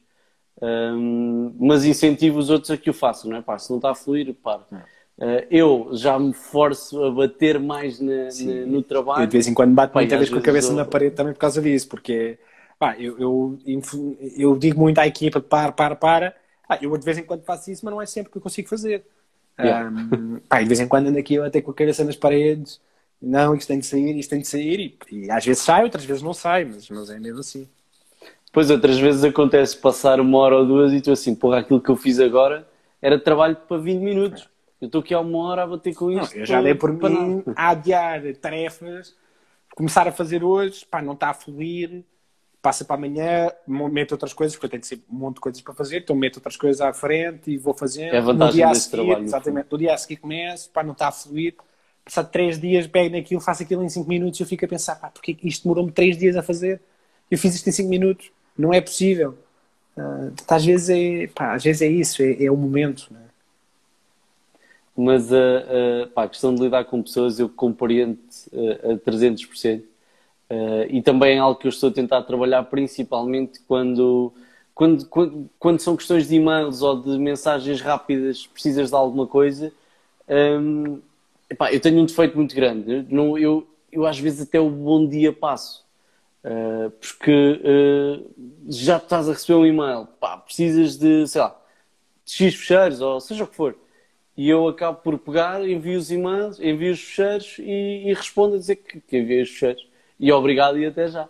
[0.60, 3.42] Um, mas incentivo os outros a que o façam, não é?
[3.42, 4.64] Pá, se não está a fluir, paro.
[5.18, 9.22] Uh, eu já me forço a bater mais na, na, no trabalho.
[9.22, 10.76] Eu de vez em quando bato muitas vezes com a cabeça eu...
[10.76, 12.38] na parede também por causa disso, porque
[12.82, 13.58] Pá, eu, eu,
[14.36, 16.34] eu, digo muito à equipa para, para, para.
[16.66, 18.68] Pá, eu de vez em quando faço isso, mas não é sempre que eu consigo
[18.68, 19.04] fazer.
[19.56, 19.88] Yeah.
[19.88, 22.80] Um, pá, de vez em quando ando aqui eu até com a cabeça nas paredes.
[23.22, 24.98] Não, isto tem de sair, isto tem de sair.
[25.10, 27.68] E, e às vezes sai, outras vezes não sai, mas, mas é mesmo assim.
[28.52, 31.88] Pois outras vezes acontece passar uma hora ou duas e tu assim, porra, aquilo que
[31.88, 32.68] eu fiz agora
[33.00, 34.48] era trabalho para 20 minutos.
[34.80, 36.34] Eu estou aqui há uma hora a bater com isto.
[36.34, 39.14] Não, eu já dei por mim a adiar tarefas,
[39.76, 42.04] começar a fazer hoje, pá, não está a fluir,
[42.60, 45.74] passa para amanhã, meto outras coisas, porque eu tenho sempre um monte de coisas para
[45.74, 48.12] fazer, então meto outras coisas à frente e vou fazendo.
[48.12, 49.24] É a vantagem no dia desse seguir, trabalho.
[49.24, 51.54] Exatamente, no dia a seguir começo, pá, não está a fluir.
[52.04, 54.96] Passado três dias, pego naquilo, faço aquilo em cinco minutos e eu fico a pensar,
[54.96, 56.80] pá, porque isto demorou-me três dias a fazer?
[57.30, 58.30] Eu fiz isto em cinco minutos.
[58.58, 59.38] Não é possível.
[59.96, 63.20] Uh, às vezes é, pá, às vezes é isso, é, é o momento, né?
[64.96, 68.18] Mas uh, uh, pá, a questão de lidar com pessoas eu compreendo
[68.52, 69.82] uh, a 300%.
[70.50, 74.30] Uh, e também é algo que eu estou a tentar trabalhar principalmente quando,
[74.74, 79.72] quando, quando, quando são questões de e-mails ou de mensagens rápidas, precisas de alguma coisa.
[80.28, 81.00] Um,
[81.52, 82.92] epá, eu tenho um defeito muito grande.
[82.92, 85.82] Eu, não, eu, eu às vezes até o bom dia passo.
[86.44, 88.30] Uh, porque uh,
[88.68, 91.56] já estás a receber um e-mail, pá, precisas de, sei lá,
[92.24, 93.76] de X fecheiros ou seja o que for.
[94.36, 98.58] E eu acabo por pegar, envio os e-mails, envio os fecheiros e, e respondo a
[98.58, 99.86] dizer que, que enviei os fecheiros
[100.18, 101.28] e obrigado e até já.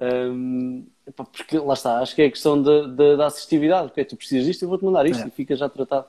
[0.00, 4.04] Um, porque lá está, acho que é a questão da, da, da assistividade, porque é,
[4.04, 5.28] tu precisas disto, eu vou-te mandar isto é.
[5.28, 6.06] e fica já tratado.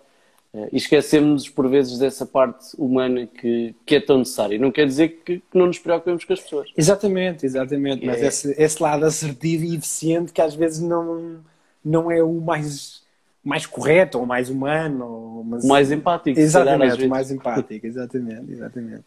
[0.53, 4.59] Uh, e esquecemos por vezes dessa parte humana que, que é tão necessária.
[4.59, 6.69] Não quer dizer que, que não nos preocupemos com as pessoas.
[6.75, 8.05] Exatamente, exatamente.
[8.05, 8.27] Mas é.
[8.27, 11.39] esse, esse lado assertivo e eficiente que às vezes não,
[11.83, 13.01] não é o mais,
[13.41, 15.41] mais correto ou mais humano.
[15.47, 15.63] Mas...
[15.63, 16.37] O mais empático.
[16.37, 19.05] Exatamente, calhar, mais empático, exatamente, exatamente.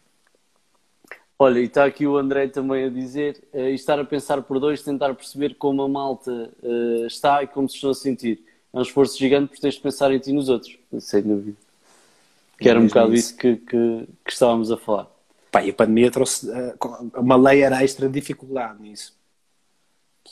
[1.37, 4.81] Olha, e está aqui o André também a dizer, uh, estar a pensar por dois,
[4.81, 8.44] tentar perceber como a malta uh, está e como se estão a sentir.
[8.75, 11.57] É um esforço gigante por teres de pensar em ti e nos outros, sem dúvida.
[12.59, 15.07] Que era um bocado isso que, que, que, estávamos a falar.
[15.49, 19.15] Pá, e a pandemia trouxe uh, uma layer extra de dificuldade nisso.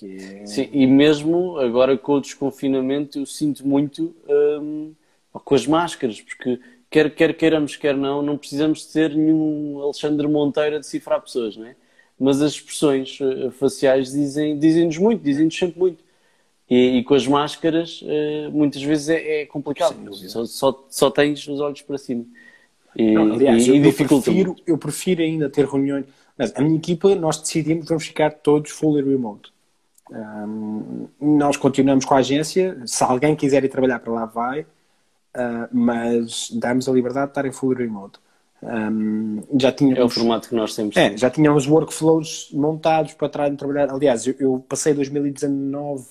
[0.03, 0.45] É...
[0.45, 4.94] Sim, e mesmo agora com o desconfinamento eu sinto muito um,
[5.32, 6.60] com as máscaras, porque
[6.90, 11.65] quer, quer queiramos, quer não, não precisamos ser nenhum Alexandre Monteiro a decifrar pessoas, não
[11.65, 11.76] é?
[12.20, 16.03] Mas as expressões eh, faciais dizem, dizem-nos muito, dizem-nos sempre muito.
[16.73, 19.95] E, e, com as máscaras, eh, muitas vezes é, é complicado.
[20.13, 22.25] Só, só, só, tens os olhos para cima.
[22.95, 26.05] E, não, aliás, e, eu, eu, prefiro, eu prefiro ainda ter reuniões.
[26.37, 29.51] Mas a minha equipa, nós decidimos que vamos ficar todos fully remote.
[30.09, 32.77] Um, nós continuamos com a agência.
[32.85, 34.65] Se alguém quiser ir trabalhar para lá, vai
[35.35, 38.19] uh, mas damos a liberdade de estar em full remote.
[38.61, 40.95] Um, já tínhamos, é o formato que nós temos.
[40.95, 43.89] É, já tínhamos workflows montados para trabalhar.
[43.89, 46.05] Aliás, eu, eu, passei 2019,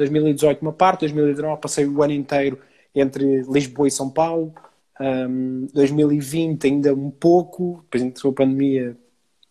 [0.00, 2.58] 2018 uma parte, 2019 passei o ano inteiro
[2.94, 4.54] entre Lisboa e São Paulo.
[5.00, 8.96] Um, 2020 ainda um pouco, depois entrou a pandemia,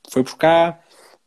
[0.10, 0.80] foi por cá.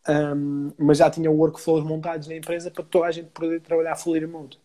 [0.09, 4.15] Um, mas já tinha workflows montados na empresa para toda a gente poder trabalhar full
[4.15, 4.59] remote.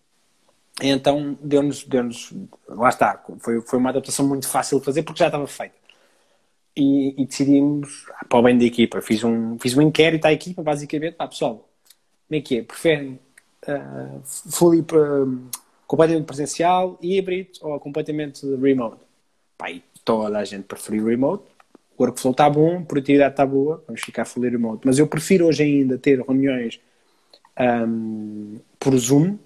[0.81, 2.33] Então deu-nos, deu-nos,
[2.67, 5.75] lá está, foi, foi uma adaptação muito fácil de fazer porque já estava feita.
[6.75, 10.31] E, e, decidimos, ah, para o bem da equipa, fiz um, fiz um inquérito à
[10.31, 11.67] equipa, basicamente, pá, pessoal,
[12.27, 12.63] como é que é?
[12.63, 13.19] Preferem
[13.67, 15.49] uh, fully, uh,
[15.85, 18.97] completamente presencial, híbrido ou completamente remote?
[19.67, 21.43] E toda a gente preferiu remote.
[21.97, 24.85] O workflow está bom, a produtividade está boa, vamos ficar fully remote.
[24.85, 26.79] Mas eu prefiro hoje ainda ter reuniões
[27.59, 29.37] um, por Zoom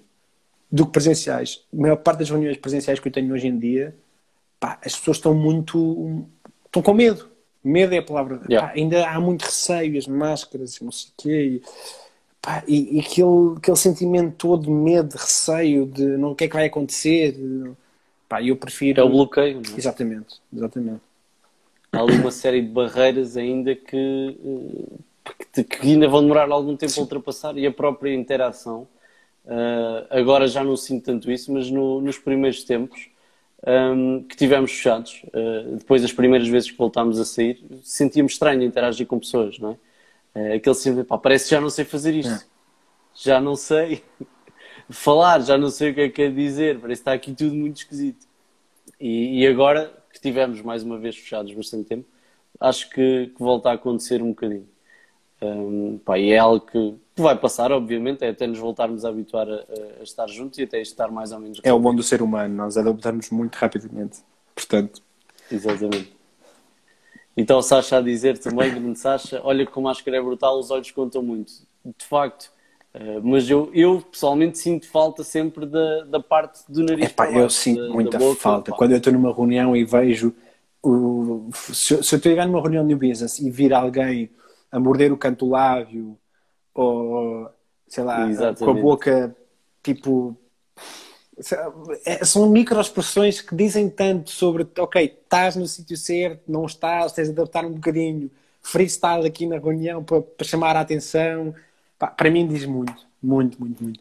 [0.71, 1.63] do que presenciais.
[1.73, 3.95] A maior parte das reuniões presenciais que eu tenho hoje em dia,
[4.59, 6.25] pá, as pessoas estão muito.
[6.65, 7.29] estão com medo.
[7.63, 8.41] Medo é a palavra.
[8.49, 8.67] Yeah.
[8.67, 11.61] Pá, ainda há muito receio, as máscaras, não sei o quê.
[12.41, 16.45] Pá, e, e aquele, aquele sentimento todo de medo, de receio, de não, o que
[16.45, 17.37] é que vai acontecer.
[18.27, 18.99] Pá, eu prefiro.
[18.99, 19.61] É o bloqueio.
[19.61, 19.77] não é?
[19.77, 21.01] Exatamente, exatamente.
[21.93, 24.37] Há ali uma série de barreiras ainda que,
[25.25, 28.87] eh, que, que ainda vão demorar algum tempo a ultrapassar e a própria interação.
[29.47, 33.09] eh, agora já não sinto tanto isso, mas no- nos primeiros tempos
[33.65, 38.63] ehm, que tivemos fechados, eh, depois das primeiras vezes que voltámos a sair, sentíamos estranho
[38.63, 39.77] interagir com pessoas, não é?
[40.35, 42.45] Eh, aquele sempre, pá, parece que já não sei fazer isto, É.
[43.15, 44.03] já não sei
[44.89, 47.55] falar, já não sei o que é que quer dizer, parece que está aqui tudo
[47.55, 48.27] muito esquisito.
[48.99, 52.05] E, e agora que tivemos mais uma vez fechados bastante tempo,
[52.59, 54.67] acho que, que volta a acontecer um bocadinho.
[55.41, 59.09] Hum, pá, e é algo que, que vai passar, obviamente, é até nos voltarmos a
[59.09, 61.59] habituar a, a- a estar juntos e até estar mais ou menos.
[61.63, 64.19] É o bom do ser humano, nós adaptamos muito rapidamente.
[64.55, 65.01] Portanto,
[65.51, 66.13] Exatamente.
[67.41, 70.91] Então, Sasha a dizer também, grande Sasha, olha que com máscara é brutal, os olhos
[70.91, 71.51] contam muito.
[71.97, 72.51] De facto.
[72.93, 77.05] eh, mas eu, eu pessoalmente sinto falta sempre da, da parte do nariz.
[77.09, 78.71] epá, eu baixo, sinto da- da muita boca, falta.
[78.71, 78.77] pá.
[78.77, 80.33] Quando eu estou numa reunião e vejo.
[80.83, 84.29] O, se, eu- se eu estiver numa reunião de business e vir alguém
[84.71, 86.17] a morder o canto do lábio
[86.73, 87.47] ou
[87.87, 88.63] sei lá, Exatamente.
[88.63, 89.35] com a boca
[89.83, 90.35] tipo.
[92.05, 97.27] É- São microexpressões que dizem tanto sobre, ok, estás no sítio certo, não estás, tens
[97.27, 98.29] de adaptar um bocadinho,
[98.61, 101.53] freestyle aqui na reunião para, para chamar a atenção.
[101.97, 103.99] Pá, para mim diz muito, muito, muito, muito.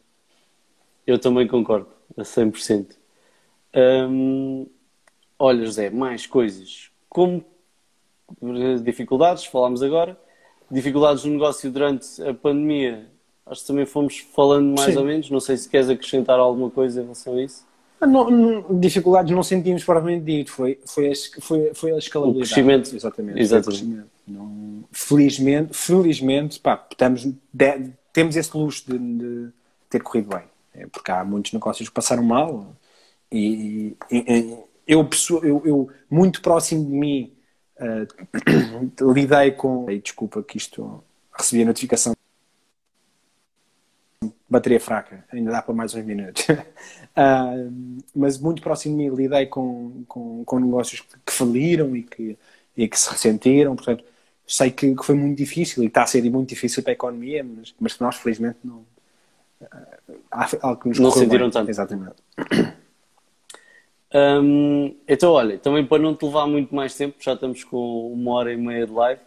[1.05, 1.87] Eu também concordo,
[2.17, 2.95] a 100%.
[3.75, 4.67] Hum,
[5.37, 6.91] olha, José, mais coisas.
[7.09, 7.43] Como
[8.83, 10.17] dificuldades, falámos agora.
[10.69, 13.10] Dificuldades no negócio durante a pandemia,
[13.51, 14.99] acho que também fomos falando mais Sim.
[14.99, 15.29] ou menos.
[15.29, 17.65] Não sei se queres acrescentar alguma coisa em relação a isso.
[17.99, 22.51] Ah, Não, não- dificuldades não sentimos propriamente dito, foi, foi, a, foi, foi a escalabilidade.
[22.51, 22.95] O crescimento.
[22.95, 23.39] Exatamente.
[23.39, 23.79] Exatamente.
[23.83, 24.09] crescimento.
[24.27, 27.23] Não- felizmente, felizmente pá, estamos,
[27.53, 29.49] de- temos esse luxo de, de
[29.89, 30.43] ter corrido bem.
[30.73, 32.73] É, porque há muitos negócios que passaram mal
[33.31, 34.57] e, e- e-
[34.87, 35.07] eu,
[35.43, 37.33] eu, eu, muito próximo de mim,
[37.79, 38.07] ah,
[39.13, 39.85] lidei com.
[40.01, 41.03] Desculpa que isto
[41.37, 42.13] recebi a notificação
[44.51, 46.45] bateria fraca, ainda dá para mais uns minutos.
[47.13, 47.51] Ah,
[48.15, 52.37] mas muito próximo de mim lidei com, com, com negócios que, faliram e que,
[52.77, 54.01] e que se ressentiram, portanto,
[54.47, 57.43] sei que, que foi muito difícil e está a ser muito difícil para a economia,
[57.43, 58.85] mas, mas nós felizmente não.
[59.71, 59.97] ah,
[60.31, 61.51] há algo que nos Não sentiram bem.
[61.51, 61.69] tanto.
[61.69, 62.15] Exatamente.
[64.13, 68.31] Hum, então, olha, também para não te levar muito mais tempo, já estamos com uma
[68.33, 69.21] hora e meia de live,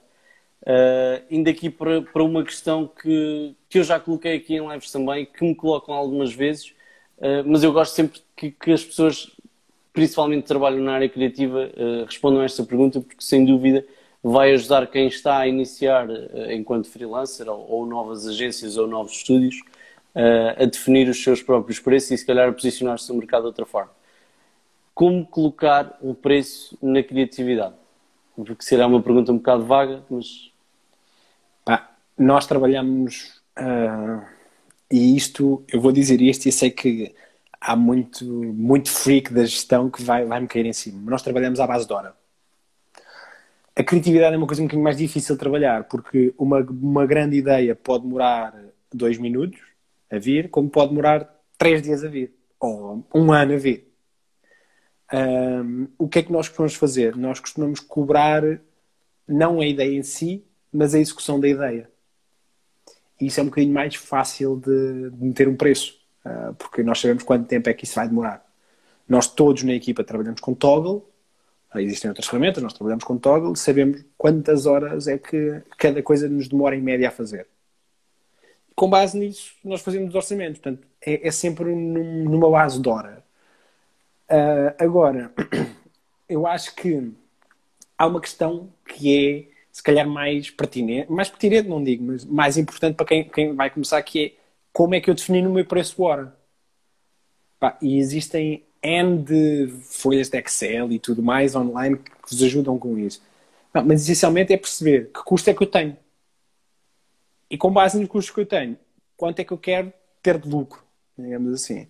[0.64, 4.90] uh, indo aqui para, para uma questão que, que eu já coloquei aqui em lives
[4.90, 6.74] também, que me colocam algumas vezes,
[7.18, 9.30] uh, mas eu gosto sempre que, que as pessoas,
[9.92, 13.84] principalmente que trabalham na área criativa, uh, respondam a esta pergunta, porque sem dúvida
[14.22, 16.08] vai ajudar quem está a iniciar
[16.50, 19.56] enquanto freelancer ou, ou novas agências ou novos estúdios
[20.56, 23.66] a definir os seus próprios preços e se calhar a posicionar-se no mercado de outra
[23.66, 23.90] forma
[24.94, 27.74] como colocar um preço na criatividade?
[28.36, 30.50] Porque será uma pergunta um bocado vaga, mas
[32.18, 34.24] nós trabalhamos ah,
[34.90, 37.14] e isto, eu vou dizer isto e sei que
[37.60, 41.10] há muito, muito freak da gestão que vai, vai me cair em cima.
[41.10, 42.14] Nós trabalhamos à base de hora.
[43.76, 47.36] A criatividade é uma coisa um bocadinho mais difícil de trabalhar, porque uma, uma grande
[47.36, 48.54] ideia pode demorar
[48.92, 49.60] dois minutos
[50.10, 51.28] a vir, como pode demorar
[51.58, 53.92] três dias a vir, ou um ano a vir.
[55.12, 57.16] Ahm, o que é que nós costumamos fazer?
[57.16, 58.42] Nós costumamos cobrar
[59.26, 61.90] não a ideia em si, mas a execução da ideia.
[63.20, 67.00] E isso é um bocadinho mais fácil de, de meter um preço, ah, porque nós
[67.00, 68.44] sabemos quanto tempo é que isso vai demorar.
[69.08, 71.04] Nós todos na equipa trabalhamos com Toggle,
[71.70, 76.28] ah, existem outras ferramentas, nós trabalhamos com Toggle, sabemos quantas horas é que cada coisa
[76.28, 77.46] nos demora em média a fazer.
[78.74, 80.60] Com base nisso, nós fazemos os orçamentos.
[80.60, 83.24] Portanto, é, é sempre num- numa base de hora.
[84.28, 85.32] Ah, agora,
[86.28, 87.12] eu acho que
[87.98, 92.56] há uma questão que é, se calhar, mais pertinente, mais pertinente não digo, mas mais
[92.56, 94.32] importante para quem, quem vai começar, que é
[94.72, 96.32] como é que eu defini no meu preço hora.
[97.58, 102.78] Pá, e existem N de folhas de Excel e tudo mais online que vos ajudam
[102.78, 103.20] com isso.
[103.72, 105.96] Mas essencialmente é perceber que custo é que eu tenho.
[107.50, 108.78] E com base nos custos que eu tenho,
[109.16, 109.92] quanto é que eu quero
[110.22, 110.84] ter de lucro,
[111.18, 111.88] digamos assim.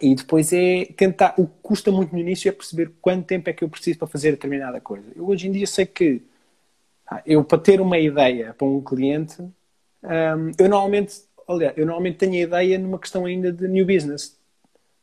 [0.00, 1.32] E depois é tentar.
[1.38, 4.08] O que custa muito no início é perceber quanto tempo é que eu preciso para
[4.08, 5.06] fazer determinada coisa.
[5.14, 6.22] Eu hoje em dia sei que
[7.24, 11.14] eu, para ter uma ideia para um cliente, um, eu normalmente,
[11.48, 14.36] aliás, eu normalmente tenho a ideia numa questão ainda de new business.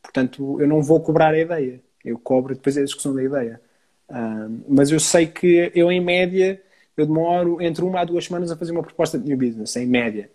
[0.01, 1.81] Portanto, eu não vou cobrar a ideia.
[2.03, 3.61] Eu cobro depois a discussão da ideia.
[4.09, 6.61] Um, mas eu sei que eu, em média,
[6.95, 9.87] eu demoro entre uma a duas semanas a fazer uma proposta de new business, em
[9.87, 10.29] média.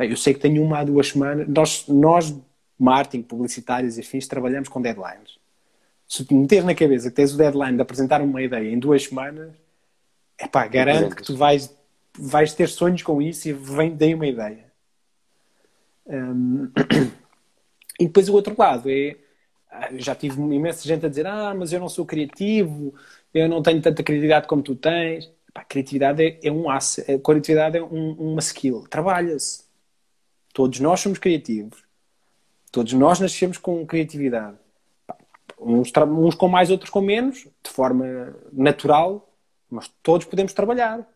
[0.00, 1.48] Eu sei que tenho uma a duas semanas.
[1.48, 2.36] Nós, nós
[2.78, 5.38] marketing, publicitários e afins, trabalhamos com deadlines.
[6.06, 9.04] Se tu meteres na cabeça que tens o deadline de apresentar uma ideia em duas
[9.04, 9.50] semanas,
[10.38, 11.74] é pá, garanto que tu vais,
[12.16, 14.66] vais ter sonhos com isso e vem daí uma ideia.
[16.06, 16.70] Um,
[18.00, 19.16] e depois o outro lado é
[19.70, 22.94] ah, já tive imensa gente a dizer ah, mas eu não sou criativo,
[23.34, 25.30] eu não tenho tanta criatividade como tu tens.
[25.52, 29.64] Pá, criatividade é, é um asset, a criatividade é um, uma skill, trabalha-se.
[30.54, 31.84] Todos nós somos criativos.
[32.70, 34.56] Todos nós nascemos com criatividade.
[35.58, 39.27] Uns, uns, com mais, outros com menos, de forma natural,
[39.70, 41.06] mas todos podemos trabalhar.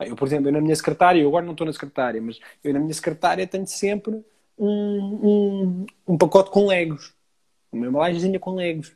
[0.00, 2.72] Eu, por exemplo, eu na minha secretária, eu agora não estou na secretária, mas eu
[2.72, 4.24] na minha secretária tenho sempre
[4.58, 7.12] um, um, um pacote com legos.
[7.70, 8.92] Uma embalagenzinha com legos.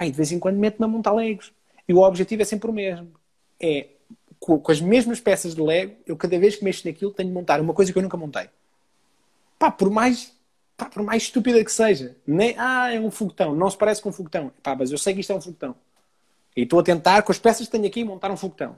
[0.00, 1.52] E de vez em quando meto-me a montar legos.
[1.88, 3.12] E o objetivo é sempre o mesmo.
[3.60, 3.88] É,
[4.38, 7.34] com, com, as mesmas peças de lego, eu cada vez que mexo naquilo tenho de
[7.34, 8.48] montar uma coisa que eu nunca montei.
[9.58, 10.34] Pá, por mais
[10.76, 14.08] pá, por mais estúpida que seja, nem, ah, é um foguetão, não se parece com
[14.08, 15.74] um foguetão, pá, mas eu sei que isto é um foguetão.
[16.56, 18.76] E estou a tentar, com as peças que tenho aqui, montar um foguetão.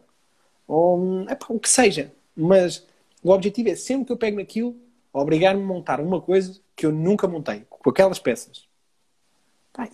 [0.66, 2.12] Ou, pá, o que seja.
[2.34, 2.86] Mas
[3.22, 4.76] o objetivo é, sempre que eu pego naquilo,
[5.12, 8.66] obrigar-me a montar uma coisa que eu nunca montei, com aquelas peças.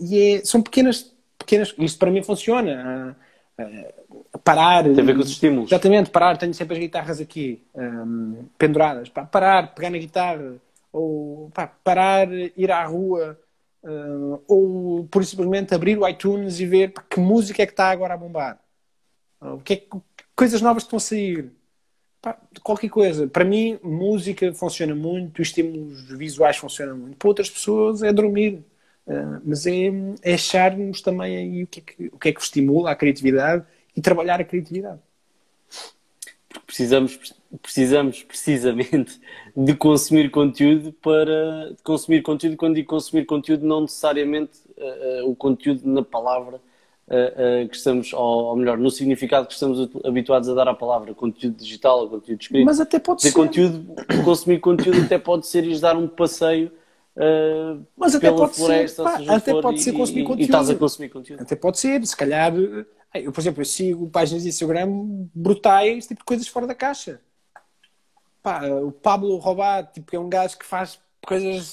[0.00, 3.16] E é, são pequenas, pequenas, isto para mim funciona.
[3.58, 3.62] A,
[4.32, 4.84] a parar.
[4.84, 5.70] Tem a ver com os estímulos.
[5.70, 9.08] Exatamente, parar, tenho sempre as guitarras aqui um, penduradas.
[9.08, 10.56] Pá, parar, pegar na guitarra,
[10.92, 13.38] ou pá, parar, ir à rua,
[13.82, 18.14] uh, ou por simplesmente abrir o iTunes e ver que música é que está agora
[18.14, 18.60] a bombar.
[19.40, 19.88] Uh, que, é que
[20.34, 21.52] coisas novas estão a sair.
[22.20, 23.26] Pá, qualquer coisa.
[23.26, 27.16] Para mim, música funciona muito, estímulos visuais funcionam muito.
[27.16, 28.64] Para outras pessoas é dormir.
[29.06, 29.88] Uh, mas é,
[30.22, 33.64] é acharmos também aí o que, é que, o que é que estimula a criatividade
[33.96, 35.00] e trabalhar a criatividade.
[36.66, 39.20] Precisamos precisamos precisamente
[39.54, 45.36] de consumir conteúdo para consumir conteúdo quando digo consumir conteúdo não necessariamente uh, uh, o
[45.36, 46.56] conteúdo na palavra
[47.08, 51.14] uh, que estamos ou, ou, melhor no significado que estamos habituados a dar à palavra
[51.14, 52.64] conteúdo digital ou conteúdo escrito.
[52.64, 53.32] Mas até pode ser.
[53.32, 53.94] conteúdo
[54.24, 56.72] consumir conteúdo até pode ser ir dar um passeio
[57.94, 60.74] mas até pode floresta, ser, pá, até pode ser consumir e, conteúdo e estás a
[60.74, 61.42] consumir conteúdo.
[61.42, 62.54] Até pode ser se calhar
[63.14, 64.88] eu, por exemplo, eu sigo páginas de Instagram
[65.34, 67.20] brutais, tipo coisas fora da caixa
[68.42, 71.64] pá, o Pablo Robat, tipo, é um gajo que faz coisas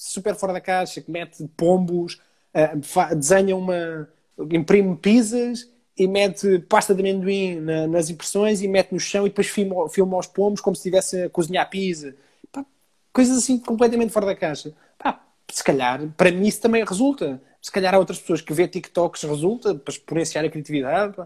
[0.00, 2.20] super fora da caixa, que mete pombos,
[2.54, 4.08] uh, desenha uma.
[4.50, 9.30] imprime pizzas e mete pasta de amendoim na, nas impressões e mete no chão e
[9.30, 12.14] depois filma, filma os pombos como se estivesse a cozinhar pizza.
[12.52, 12.64] Pá,
[13.12, 14.74] coisas assim completamente fora da caixa.
[14.98, 17.40] Pá, se calhar, para mim isso também resulta.
[17.66, 21.16] Se calhar há outras pessoas que vê TikToks resulta para exponenciar a criatividade.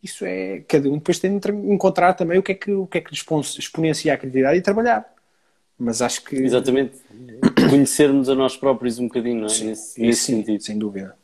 [0.00, 0.60] Isso é.
[0.60, 3.12] Cada um depois tem de encontrar também o que é que, o que, é que
[3.12, 5.12] exponencia a criatividade e trabalhar.
[5.76, 6.36] Mas acho que.
[6.36, 6.98] Exatamente.
[7.68, 9.48] Conhecermos a nós próprios um bocadinho, não é?
[9.48, 10.62] Sim, nesse, nesse sim, sentido.
[10.62, 11.16] Sem dúvida.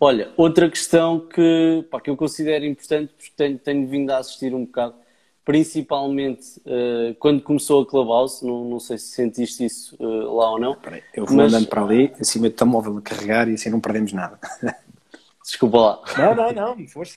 [0.00, 4.54] Olha, outra questão que, pá, que eu considero importante, porque tenho, tenho vindo a assistir
[4.54, 4.94] um bocado,
[5.48, 10.60] principalmente uh, quando começou a Clubhouse, não, não sei se sentiste isso uh, lá ou
[10.60, 10.74] não.
[10.74, 11.54] Peraí, eu vou mas...
[11.54, 14.38] andando para ali, acima do telemóvel a carregar e assim não perdemos nada.
[15.42, 16.02] Desculpa lá.
[16.18, 17.16] Não, não, não, força.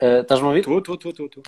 [0.00, 0.60] Uh, Estás-me a ouvir?
[0.60, 1.42] Estou, estou, estou, estou.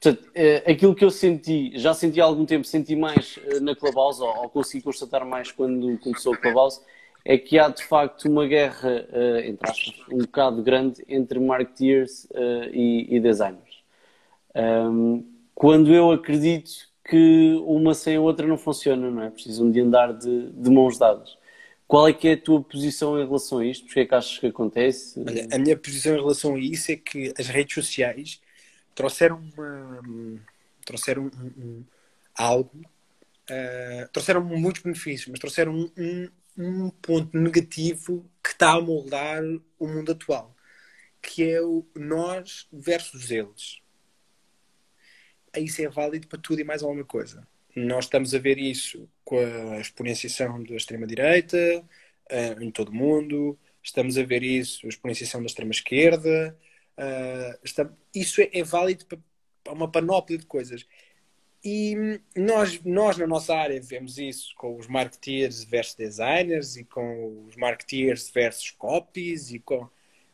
[0.00, 0.28] Portanto,
[0.68, 4.48] aquilo que eu senti, já senti há algum tempo, senti mais na Clubhouse, ou, ou
[4.50, 6.80] consegui constatar mais quando começou a Clubhouse,
[7.28, 12.28] é que há de facto uma guerra, uh, entre aspas, um bocado grande entre marketeers
[12.72, 13.82] e, e, designers.
[14.54, 16.70] Um, quando eu acredito
[17.04, 19.30] que uma sem a outra não funciona, não é?
[19.30, 21.36] Precisam de andar de, de mãos dadas.
[21.88, 23.86] Qual é que é a tua posição em relação a isto?
[23.86, 25.20] Porque é que achas que acontece?
[25.20, 28.40] Olha, a minha posição em relação a isso é que as redes sociais
[28.94, 30.40] trouxeram uma,
[30.84, 31.84] trouxeram um, um,
[32.36, 32.70] algo,
[33.50, 39.42] uh, trouxeram muitos benefícios, mas trouxeram um, um, ponto negativo que está a moldar
[39.78, 40.54] o mundo atual,
[41.20, 43.80] que é o nós versus eles.
[45.56, 47.46] Isso é válido para tudo e mais alguma coisa.
[47.74, 51.84] Nós estamos a ver isso com a exponenciação da extrema-direita
[52.30, 56.56] uh, em todo o mundo, estamos a ver isso, a exponenciação da extrema-esquerda.
[57.62, 57.90] Está...
[58.14, 59.18] Isso é, é válido para
[59.72, 60.86] uma panóplia de coisas.
[61.68, 67.44] E nós, nós, na nossa área, vemos isso com os marketeers versus designers e com
[67.44, 69.88] os marketeers versus copies, e com...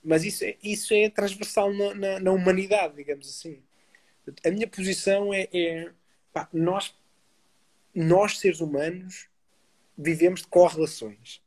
[0.05, 3.63] mas isso, é, isso é transversal na, na, na humanidade, digamos assim.
[4.45, 5.91] A minha posição é, é
[6.35, 6.95] pá, nós,
[7.95, 9.27] nós, seres humanos,
[9.97, 11.41] vivemos de correlações.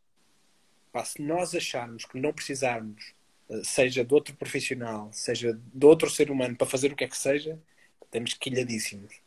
[0.91, 3.13] Pá, se nós acharmos que não precisarmos,
[3.51, 7.07] eh, seja de outro profissional, seja de outro ser humano, para fazer o que é
[7.07, 7.61] que seja,
[8.03, 9.24] estamos quilhadíssimos?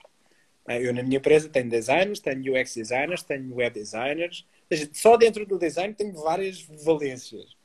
[0.68, 4.46] Eu, na minha empresa, tenho designers, tenho UX designers, tenho web designers.
[4.92, 7.56] Só dentro do design tenho várias valências.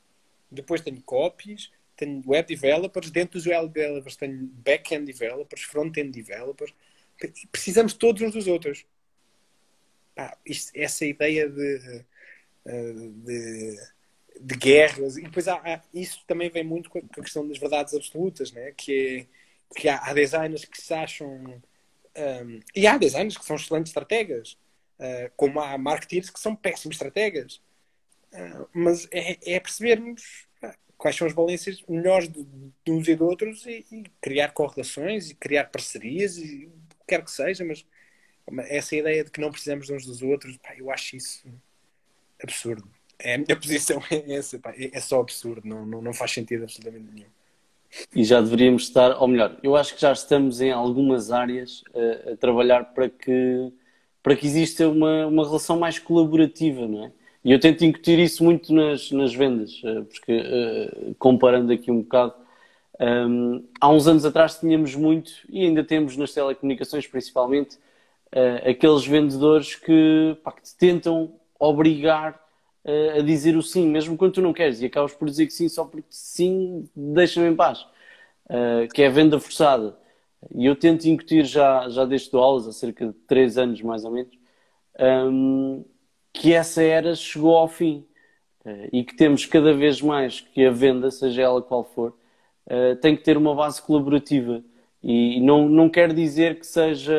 [0.50, 3.10] Depois tenho copies, tenho web developers.
[3.10, 6.72] Dentro dos web developers tenho back-end developers, front-end developers.
[7.52, 8.86] Precisamos todos uns dos outros.
[10.14, 12.04] Pá, isto, essa ideia de,
[12.64, 13.76] de,
[14.40, 15.18] de, guerras.
[15.18, 18.72] E depois há, há, isso também vem muito com a questão das verdades absolutas, né?
[18.76, 21.60] que, é, que há, há designers que se acham
[22.16, 24.56] um, e há designers que são excelentes estrategas,
[24.98, 27.60] uh, como há marketeers que são péssimos estrategas.
[28.32, 30.46] Uh, mas é, é, percebermos
[30.96, 32.44] quais são as valências melhores de,
[32.84, 36.96] de uns e de outros e, e, criar correlações e criar parcerias e o que
[37.06, 37.84] quer que seja, mas
[38.68, 41.46] essa ideia de que não precisamos uns dos outros, pá, eu acho isso
[42.42, 42.88] absurdo.
[43.18, 46.32] É, a minha posição é essa, pá, é, é só absurdo, não, não, não faz
[46.32, 47.33] sentido absolutamente nenhum
[48.14, 51.98] e já deveríamos estar, ou melhor, eu acho que já estamos em algumas áreas a,
[51.98, 53.72] eh, a trabalhar para que,
[54.22, 57.12] para que exista uma, uma relação mais colaborativa, não é?
[57.44, 62.00] E eu tento incutir isso muito nas, nas vendas, eh, porque uh, comparando aqui um
[62.02, 62.34] bocado,
[63.00, 67.78] um, ehm, há uns anos atrás tínhamos muito, e ainda temos nas telecomunicações principalmente,
[68.68, 72.43] aqueles vendedores que, pá, que te tentam obrigar
[72.84, 75.68] a dizer o sim, mesmo quando tu não queres, e acabas por dizer que sim
[75.68, 77.80] só porque sim, deixa-me em paz,
[78.46, 79.96] uh, que é a venda forçada.
[80.54, 84.10] E eu tento incutir já, já desde aulas, há cerca de 3 anos mais ou
[84.10, 84.32] menos,
[85.00, 85.84] um,
[86.32, 88.04] que essa era chegou ao fim
[88.66, 92.14] uh, e que temos cada vez mais que a venda, seja ela qual for,
[92.66, 94.62] uh, tem que ter uma base colaborativa.
[95.02, 97.14] E não, não quer dizer que seja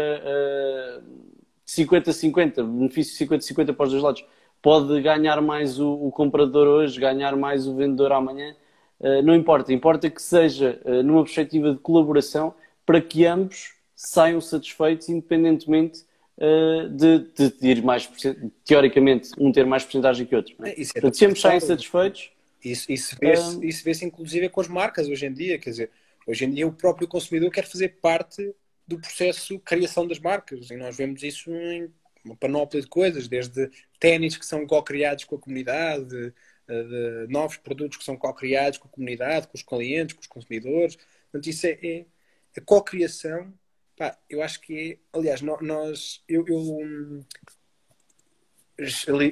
[1.67, 4.25] 50-50, benefício 50-50 para os dois lados
[4.65, 8.55] pode ganhar mais o, o comprador hoje, ganhar mais o vendedor amanhã,
[8.99, 9.71] uh, não importa.
[9.71, 12.51] Importa que seja uh, numa perspectiva de colaboração
[12.83, 16.03] para que ambos saiam satisfeitos, independentemente
[16.39, 18.09] uh, de, de, de, ir mais,
[18.65, 20.55] teoricamente, um ter mais porcentagem que outro.
[20.63, 20.71] É?
[20.71, 22.31] É, Portanto, se ambos saem satisfeitos.
[22.63, 25.91] Isso, isso vê-se isso vê inclusive com as marcas hoje em dia, quer dizer,
[26.25, 28.51] hoje em dia o próprio consumidor quer fazer parte
[28.87, 31.87] do processo de criação das marcas e nós vemos isso em
[32.25, 33.69] uma panóplia de coisas, desde
[33.99, 36.33] ténis que são co-criados com a comunidade,
[36.67, 40.97] de novos produtos que são co-criados com a comunidade, com os clientes, com os consumidores.
[41.31, 42.05] Portanto, isso é, é
[42.57, 43.53] a co-criação.
[44.29, 47.25] eu acho que é, aliás, nós, eu, eu,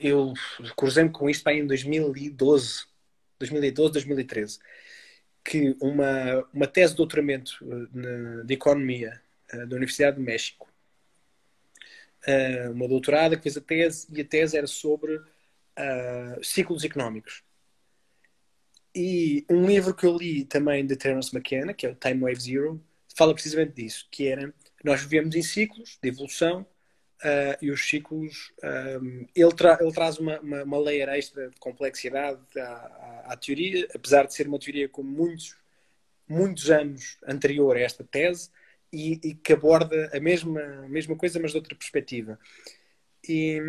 [0.02, 0.34] eu
[0.76, 2.86] cruzei-me com isto pá, em 2012,
[3.40, 4.60] 2012, 2013,
[5.44, 9.22] que uma, uma tese de doutoramento eh, de economia
[9.52, 10.73] eh, da Universidade de México
[12.28, 17.44] uh, uma doutorada que fez a tese e a tese era sobre uh, ciclos económicos.
[18.96, 22.40] E um livro que eu li também de Terence McKenna, que é o Time Wave
[22.40, 22.84] Zero,
[23.16, 26.62] fala precisamente disso, que era nós vivemos em ciclos de evolução
[27.22, 28.52] uh, e os ciclos
[29.02, 33.38] um, ele, tra ele, traz uma, uma, uma layer extra de complexidade à, à, à,
[33.38, 35.56] teoria, apesar de ser uma teoria com muitos
[36.28, 38.50] muitos anos anterior a esta tese,
[38.94, 42.40] e, e, que aborda a mesma, a mesma coisa, mas de outra perspectiva.
[43.28, 43.60] E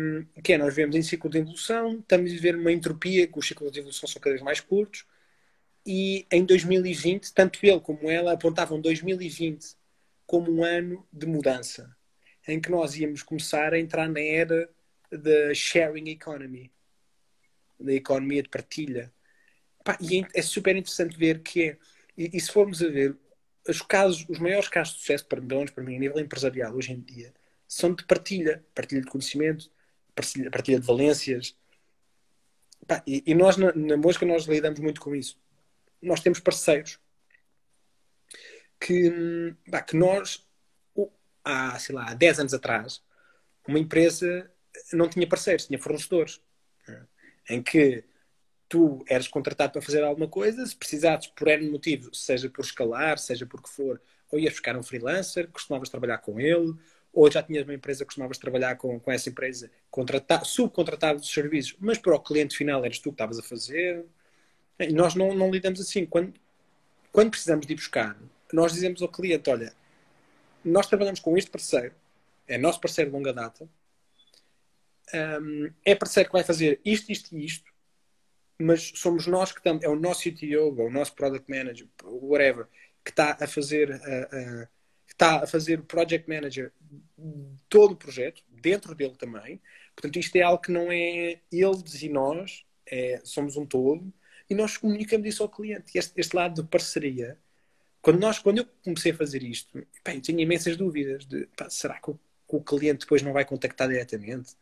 [0.43, 3.47] que é, nós vemos em ciclo de evolução, estamos a viver uma entropia, que os
[3.47, 5.05] ciclos de evolução são cada vez mais curtos,
[5.83, 9.75] e em 2020, tanto ele como ela apontavam 2020
[10.27, 11.95] como um ano de mudança,
[12.47, 14.69] em que nós íamos começar a entrar na era
[15.11, 16.71] da sharing economy,
[17.79, 19.11] da economia de partilha.
[20.01, 21.77] E é, é super interessante ver que é,
[22.17, 23.15] e, e se formos a ver,
[23.67, 26.73] os casos, os maiores casos de sucesso, para, pelo menos para mim, a nível empresarial,
[26.75, 27.33] hoje em dia,
[27.67, 28.63] são de partilha.
[28.73, 29.69] Partilha de conhecimento,
[30.13, 31.57] partilha, partilha de valências.
[32.87, 35.39] Pá, e, e, nós, na, na Mosca, nós lidamos muito com isso.
[36.01, 36.99] Nós temos parceiros
[38.79, 40.45] que, pá, que nós,
[41.43, 43.03] há, sei lá, há 10 anos atrás,
[43.67, 44.51] uma empresa
[44.93, 46.41] não tinha parceiros, tinha fornecedores.
[47.49, 48.03] Em que
[48.67, 53.17] tu eras contratado para fazer alguma coisa, se precisasses por N motivo, seja por escalar,
[53.19, 54.01] seja por que for,
[54.31, 56.73] ou ias buscar um freelancer, costumavas trabalhar com ele,
[57.13, 59.71] ou já tinhas uma empresa, costumavas trabalhar com, com essa empresa,
[60.43, 64.05] subcontratavas os serviços, mas para o cliente final eras tu que estavas a fazer.
[64.77, 66.05] E nós não, não lidamos assim.
[66.05, 66.33] Quando,
[67.13, 68.17] quando precisamos de ir buscar,
[68.51, 69.73] nós dizemos ao cliente: olha,
[70.63, 71.95] nós trabalhamos com este parceiro,
[72.47, 73.69] é nosso parceiro de longa data,
[75.13, 77.71] um, é parceiro que vai fazer isto, isto e isto,
[78.59, 82.67] mas somos nós que estamos, é o nosso CTO, é o nosso Product Manager, whatever,
[83.03, 84.67] que está a fazer, uh,
[85.07, 86.71] está a fazer Project Manager
[87.69, 89.61] todo o projeto, dentro dele também.
[89.95, 94.13] Portanto, isto é algo que não é eles e nós, é, somos um todo,
[94.49, 95.97] e nós comunicamos isso ao cliente.
[95.97, 97.37] Este, este lado de parceria,
[98.01, 101.99] quando, nós, quando eu comecei a fazer isto, bem, tinha imensas dúvidas de pá, será
[101.99, 104.55] que o, o, cliente depois não vai contactar diretamente?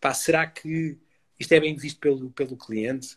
[0.00, 0.98] Pá, será que
[1.38, 3.16] isto é bem visto pelo, pelo cliente?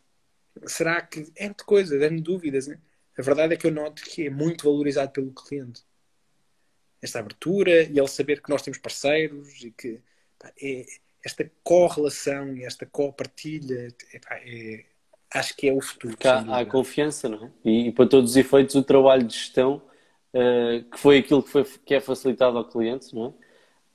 [0.65, 2.67] Será que é de coisa, dando dúvidas.
[2.67, 2.80] Né?
[3.17, 5.81] A verdade é que eu noto que é muito valorizado pelo cliente.
[7.01, 9.99] Esta abertura e ele saber que nós temos parceiros e que
[10.39, 10.85] pá, é,
[11.23, 14.85] esta correlação e esta copartilha é, é,
[15.34, 16.17] acho que é o futuro.
[16.23, 17.51] Há, há, confiança, não é?
[17.65, 19.81] E, e, para todos os efeitos, o trabalho de gestão,
[20.34, 23.43] uh, que foi aquilo que, foi, que é facilitado ao cliente, não é?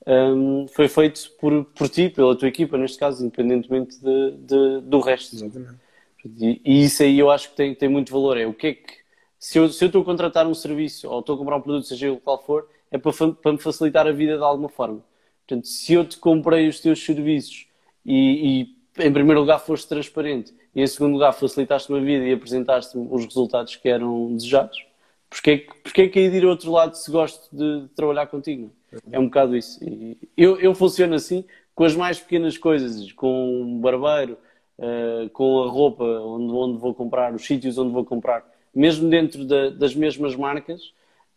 [0.07, 4.99] Um, foi feito por, por ti, pela tua equipa, neste caso, independentemente de, de do
[4.99, 5.35] resto.
[5.35, 5.88] Exatamente.
[6.25, 8.37] E, e, isso aí eu acho que tem, tem muito valor.
[8.37, 8.93] É o que é que,
[9.37, 11.87] se eu, se eu estou a contratar um serviço ou estou a comprar um produto,
[11.87, 15.03] seja o qual for, é para, para me facilitar a vida de alguma forma.
[15.47, 17.67] Portanto, se eu te comprei os teus serviços
[18.05, 22.33] e, e em primeiro lugar foste transparente e em segundo lugar facilitaste-me a vida e
[22.33, 24.85] apresentaste-me os resultados que eram desejados,
[25.29, 28.71] porque, porque é que ir ao outro lado se gosto de, de trabalhar contigo?
[29.11, 29.79] É um bocado isso.
[29.83, 34.37] E eu, eu funciono assim com as mais pequenas coisas, com um barbeiro,
[34.79, 38.43] uh, com a roupa onde, onde vou comprar, os sítios onde vou comprar,
[38.73, 40.81] mesmo dentro da, das mesmas marcas,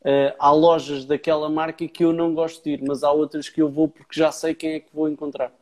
[0.01, 3.61] uh, há lojas daquela marca que eu não gosto de ir, mas há outras que
[3.61, 5.53] eu vou porque já sei quem é que vou encontrar.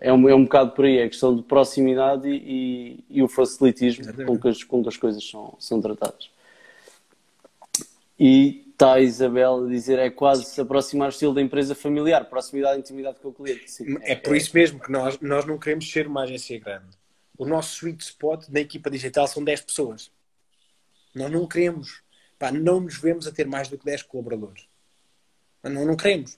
[0.00, 2.36] É um, é um bocado por aí, é a questão de proximidade e,
[3.10, 6.30] e, e o facilitismo com que, as, com que as coisas são, são tratadas.
[8.18, 12.28] E está a Isabel a dizer é quase se aproximar o estilo da empresa familiar,
[12.28, 13.70] proximidade e intimidade com o cliente.
[13.70, 16.98] Sim, é, por isso mesmo que nós, nós não queremos ser uma agência grande.
[17.38, 20.10] O nosso sweet spot na equipa digital são 10 pessoas.
[21.14, 22.02] Nós não queremos,
[22.38, 24.68] pá, não nos vemos a ter mais do que 10 colaboradores.
[25.62, 26.36] Não, não queremos.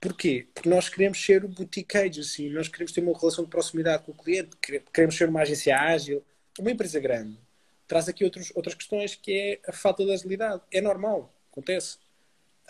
[0.00, 0.46] Porquê?
[0.54, 4.12] Porque nós queremos ser o boutique agency, nós queremos ter uma relação de proximidade com
[4.12, 4.56] o cliente,
[4.92, 6.24] queremos ser uma agência ágil,
[6.58, 7.38] uma empresa grande.
[7.86, 10.62] Traz aqui outros, outras questões que é a falta de agilidade.
[10.70, 11.98] É normal, acontece.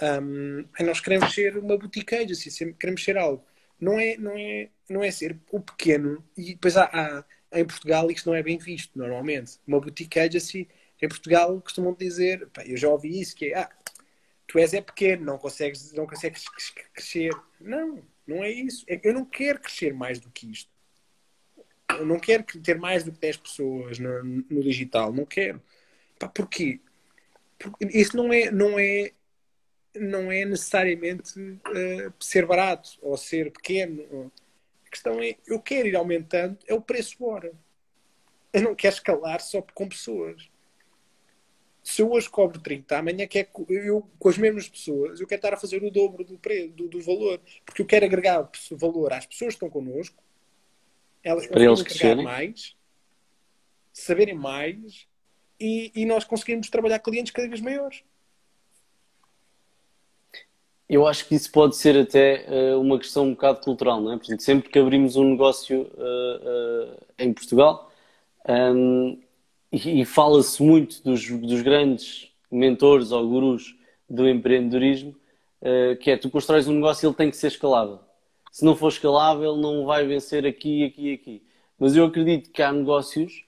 [0.00, 3.44] Um, nós queremos ser uma boutique agency, queremos ser algo.
[3.80, 7.24] Não é, não é, não é ser o pequeno, e depois há, há
[7.60, 9.58] em Portugal isto não é bem visto normalmente.
[9.66, 10.68] Uma boutique agency
[11.00, 13.70] em Portugal costumam dizer, pá, eu já ouvi isso, que é ah,
[14.48, 16.44] tu és é pequeno, não consegues, não consegues
[16.94, 17.32] crescer.
[17.60, 18.84] Não, não é isso.
[18.88, 20.70] É eu não quero crescer mais do que isto.
[21.90, 25.12] Eu não quero ter mais do que 10 pessoas no, no digital.
[25.12, 25.62] Não quero.
[26.18, 26.80] Pá, porquê?
[27.58, 29.12] Porque isso não é, não é,
[29.96, 34.32] não é necessariamente uh, ser barato ou ser pequeno.
[34.86, 37.52] A questão é, eu quero ir aumentando, é o preço hora.
[38.52, 40.48] Eu não quero escalar só com pessoas
[41.88, 45.54] se eu hoje cobro 30, amanhã quer, eu, com as mesmas pessoas, eu quero estar
[45.54, 47.40] a fazer o dobro do, preço, do, do valor.
[47.64, 50.22] Porque eu quero agregar valor às pessoas que estão connosco,
[51.24, 52.76] elas para eles crescerem mais,
[53.90, 55.07] saberem mais
[55.60, 58.02] e, e nós conseguimos trabalhar clientes cada vez maiores.
[60.88, 64.16] Eu acho que isso pode ser até uh, uma questão um bocado cultural, não é?
[64.16, 67.92] Portanto, sempre que abrimos um negócio uh, uh, em Portugal,
[68.48, 69.18] um,
[69.70, 73.76] e, e fala-se muito dos, dos, grandes mentores ou gurus
[74.08, 75.14] do empreendedorismo,
[76.00, 77.98] que é tu constróis um negócio e ele tem que ser escalável.
[78.50, 81.42] Se não for escalável, não vai vencer aqui, aqui aqui.
[81.78, 83.44] Mas eu acredito que há negócios,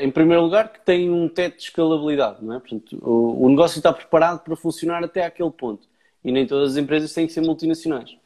[0.00, 2.42] em primeiro lugar, que têm um teto de escalabilidade.
[2.42, 2.58] Não é?
[2.60, 5.86] Portanto, o, o negócio está preparado para funcionar até aquele ponto.
[6.24, 8.16] E nem todas as empresas têm que ser multinacionais.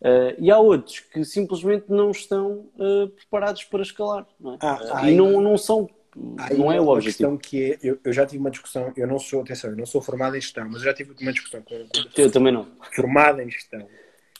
[0.00, 4.26] Uh, e há outros que simplesmente não estão uh, preparados para escalar.
[4.38, 4.58] Não é?
[4.60, 7.30] ah, e não, não são não é o objetivo.
[7.30, 9.86] questão que é, eu, eu, já tive uma discussão, eu não sou, atenção, eu não
[9.86, 11.74] sou formado em gestão, mas eu já tive uma discussão com
[12.16, 12.68] eu também não.
[12.92, 13.88] formada em gestão,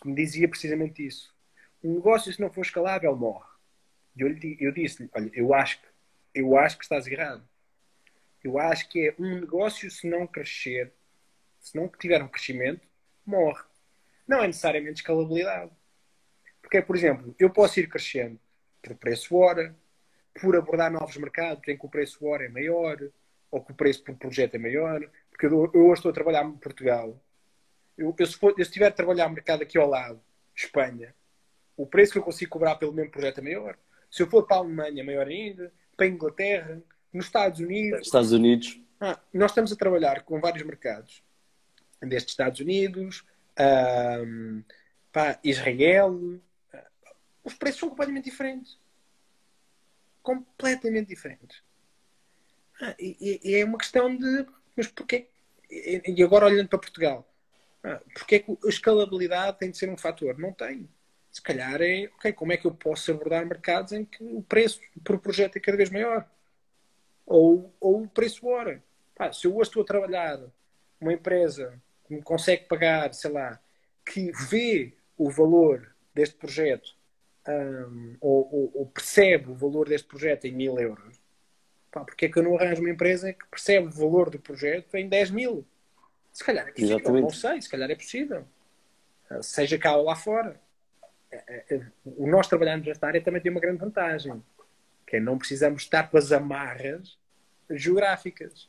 [0.01, 1.35] que me dizia precisamente isso.
[1.83, 3.45] Um negócio, se não for escalável, morre.
[4.17, 4.29] E eu,
[4.61, 5.79] eu disse-lhe, olha, eu acho,
[6.35, 7.47] eu acho que estás errado.
[8.43, 10.93] Eu acho que é um negócio, se não crescer,
[11.61, 12.87] se não tiver um crescimento,
[13.25, 13.65] morre.
[14.27, 15.71] Não é necessariamente escalabilidade.
[16.61, 18.39] Porque, por exemplo, eu posso ir crescendo
[18.83, 19.75] por preço hora,
[20.41, 22.99] por abordar novos mercados em que o preço hora é maior
[23.51, 25.09] ou que o preço por projeto é maior.
[25.31, 27.19] Porque eu, hoje estou a trabalhar em Portugal.
[27.97, 30.21] Eu, eu, se, for, eu, se estiver a trabalhar mercado aqui ao lado,
[30.55, 31.15] Espanha,
[31.77, 33.79] o preço que eu consigo cobrar pelo mesmo projeto é maior.
[34.11, 35.73] Se eu for para a Alemanha, é maior ainda.
[35.97, 38.01] Para a Inglaterra, nos Estados Unidos.
[38.07, 38.81] Estados Unidos.
[39.01, 41.23] Ah, nós estamos a trabalhar com vários mercados.
[42.01, 43.25] Desde Estados Unidos,
[44.27, 44.63] um,
[45.13, 46.41] pá, Israel.
[47.43, 48.79] Os preços são completamente diferentes.
[50.23, 51.63] Completamente diferentes.
[52.81, 54.47] Ah, e, e, é uma questão de.
[54.77, 55.29] Mas porquê?
[55.71, 57.29] E agora olhando para Portugal,
[57.83, 60.39] ah, porquê que a escalabilidade tem de ser um fator?
[60.39, 60.89] Não tem.
[61.35, 64.81] Se calhar é, ok, como é que eu posso abordar mercados em que o preço
[65.05, 66.31] por projeto é cada vez maior?
[67.27, 68.81] Ou, ou o preço hora.
[69.17, 70.39] Pá, se eu hoje estou a trabalhar
[71.01, 73.61] uma empresa que me consegue pagar, sei lá,
[74.07, 76.95] que vê o valor deste projeto
[77.49, 81.21] um, ou, ou, ou, percebe o valor deste projeto em mil euros,
[81.91, 84.95] pá, porque é que eu não arranjo uma empresa que percebe o valor do projeto
[84.95, 85.67] em 10 mil?
[86.33, 87.23] Se calhar é possível, Exatamente.
[87.23, 88.47] não sei, se calhar é possível.
[89.29, 90.63] Ah, seja cá ou lá fora.
[91.47, 94.43] É, é, o nós trabalharmos nesta área também tem uma grande vantagem,
[95.07, 97.19] que é não precisamos estar com as amarras
[97.71, 98.69] geográficas.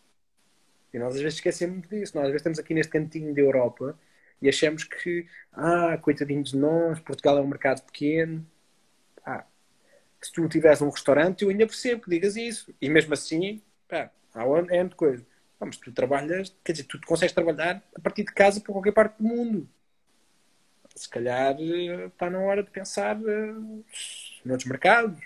[0.93, 2.15] E nós às vezes esquecemos disso.
[2.15, 3.97] Nós às vezes estamos aqui neste cantinho da Europa
[4.41, 8.45] e achamos que, ah, coitadinhos de nós, Portugal é um mercado pequeno.
[9.25, 9.45] Ah,
[10.21, 12.73] se tu tiveres um restaurante, eu ainda percebo que digas isso.
[12.81, 15.25] E mesmo assim, pá, há é de coisa.
[15.59, 19.17] Mas tu trabalhas, quer dizer, tu consegues trabalhar a partir de casa para qualquer parte
[19.17, 19.69] do mundo.
[20.95, 23.85] Se calhar está na hora de pensar uh,
[24.45, 25.21] noutros mercados.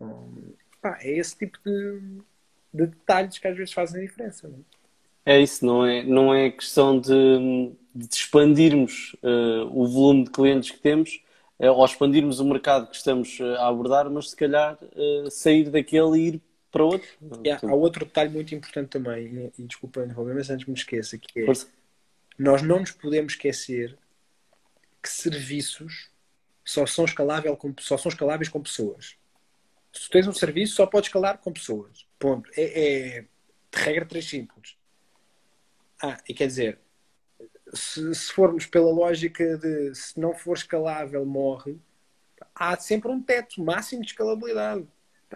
[0.00, 2.00] Um, pá, é esse tipo de,
[2.72, 4.48] de, detalhes que às vezes fazem a diferença.
[4.48, 4.64] Não
[5.26, 5.36] é?
[5.36, 10.70] é isso, não é, não é questão de, de expandirmos uh, o volume de clientes
[10.70, 11.22] que temos
[11.58, 14.78] uh, ou expandirmos o mercado que estamos a abordar, mas se calhar
[15.30, 17.08] sair daquele e ir para outro.
[17.44, 21.16] Yeah, há outro detalhe muito importante também, e, e desculpa interromper, mas antes me esqueça,
[21.16, 21.68] que é Força.
[22.36, 23.96] nós não nos podemos esquecer
[25.04, 26.10] que serviços
[26.64, 29.16] só são, escalável com, só são escaláveis com pessoas.
[29.92, 32.06] Se tens um serviço, só podes escalar com pessoas.
[32.18, 32.50] Ponto.
[32.56, 33.24] É, é
[33.72, 34.76] regra três simples.
[36.02, 36.78] Ah, e quer dizer,
[37.72, 41.78] se, se, formos pela lógica de se não for escalável, morre,
[42.54, 44.88] há sempre um teto máximo de escalabilidade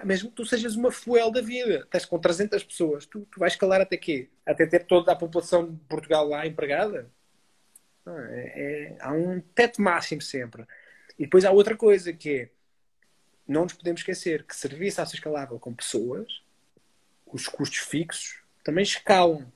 [0.04, 3.52] mesmo que tu sejas uma fuel da vida, estás com 300 pessoas, tu, tu vais
[3.52, 4.28] escalar até quê?
[4.44, 7.10] Até ter toda a população de Portugal lá empregada?
[8.30, 10.64] É, é, há um teto máximo sempre.
[11.18, 12.50] E depois há outra coisa que é,
[13.46, 16.42] não nos podemos esquecer que serviço a ser escalável com pessoas,
[17.26, 19.50] os custos fixos também escalam.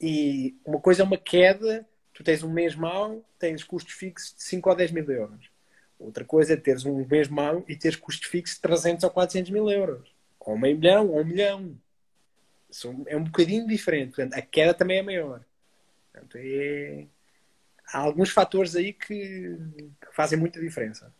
[0.00, 4.42] E uma coisa é uma queda, tu tens um mês mau, tens custos fixos de
[4.42, 5.50] 5 ou 10 mil euros
[6.00, 9.50] Outra coisa é teres um mês mau e teres custos fixos de 300 ou 400
[9.50, 10.10] mil euros.
[10.40, 11.76] Ou meio milhão, ou um milhão.
[13.06, 14.14] É um bocadinho diferente.
[14.14, 15.44] Portanto, a queda também é maior.
[16.12, 17.06] Portanto, é...
[17.92, 19.56] Há alguns fatores aí que,
[20.12, 21.12] fazem muita diferença.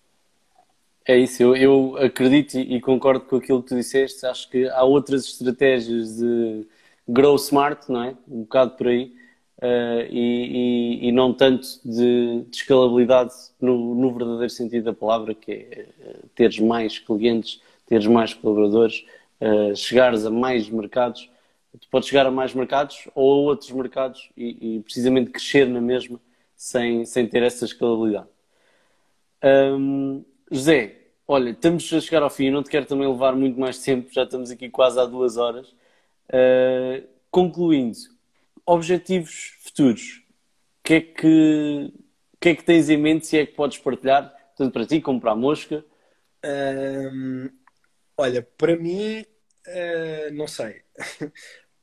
[1.05, 4.25] É isso, eu, eu acredito e concordo com aquilo que tu disseste.
[4.25, 6.67] Acho que há outras estratégias de
[7.09, 8.17] grow smart, não é?
[8.29, 9.13] Um bocado por aí
[9.61, 15.35] uh, e, e, e, não tanto de, de escalabilidade no, no, verdadeiro sentido da palavra,
[15.35, 19.05] que é uh, teres mais clientes, teres mais colaboradores,
[19.41, 21.30] uh, chegares a mais mercados.
[21.79, 25.81] Tu podes chegar a mais mercados ou a outros mercados e, e precisamente crescer na
[25.81, 26.21] mesma
[26.57, 28.29] sem, sem ter essa escalabilidade.
[29.43, 33.79] Um, José, olha, estamos a chegar ao fim, não te quero também levar muito mais
[33.83, 35.69] tempo, já estamos aqui quase há duas horas.
[36.29, 37.97] Uh, concluindo,
[38.67, 40.23] objetivos futuros,
[40.81, 41.95] o que é que,
[42.41, 45.21] que é que tens em mente, se é que podes partilhar, tanto para ti como
[45.21, 45.85] para a Mosca?
[48.17, 49.21] olha, para mim,
[49.67, 50.83] uh, não sei.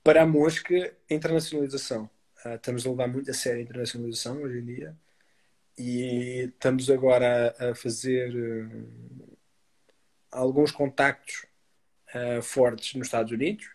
[0.08, 2.10] para a Mosca, internacionalização.
[2.46, 4.98] Uh, estamos a levar muito a sério a internacionalização hoje em dia
[5.78, 9.38] e estamos agora a, a fazer uh,
[10.32, 11.46] alguns contactos
[12.42, 13.70] fortes nos Estados Unidos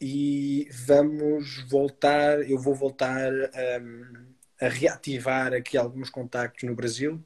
[0.00, 7.22] e vamos voltar, eu vou voltar um, a reativar aqui alguns contactos no Brasil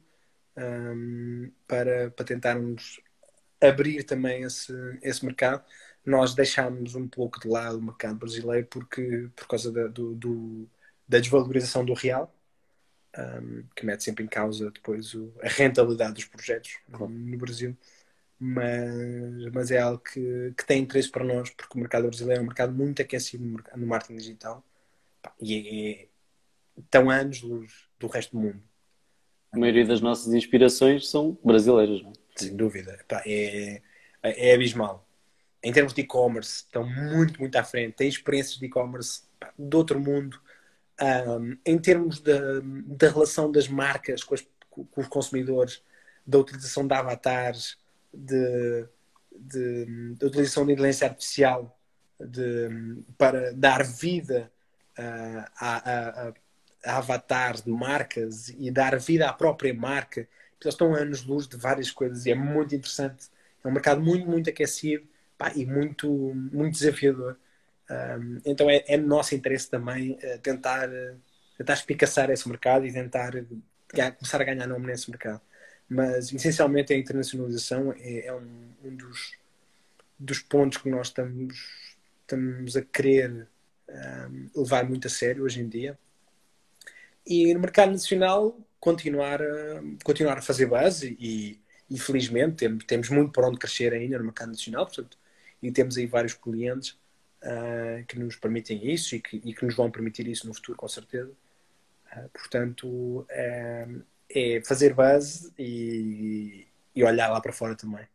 [0.57, 2.99] um, para, para tentarmos
[3.61, 5.63] abrir também esse, esse mercado.
[6.05, 10.69] Nós deixámos um pouco de lado o mercado brasileiro porque, por causa da, do, do,
[11.07, 12.33] da desvalorização do real,
[13.17, 17.75] um, que mete sempre em causa depois o, a rentabilidade dos projetos no Brasil
[18.39, 22.43] mas, mas é algo que, que tem interesse para nós, porque o mercado brasileiro é
[22.43, 24.63] um mercado muito aquecido no, no marketing digital
[25.41, 26.07] e
[26.77, 28.63] é, tão anos luz do resto do mundo.
[29.51, 32.13] A maioria das nossas inspirações são brasileiras, não é?
[32.37, 32.97] Sem dúvida.
[33.25, 33.81] é,
[34.23, 35.05] é abismal.
[35.61, 37.95] Em termos de e-commerce, estão muito, muito à frente.
[37.95, 39.23] Têm experiências de e-commerce
[39.57, 40.39] de outro mundo.
[41.01, 45.81] Um, em termos da, relação das marcas com, as, com, os consumidores,
[46.25, 47.77] da utilização de avatares,
[48.13, 48.85] de,
[49.33, 51.77] de, de utilização de inteligência artificial
[52.19, 54.51] de, para dar vida
[54.97, 60.21] uh, a, a, avatares de marcas e dar vida à própria marca.
[60.61, 63.27] Eles estão a anos-luz de várias coisas e é muito interessante.
[63.63, 65.07] É um mercado muito, muito aquecido
[65.39, 66.07] pá, e muito,
[66.51, 67.37] muito desafiador.
[67.89, 71.17] Um, então é, é no nosso interesse também uh, tentar, uh,
[71.57, 73.31] tentar espicaçar esse mercado e tentar
[73.91, 75.41] ganhar, começar a ganhar nome nesse mercado.
[75.87, 79.37] Mas essencialmente a internacionalização é, é um, um dos,
[80.19, 81.55] dos pontos que nós estamos,
[82.21, 83.47] estamos a querer
[83.89, 85.97] um, levar muito a sério hoje em dia.
[87.25, 91.59] E no mercado nacional continuar a, continuar a fazer base e,
[91.89, 95.17] e felizmente temos, temos muito para onde crescer ainda no mercado nacional, portanto,
[95.61, 96.97] e temos aí vários clientes
[97.43, 100.77] uh, que nos permitem isso e que, e que, nos vão permitir isso no futuro,
[100.77, 101.31] com certeza.
[102.15, 108.05] Uh, portanto, uh, é fazer base e, e, olhar lá para fora também.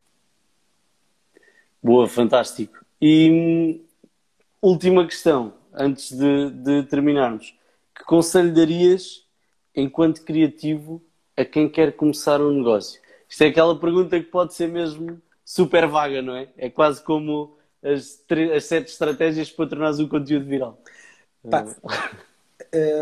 [1.83, 2.85] Boa, fantástico.
[3.01, 3.85] E hum,
[4.63, 7.55] última questão, antes de, de terminarmos.
[7.95, 9.27] Que conselho darias,
[9.75, 11.03] enquanto criativo,
[11.37, 13.01] a quem quer começar um negócio?
[13.29, 16.49] Isto é aquela pergunta que pode ser mesmo super vaga, não é?
[16.57, 20.83] É quase como as, as sete estratégias para tornares um conteúdo viral.
[21.51, 21.65] Pá,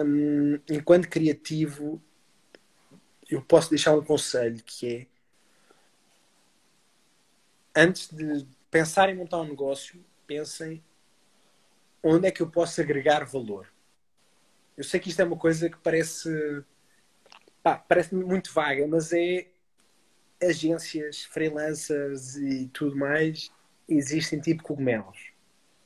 [0.05, 2.03] um, enquanto criativo,
[3.31, 5.07] eu posso deixar um conselho que é
[7.75, 10.83] antes de pensar em montar um negócio, pensem
[12.03, 13.73] onde é que eu posso agregar valor.
[14.77, 16.65] Eu sei que isto é uma coisa que parece
[17.63, 19.47] pá, parece muito vaga, mas é
[20.43, 23.51] agências, freelancers e tudo mais
[23.89, 25.33] existem tipo cogumelos.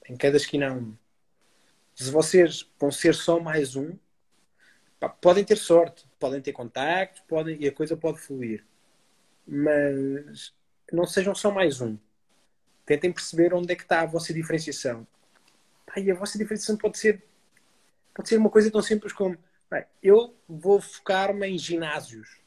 [0.08, 0.96] Em cada esquina há um.
[1.94, 3.96] Se vocês vão ser só mais um,
[5.00, 8.64] pá, podem ter sorte, podem ter contactos, podem, e a coisa pode fluir.
[9.46, 10.54] Mas
[10.92, 11.96] não sejam só mais um.
[12.84, 15.06] Tentem perceber onde é que está a vossa diferenciação.
[15.86, 17.24] Pá, e a vossa diferenciação pode ser,
[18.14, 19.36] pode ser uma coisa tão simples como
[20.02, 22.38] eu vou focar-me em ginásios.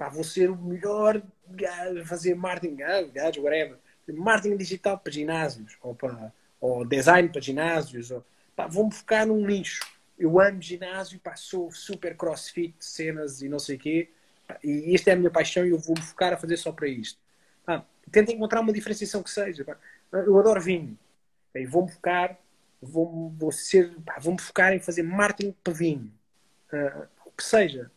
[0.00, 2.76] Pá, vou ser o melhor a fazer marketing,
[3.12, 3.76] gajo, whatever
[4.14, 8.24] marketing digital para ginásios, ou, para, ou design para ginásios, ou,
[8.56, 9.86] pá, vou-me focar num nicho.
[10.18, 14.08] Eu amo ginásio, pá, sou super crossfit, cenas e não sei o quê,
[14.48, 16.88] pá, e esta é a minha paixão e eu vou-me focar a fazer só para
[16.88, 17.20] isto.
[17.66, 19.66] Pá, tenta encontrar uma diferenciação que seja.
[19.66, 19.76] Pá.
[20.10, 20.98] Eu adoro vinho,
[21.54, 22.38] e vou-me focar,
[22.80, 26.10] vou ser, vou focar em fazer marketing para vinho,
[26.72, 27.90] uh, o que seja.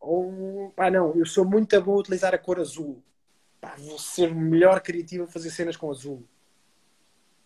[0.00, 3.02] Ou, pá, não, eu sou muito bom a utilizar a cor azul
[3.60, 6.26] pá, vou ser melhor criativo a fazer cenas com azul.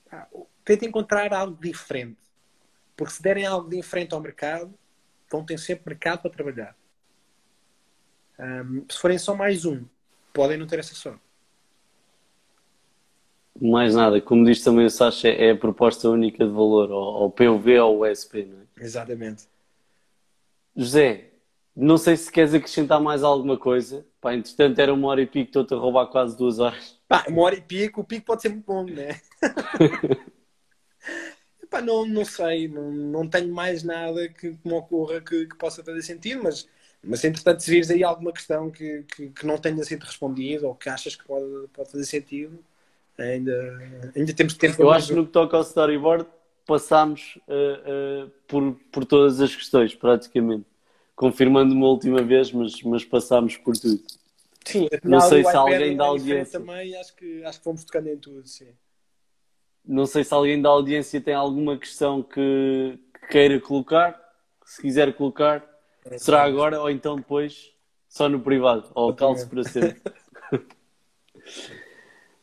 [0.08, 0.28] Pá,
[0.64, 2.22] tentem encontrar algo diferente.
[2.96, 4.72] Porque se derem algo diferente ao mercado,
[5.30, 6.76] vão ter sempre mercado para trabalhar.
[8.38, 9.84] Um, se forem só mais um,
[10.32, 11.22] podem não ter essa sorte.
[13.60, 17.78] Mais nada, como diz também o Sasha, é a proposta única de valor, ou, POV
[17.78, 18.84] ou USP, não é?
[18.84, 19.46] Exatamente.
[20.76, 21.30] José,
[21.76, 24.06] não sei se queres acrescentar mais alguma coisa.
[24.20, 26.98] Pá, entretanto era uma hora e pico, estou-te a roubar quase duas horas.
[27.08, 29.20] Pá, uma hora e pico, o pico pode ser muito longo, né?
[31.68, 35.56] Pá, não, não sei, não, não tenho mais nada que, que me ocorra que, que,
[35.56, 36.68] possa fazer sentido, mas,
[37.02, 40.74] mas entretanto, se vires aí alguma questão que, que, que, não tenha sido respondida ou
[40.76, 42.56] que achas que pode, pode fazer sentido,
[43.18, 43.82] ainda,
[44.14, 44.80] ainda temos tempo.
[44.80, 46.26] Eu acho que no que toca ao storyboard,
[46.64, 50.64] passámos uh, uh, por, por todas as questões, praticamente
[51.14, 54.02] confirmando uma última vez, mas, mas passámos por tudo.
[54.64, 58.16] Sim, não sei se alguém da audiência também acho que acho que fomos tocando em
[58.16, 58.68] tudo, sim.
[59.84, 64.18] Não sei se alguém da audiência tem alguma questão que, que queira colocar.
[64.64, 65.62] Se quiser colocar,
[66.06, 67.70] é será agora ou então depois,
[68.08, 70.00] só no privado, ou calço para sempre.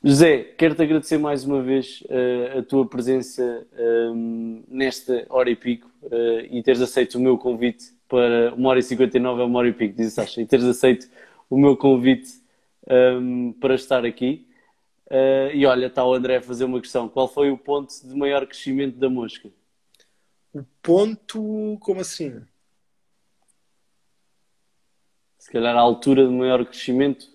[0.04, 5.56] José, quero-te agradecer mais uma vez uh, a tua presença um, ehm, nesta hora e
[5.56, 9.60] pico uh, e teres aceito o meu convite para uma hora e 59 é uma
[9.60, 11.10] hora e pico, diz Sasha, e teres aceito
[11.50, 12.30] o meu convite
[12.86, 14.46] um, para estar aqui.
[15.08, 17.08] Uh, e olha, está o André a fazer uma questão.
[17.08, 19.50] Qual foi o ponto de maior crescimento da mosca?
[20.54, 22.42] O ponto, como assim?
[25.40, 27.30] Se calhar a altura de maior crescimento,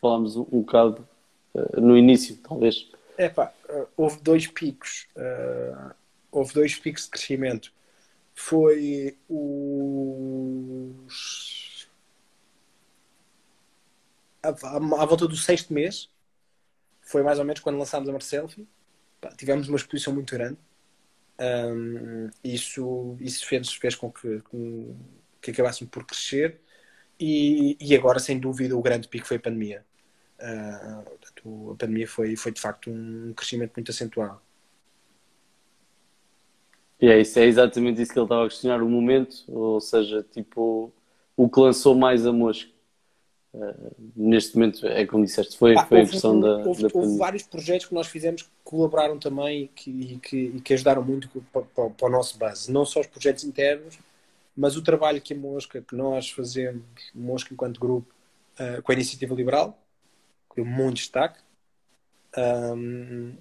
[0.00, 1.08] falámos um, um bocado
[1.54, 2.88] uh, no início, talvez.
[3.18, 5.08] É pá, uh, houve dois picos.
[6.30, 7.72] houve dois picos de crescimento
[8.40, 10.96] foi os.
[14.42, 14.50] À,
[15.04, 16.08] volta do sexto mês,
[17.02, 18.66] foi mais ou menos quando lançámos a Marcelfi.
[19.36, 20.56] Tivemos uma exposição muito grande.
[21.38, 24.96] Um, isso isso fez, fez com que, com,
[25.40, 26.58] que acabássemos por crescer.
[27.18, 29.84] E, e agora, sem dúvida, o grande pico foi a pandemia.
[30.38, 34.40] Uh, portanto, a pandemia foi, foi de facto um crescimento muito acentuado.
[37.00, 40.22] E é isso, é exatamente isso que ele estava a questionar, o momento, ou seja,
[40.32, 40.92] tipo,
[41.36, 42.70] o que lançou mais a mosca.
[43.52, 47.18] Uh, neste momento, é como disseste, foi, ah, foi a questão da, houve, da houve
[47.18, 51.62] vários projetos que nós fizemos que colaboraram também e que, que, que ajudaram muito para,
[51.62, 52.70] para, para, o nosso base.
[52.70, 53.98] Não só os projetos internos,
[54.56, 56.82] mas o trabalho que a Mosca, que nós fazemos,
[57.12, 58.14] Mosca enquanto grupo,
[58.60, 59.76] uh, com a Iniciativa Liberal,
[60.50, 61.40] que deu muito destaque,
[62.36, 63.32] um,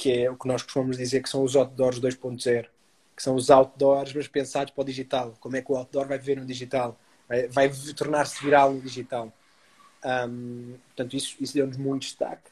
[0.00, 2.66] que é o que nós costumamos dizer que são os outdoors 2.0,
[3.14, 5.34] que são os outdoors, mas pensados para o digital.
[5.38, 6.98] Como é que o outdoor vai viver no digital?
[7.28, 9.30] Vai, vai tornar-se viral no digital.
[10.02, 12.50] Um, portanto, isso, isso deu-nos muito destaque.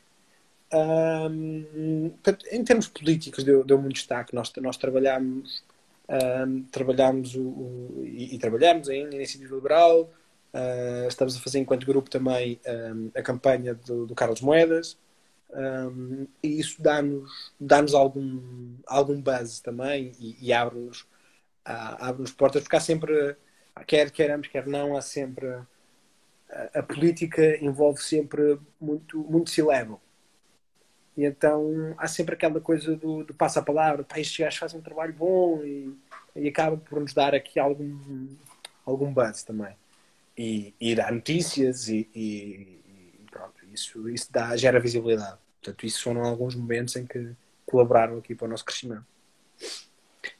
[0.70, 4.34] Um, portanto, em termos políticos, deu, deu muito destaque.
[4.34, 5.64] Nós, nós trabalhámos,
[6.46, 10.02] um, trabalhámos o, o, e, e, trabalhamos ainda na Iniciativa Liberal.
[10.52, 12.60] Uh, estamos a fazer, enquanto grupo, também
[13.14, 14.98] a campanha do, do Carlos Moedas.
[15.50, 21.06] Um, e isso dá-nos dá algum, algum buzz também e, e abre-nos
[21.68, 23.36] abre portas, porque há sempre,
[23.86, 25.46] quer queremos, quer não, há sempre.
[26.50, 30.00] A, a política envolve sempre muito, muito level.
[31.16, 34.80] E então há sempre aquela coisa do, do passo a palavra, pá, estes gajos fazem
[34.80, 35.92] um trabalho bom e,
[36.36, 38.28] e acaba por nos dar aqui algum,
[38.86, 39.76] algum buzz também.
[40.36, 42.78] E, e dá notícias e, e
[43.80, 45.38] isso, isso dá, gera visibilidade.
[45.60, 47.32] Portanto, isso foram alguns momentos em que
[47.66, 49.04] colaboraram aqui para o nosso crescimento.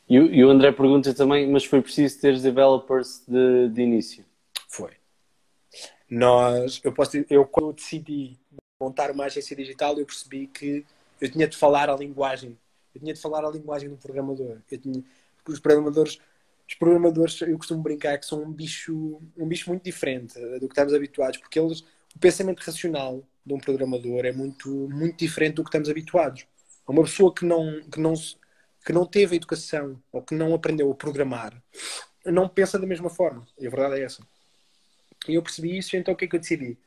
[0.09, 4.25] E, e o André pergunta também, mas foi preciso ter developers de, de início?
[4.69, 4.93] Foi.
[6.11, 8.39] Nós, eu posso eu quando decidi
[8.81, 10.85] montar uma agência digital, eu percebi que
[11.21, 12.57] eu tinha de falar a linguagem,
[12.95, 14.59] eu tinha de falar a linguagem do programador.
[14.71, 15.05] Eu tinha,
[15.47, 16.19] os programadores,
[16.67, 20.73] os programadores, eu costumo brincar que são um bicho, um bicho muito diferente do que
[20.73, 25.65] estamos habituados, porque eles o pensamento racional de um programador é muito, muito diferente do
[25.65, 26.47] que estamos habituados.
[26.87, 28.15] Uma pessoa que não, que, não,
[28.85, 31.63] que não teve educação ou que não aprendeu a programar
[32.25, 33.47] não pensa da mesma forma.
[33.59, 34.27] E a verdade é essa.
[35.29, 36.79] E eu percebi isso, então o que é que eu decidi?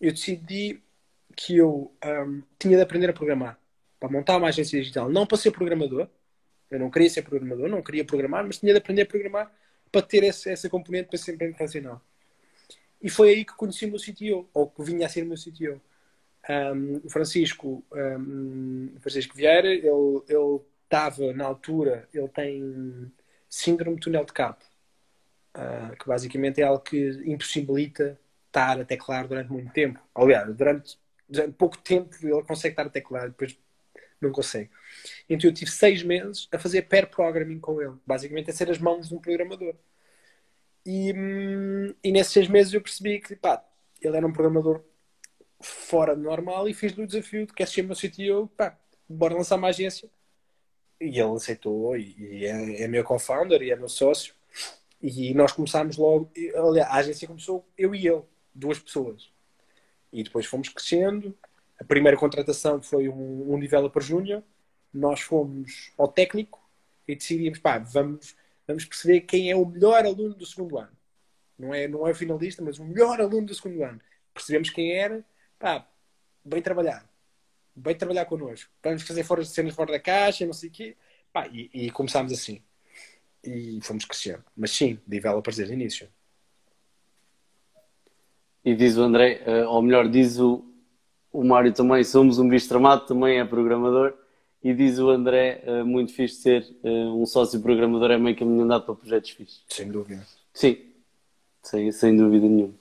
[0.00, 0.82] Eu decidi
[1.36, 3.58] que eu um, tinha de aprender a programar
[3.98, 6.08] para montar uma agência digital, não para ser programador.
[6.70, 9.52] Eu não queria ser programador, não queria programar, mas tinha de aprender a programar
[9.90, 12.02] para ter essa, essa componente para ser bem racional.
[13.02, 15.36] E foi aí que conheci o meu CTO, ou que vinha a ser o meu
[15.36, 15.80] CTO.
[16.48, 19.88] Um, o Francisco, um, Francisco Vieira, ele,
[20.84, 23.12] estava na altura, ele tem
[23.48, 24.64] síndrome de túnel de carpo,
[25.56, 30.00] uh, que basicamente é algo que impossibilita estar a teclar durante muito tempo.
[30.14, 30.98] Aliás, durante,
[31.28, 33.58] durante pouco tempo ele consegue estar a teclar, depois
[34.20, 34.70] não consegue.
[35.28, 38.78] Então eu tive seis meses a fazer pair programming com ele, basicamente a ser as
[38.78, 39.74] mãos de um programador.
[40.84, 41.12] E,
[42.02, 43.64] e nesses seis meses eu percebi que pá,
[44.00, 44.82] ele era um programador
[45.60, 48.76] fora do normal e fiz-lhe o desafio de que ser meu CTO, pá,
[49.08, 50.10] bora lançar uma agência.
[51.00, 54.34] E ele aceitou e, e é, é meu co-founder e é meu sócio.
[55.00, 58.22] E nós começámos logo, aliás, a agência começou eu e ele,
[58.54, 59.30] duas pessoas.
[60.12, 61.36] E depois fomos crescendo.
[61.78, 64.42] A primeira contratação foi um, um developer júnior.
[64.94, 66.60] Nós fomos ao técnico
[67.08, 68.36] e decidimos, pá, vamos
[68.66, 70.96] vamos perceber quem é o melhor aluno do segundo ano.
[71.58, 74.00] Não é, não é o finalista, mas o melhor aluno do segundo ano.
[74.34, 75.24] Percebemos quem era,
[75.58, 75.86] pá,
[76.44, 77.08] bem trabalhar.
[77.74, 78.70] Bem trabalhar connosco.
[78.82, 80.96] Vamos fazer fora, cenas fora da caixa, não sei o quê.
[81.32, 82.62] Pá, e, e começámos assim.
[83.44, 84.44] E fomos crescendo.
[84.56, 86.08] Mas sim, developers desde o início.
[88.64, 90.64] E diz o André, uh, ou melhor, diz o,
[91.32, 94.16] o Mário também, somos um bicho tramado, também é programador.
[94.62, 98.62] E diz o André, uh, muito fixe ser uh, um sócio programador, é meio caminho
[98.62, 99.64] andado para projetos fixos.
[99.68, 100.24] Sem dúvida.
[100.54, 100.78] Sim,
[101.62, 102.74] sem, sem dúvida nenhuma.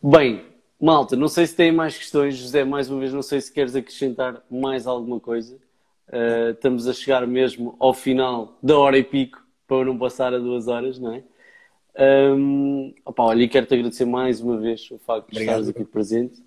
[0.00, 0.44] Bem,
[0.80, 2.36] malta, não sei se têm mais questões.
[2.36, 5.56] José, mais uma vez, não sei se queres acrescentar mais alguma coisa.
[6.08, 10.38] Uh, estamos a chegar mesmo ao final da hora e pico, para não passar a
[10.38, 11.22] duas horas, não é?
[12.34, 15.60] Um, opa, olha, e quero-te agradecer mais uma vez o facto de Obrigado.
[15.60, 16.42] estares aqui presente.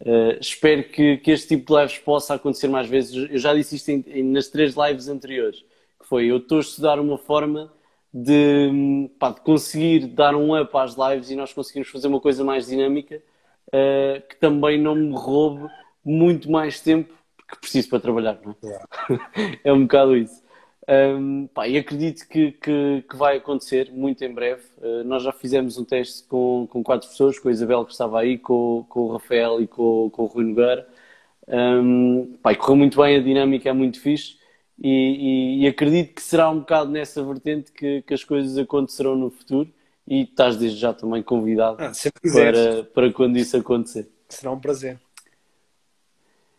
[0.00, 3.30] Uh, espero que, que, este tipo de lives possa acontecer mais vezes.
[3.30, 5.60] Eu já disse isto em, em, nas três lives anteriores,
[6.00, 7.70] que foi eu estou a estudar uma forma
[8.12, 12.42] de, pá, de, conseguir dar um up às lives e nós conseguimos fazer uma coisa
[12.42, 13.22] mais dinâmica
[13.68, 15.70] uh, que também não me roube
[16.04, 17.14] muito mais tempo
[17.48, 18.66] que preciso para trabalhar, não é?
[18.66, 18.86] Yeah.
[19.64, 20.39] é um bocado isso.
[20.90, 24.62] Um, pá, e acredito que, que, que, vai acontecer muito em breve.
[24.78, 28.18] Uh, nós já fizemos um teste com, com quatro pessoas, com a Isabel que estava
[28.18, 30.88] aí, com, com o Rafael e com, com o Rui Nogueira.
[31.46, 34.36] Um, pá, correu muito bem, a dinâmica é muito fixe
[34.82, 39.14] e, e, e, acredito que será um bocado nessa vertente que, que as coisas acontecerão
[39.14, 39.68] no futuro
[40.06, 41.92] e estás desde já também convidado ah,
[42.32, 44.08] para, para quando isso acontecer.
[44.28, 44.98] Será um prazer.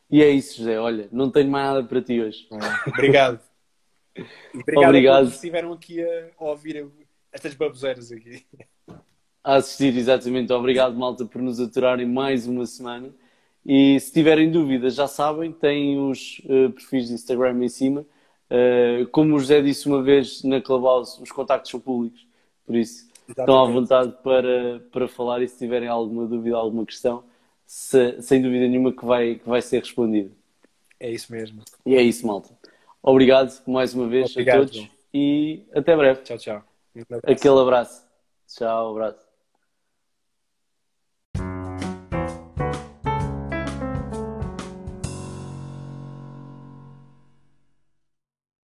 [0.09, 0.79] E é isso, José.
[0.79, 2.47] Olha, não tenho mais nada para ti hoje.
[2.51, 3.50] Ah, obrigado.
[4.53, 5.15] Obrigado, Obrigado.
[5.15, 6.85] a todos que estiveram aqui a, ouvir
[7.31, 8.45] estas baboseiras aqui.
[9.43, 10.51] a assistir, exatamente.
[10.53, 13.09] Obrigado, malta, por nos aturarem mais uma semana.
[13.65, 18.05] E se tiverem dúvidas, já sabem, têm os eh, perfis de Instagram em cima.
[18.49, 22.25] Eh, como o José disse uma vez na Clubhouse, os contactos são públicos,
[22.65, 23.73] por isso estão à Exatamente.
[23.73, 27.23] vontade para, para falar e se tiverem alguma dúvida, alguma questão,
[27.65, 30.31] se- sem dúvida nenhuma que vai, que vai ser respondida.
[30.99, 31.61] É isso mesmo.
[31.85, 32.49] E é isso, malta.
[33.03, 36.21] Obrigado mais uma vez Obrigado, a todos e até breve.
[36.21, 36.63] Tchau, tchau.
[36.95, 37.03] Um.
[37.23, 38.05] Aquele abraço.
[38.47, 39.20] Tchau, abraço.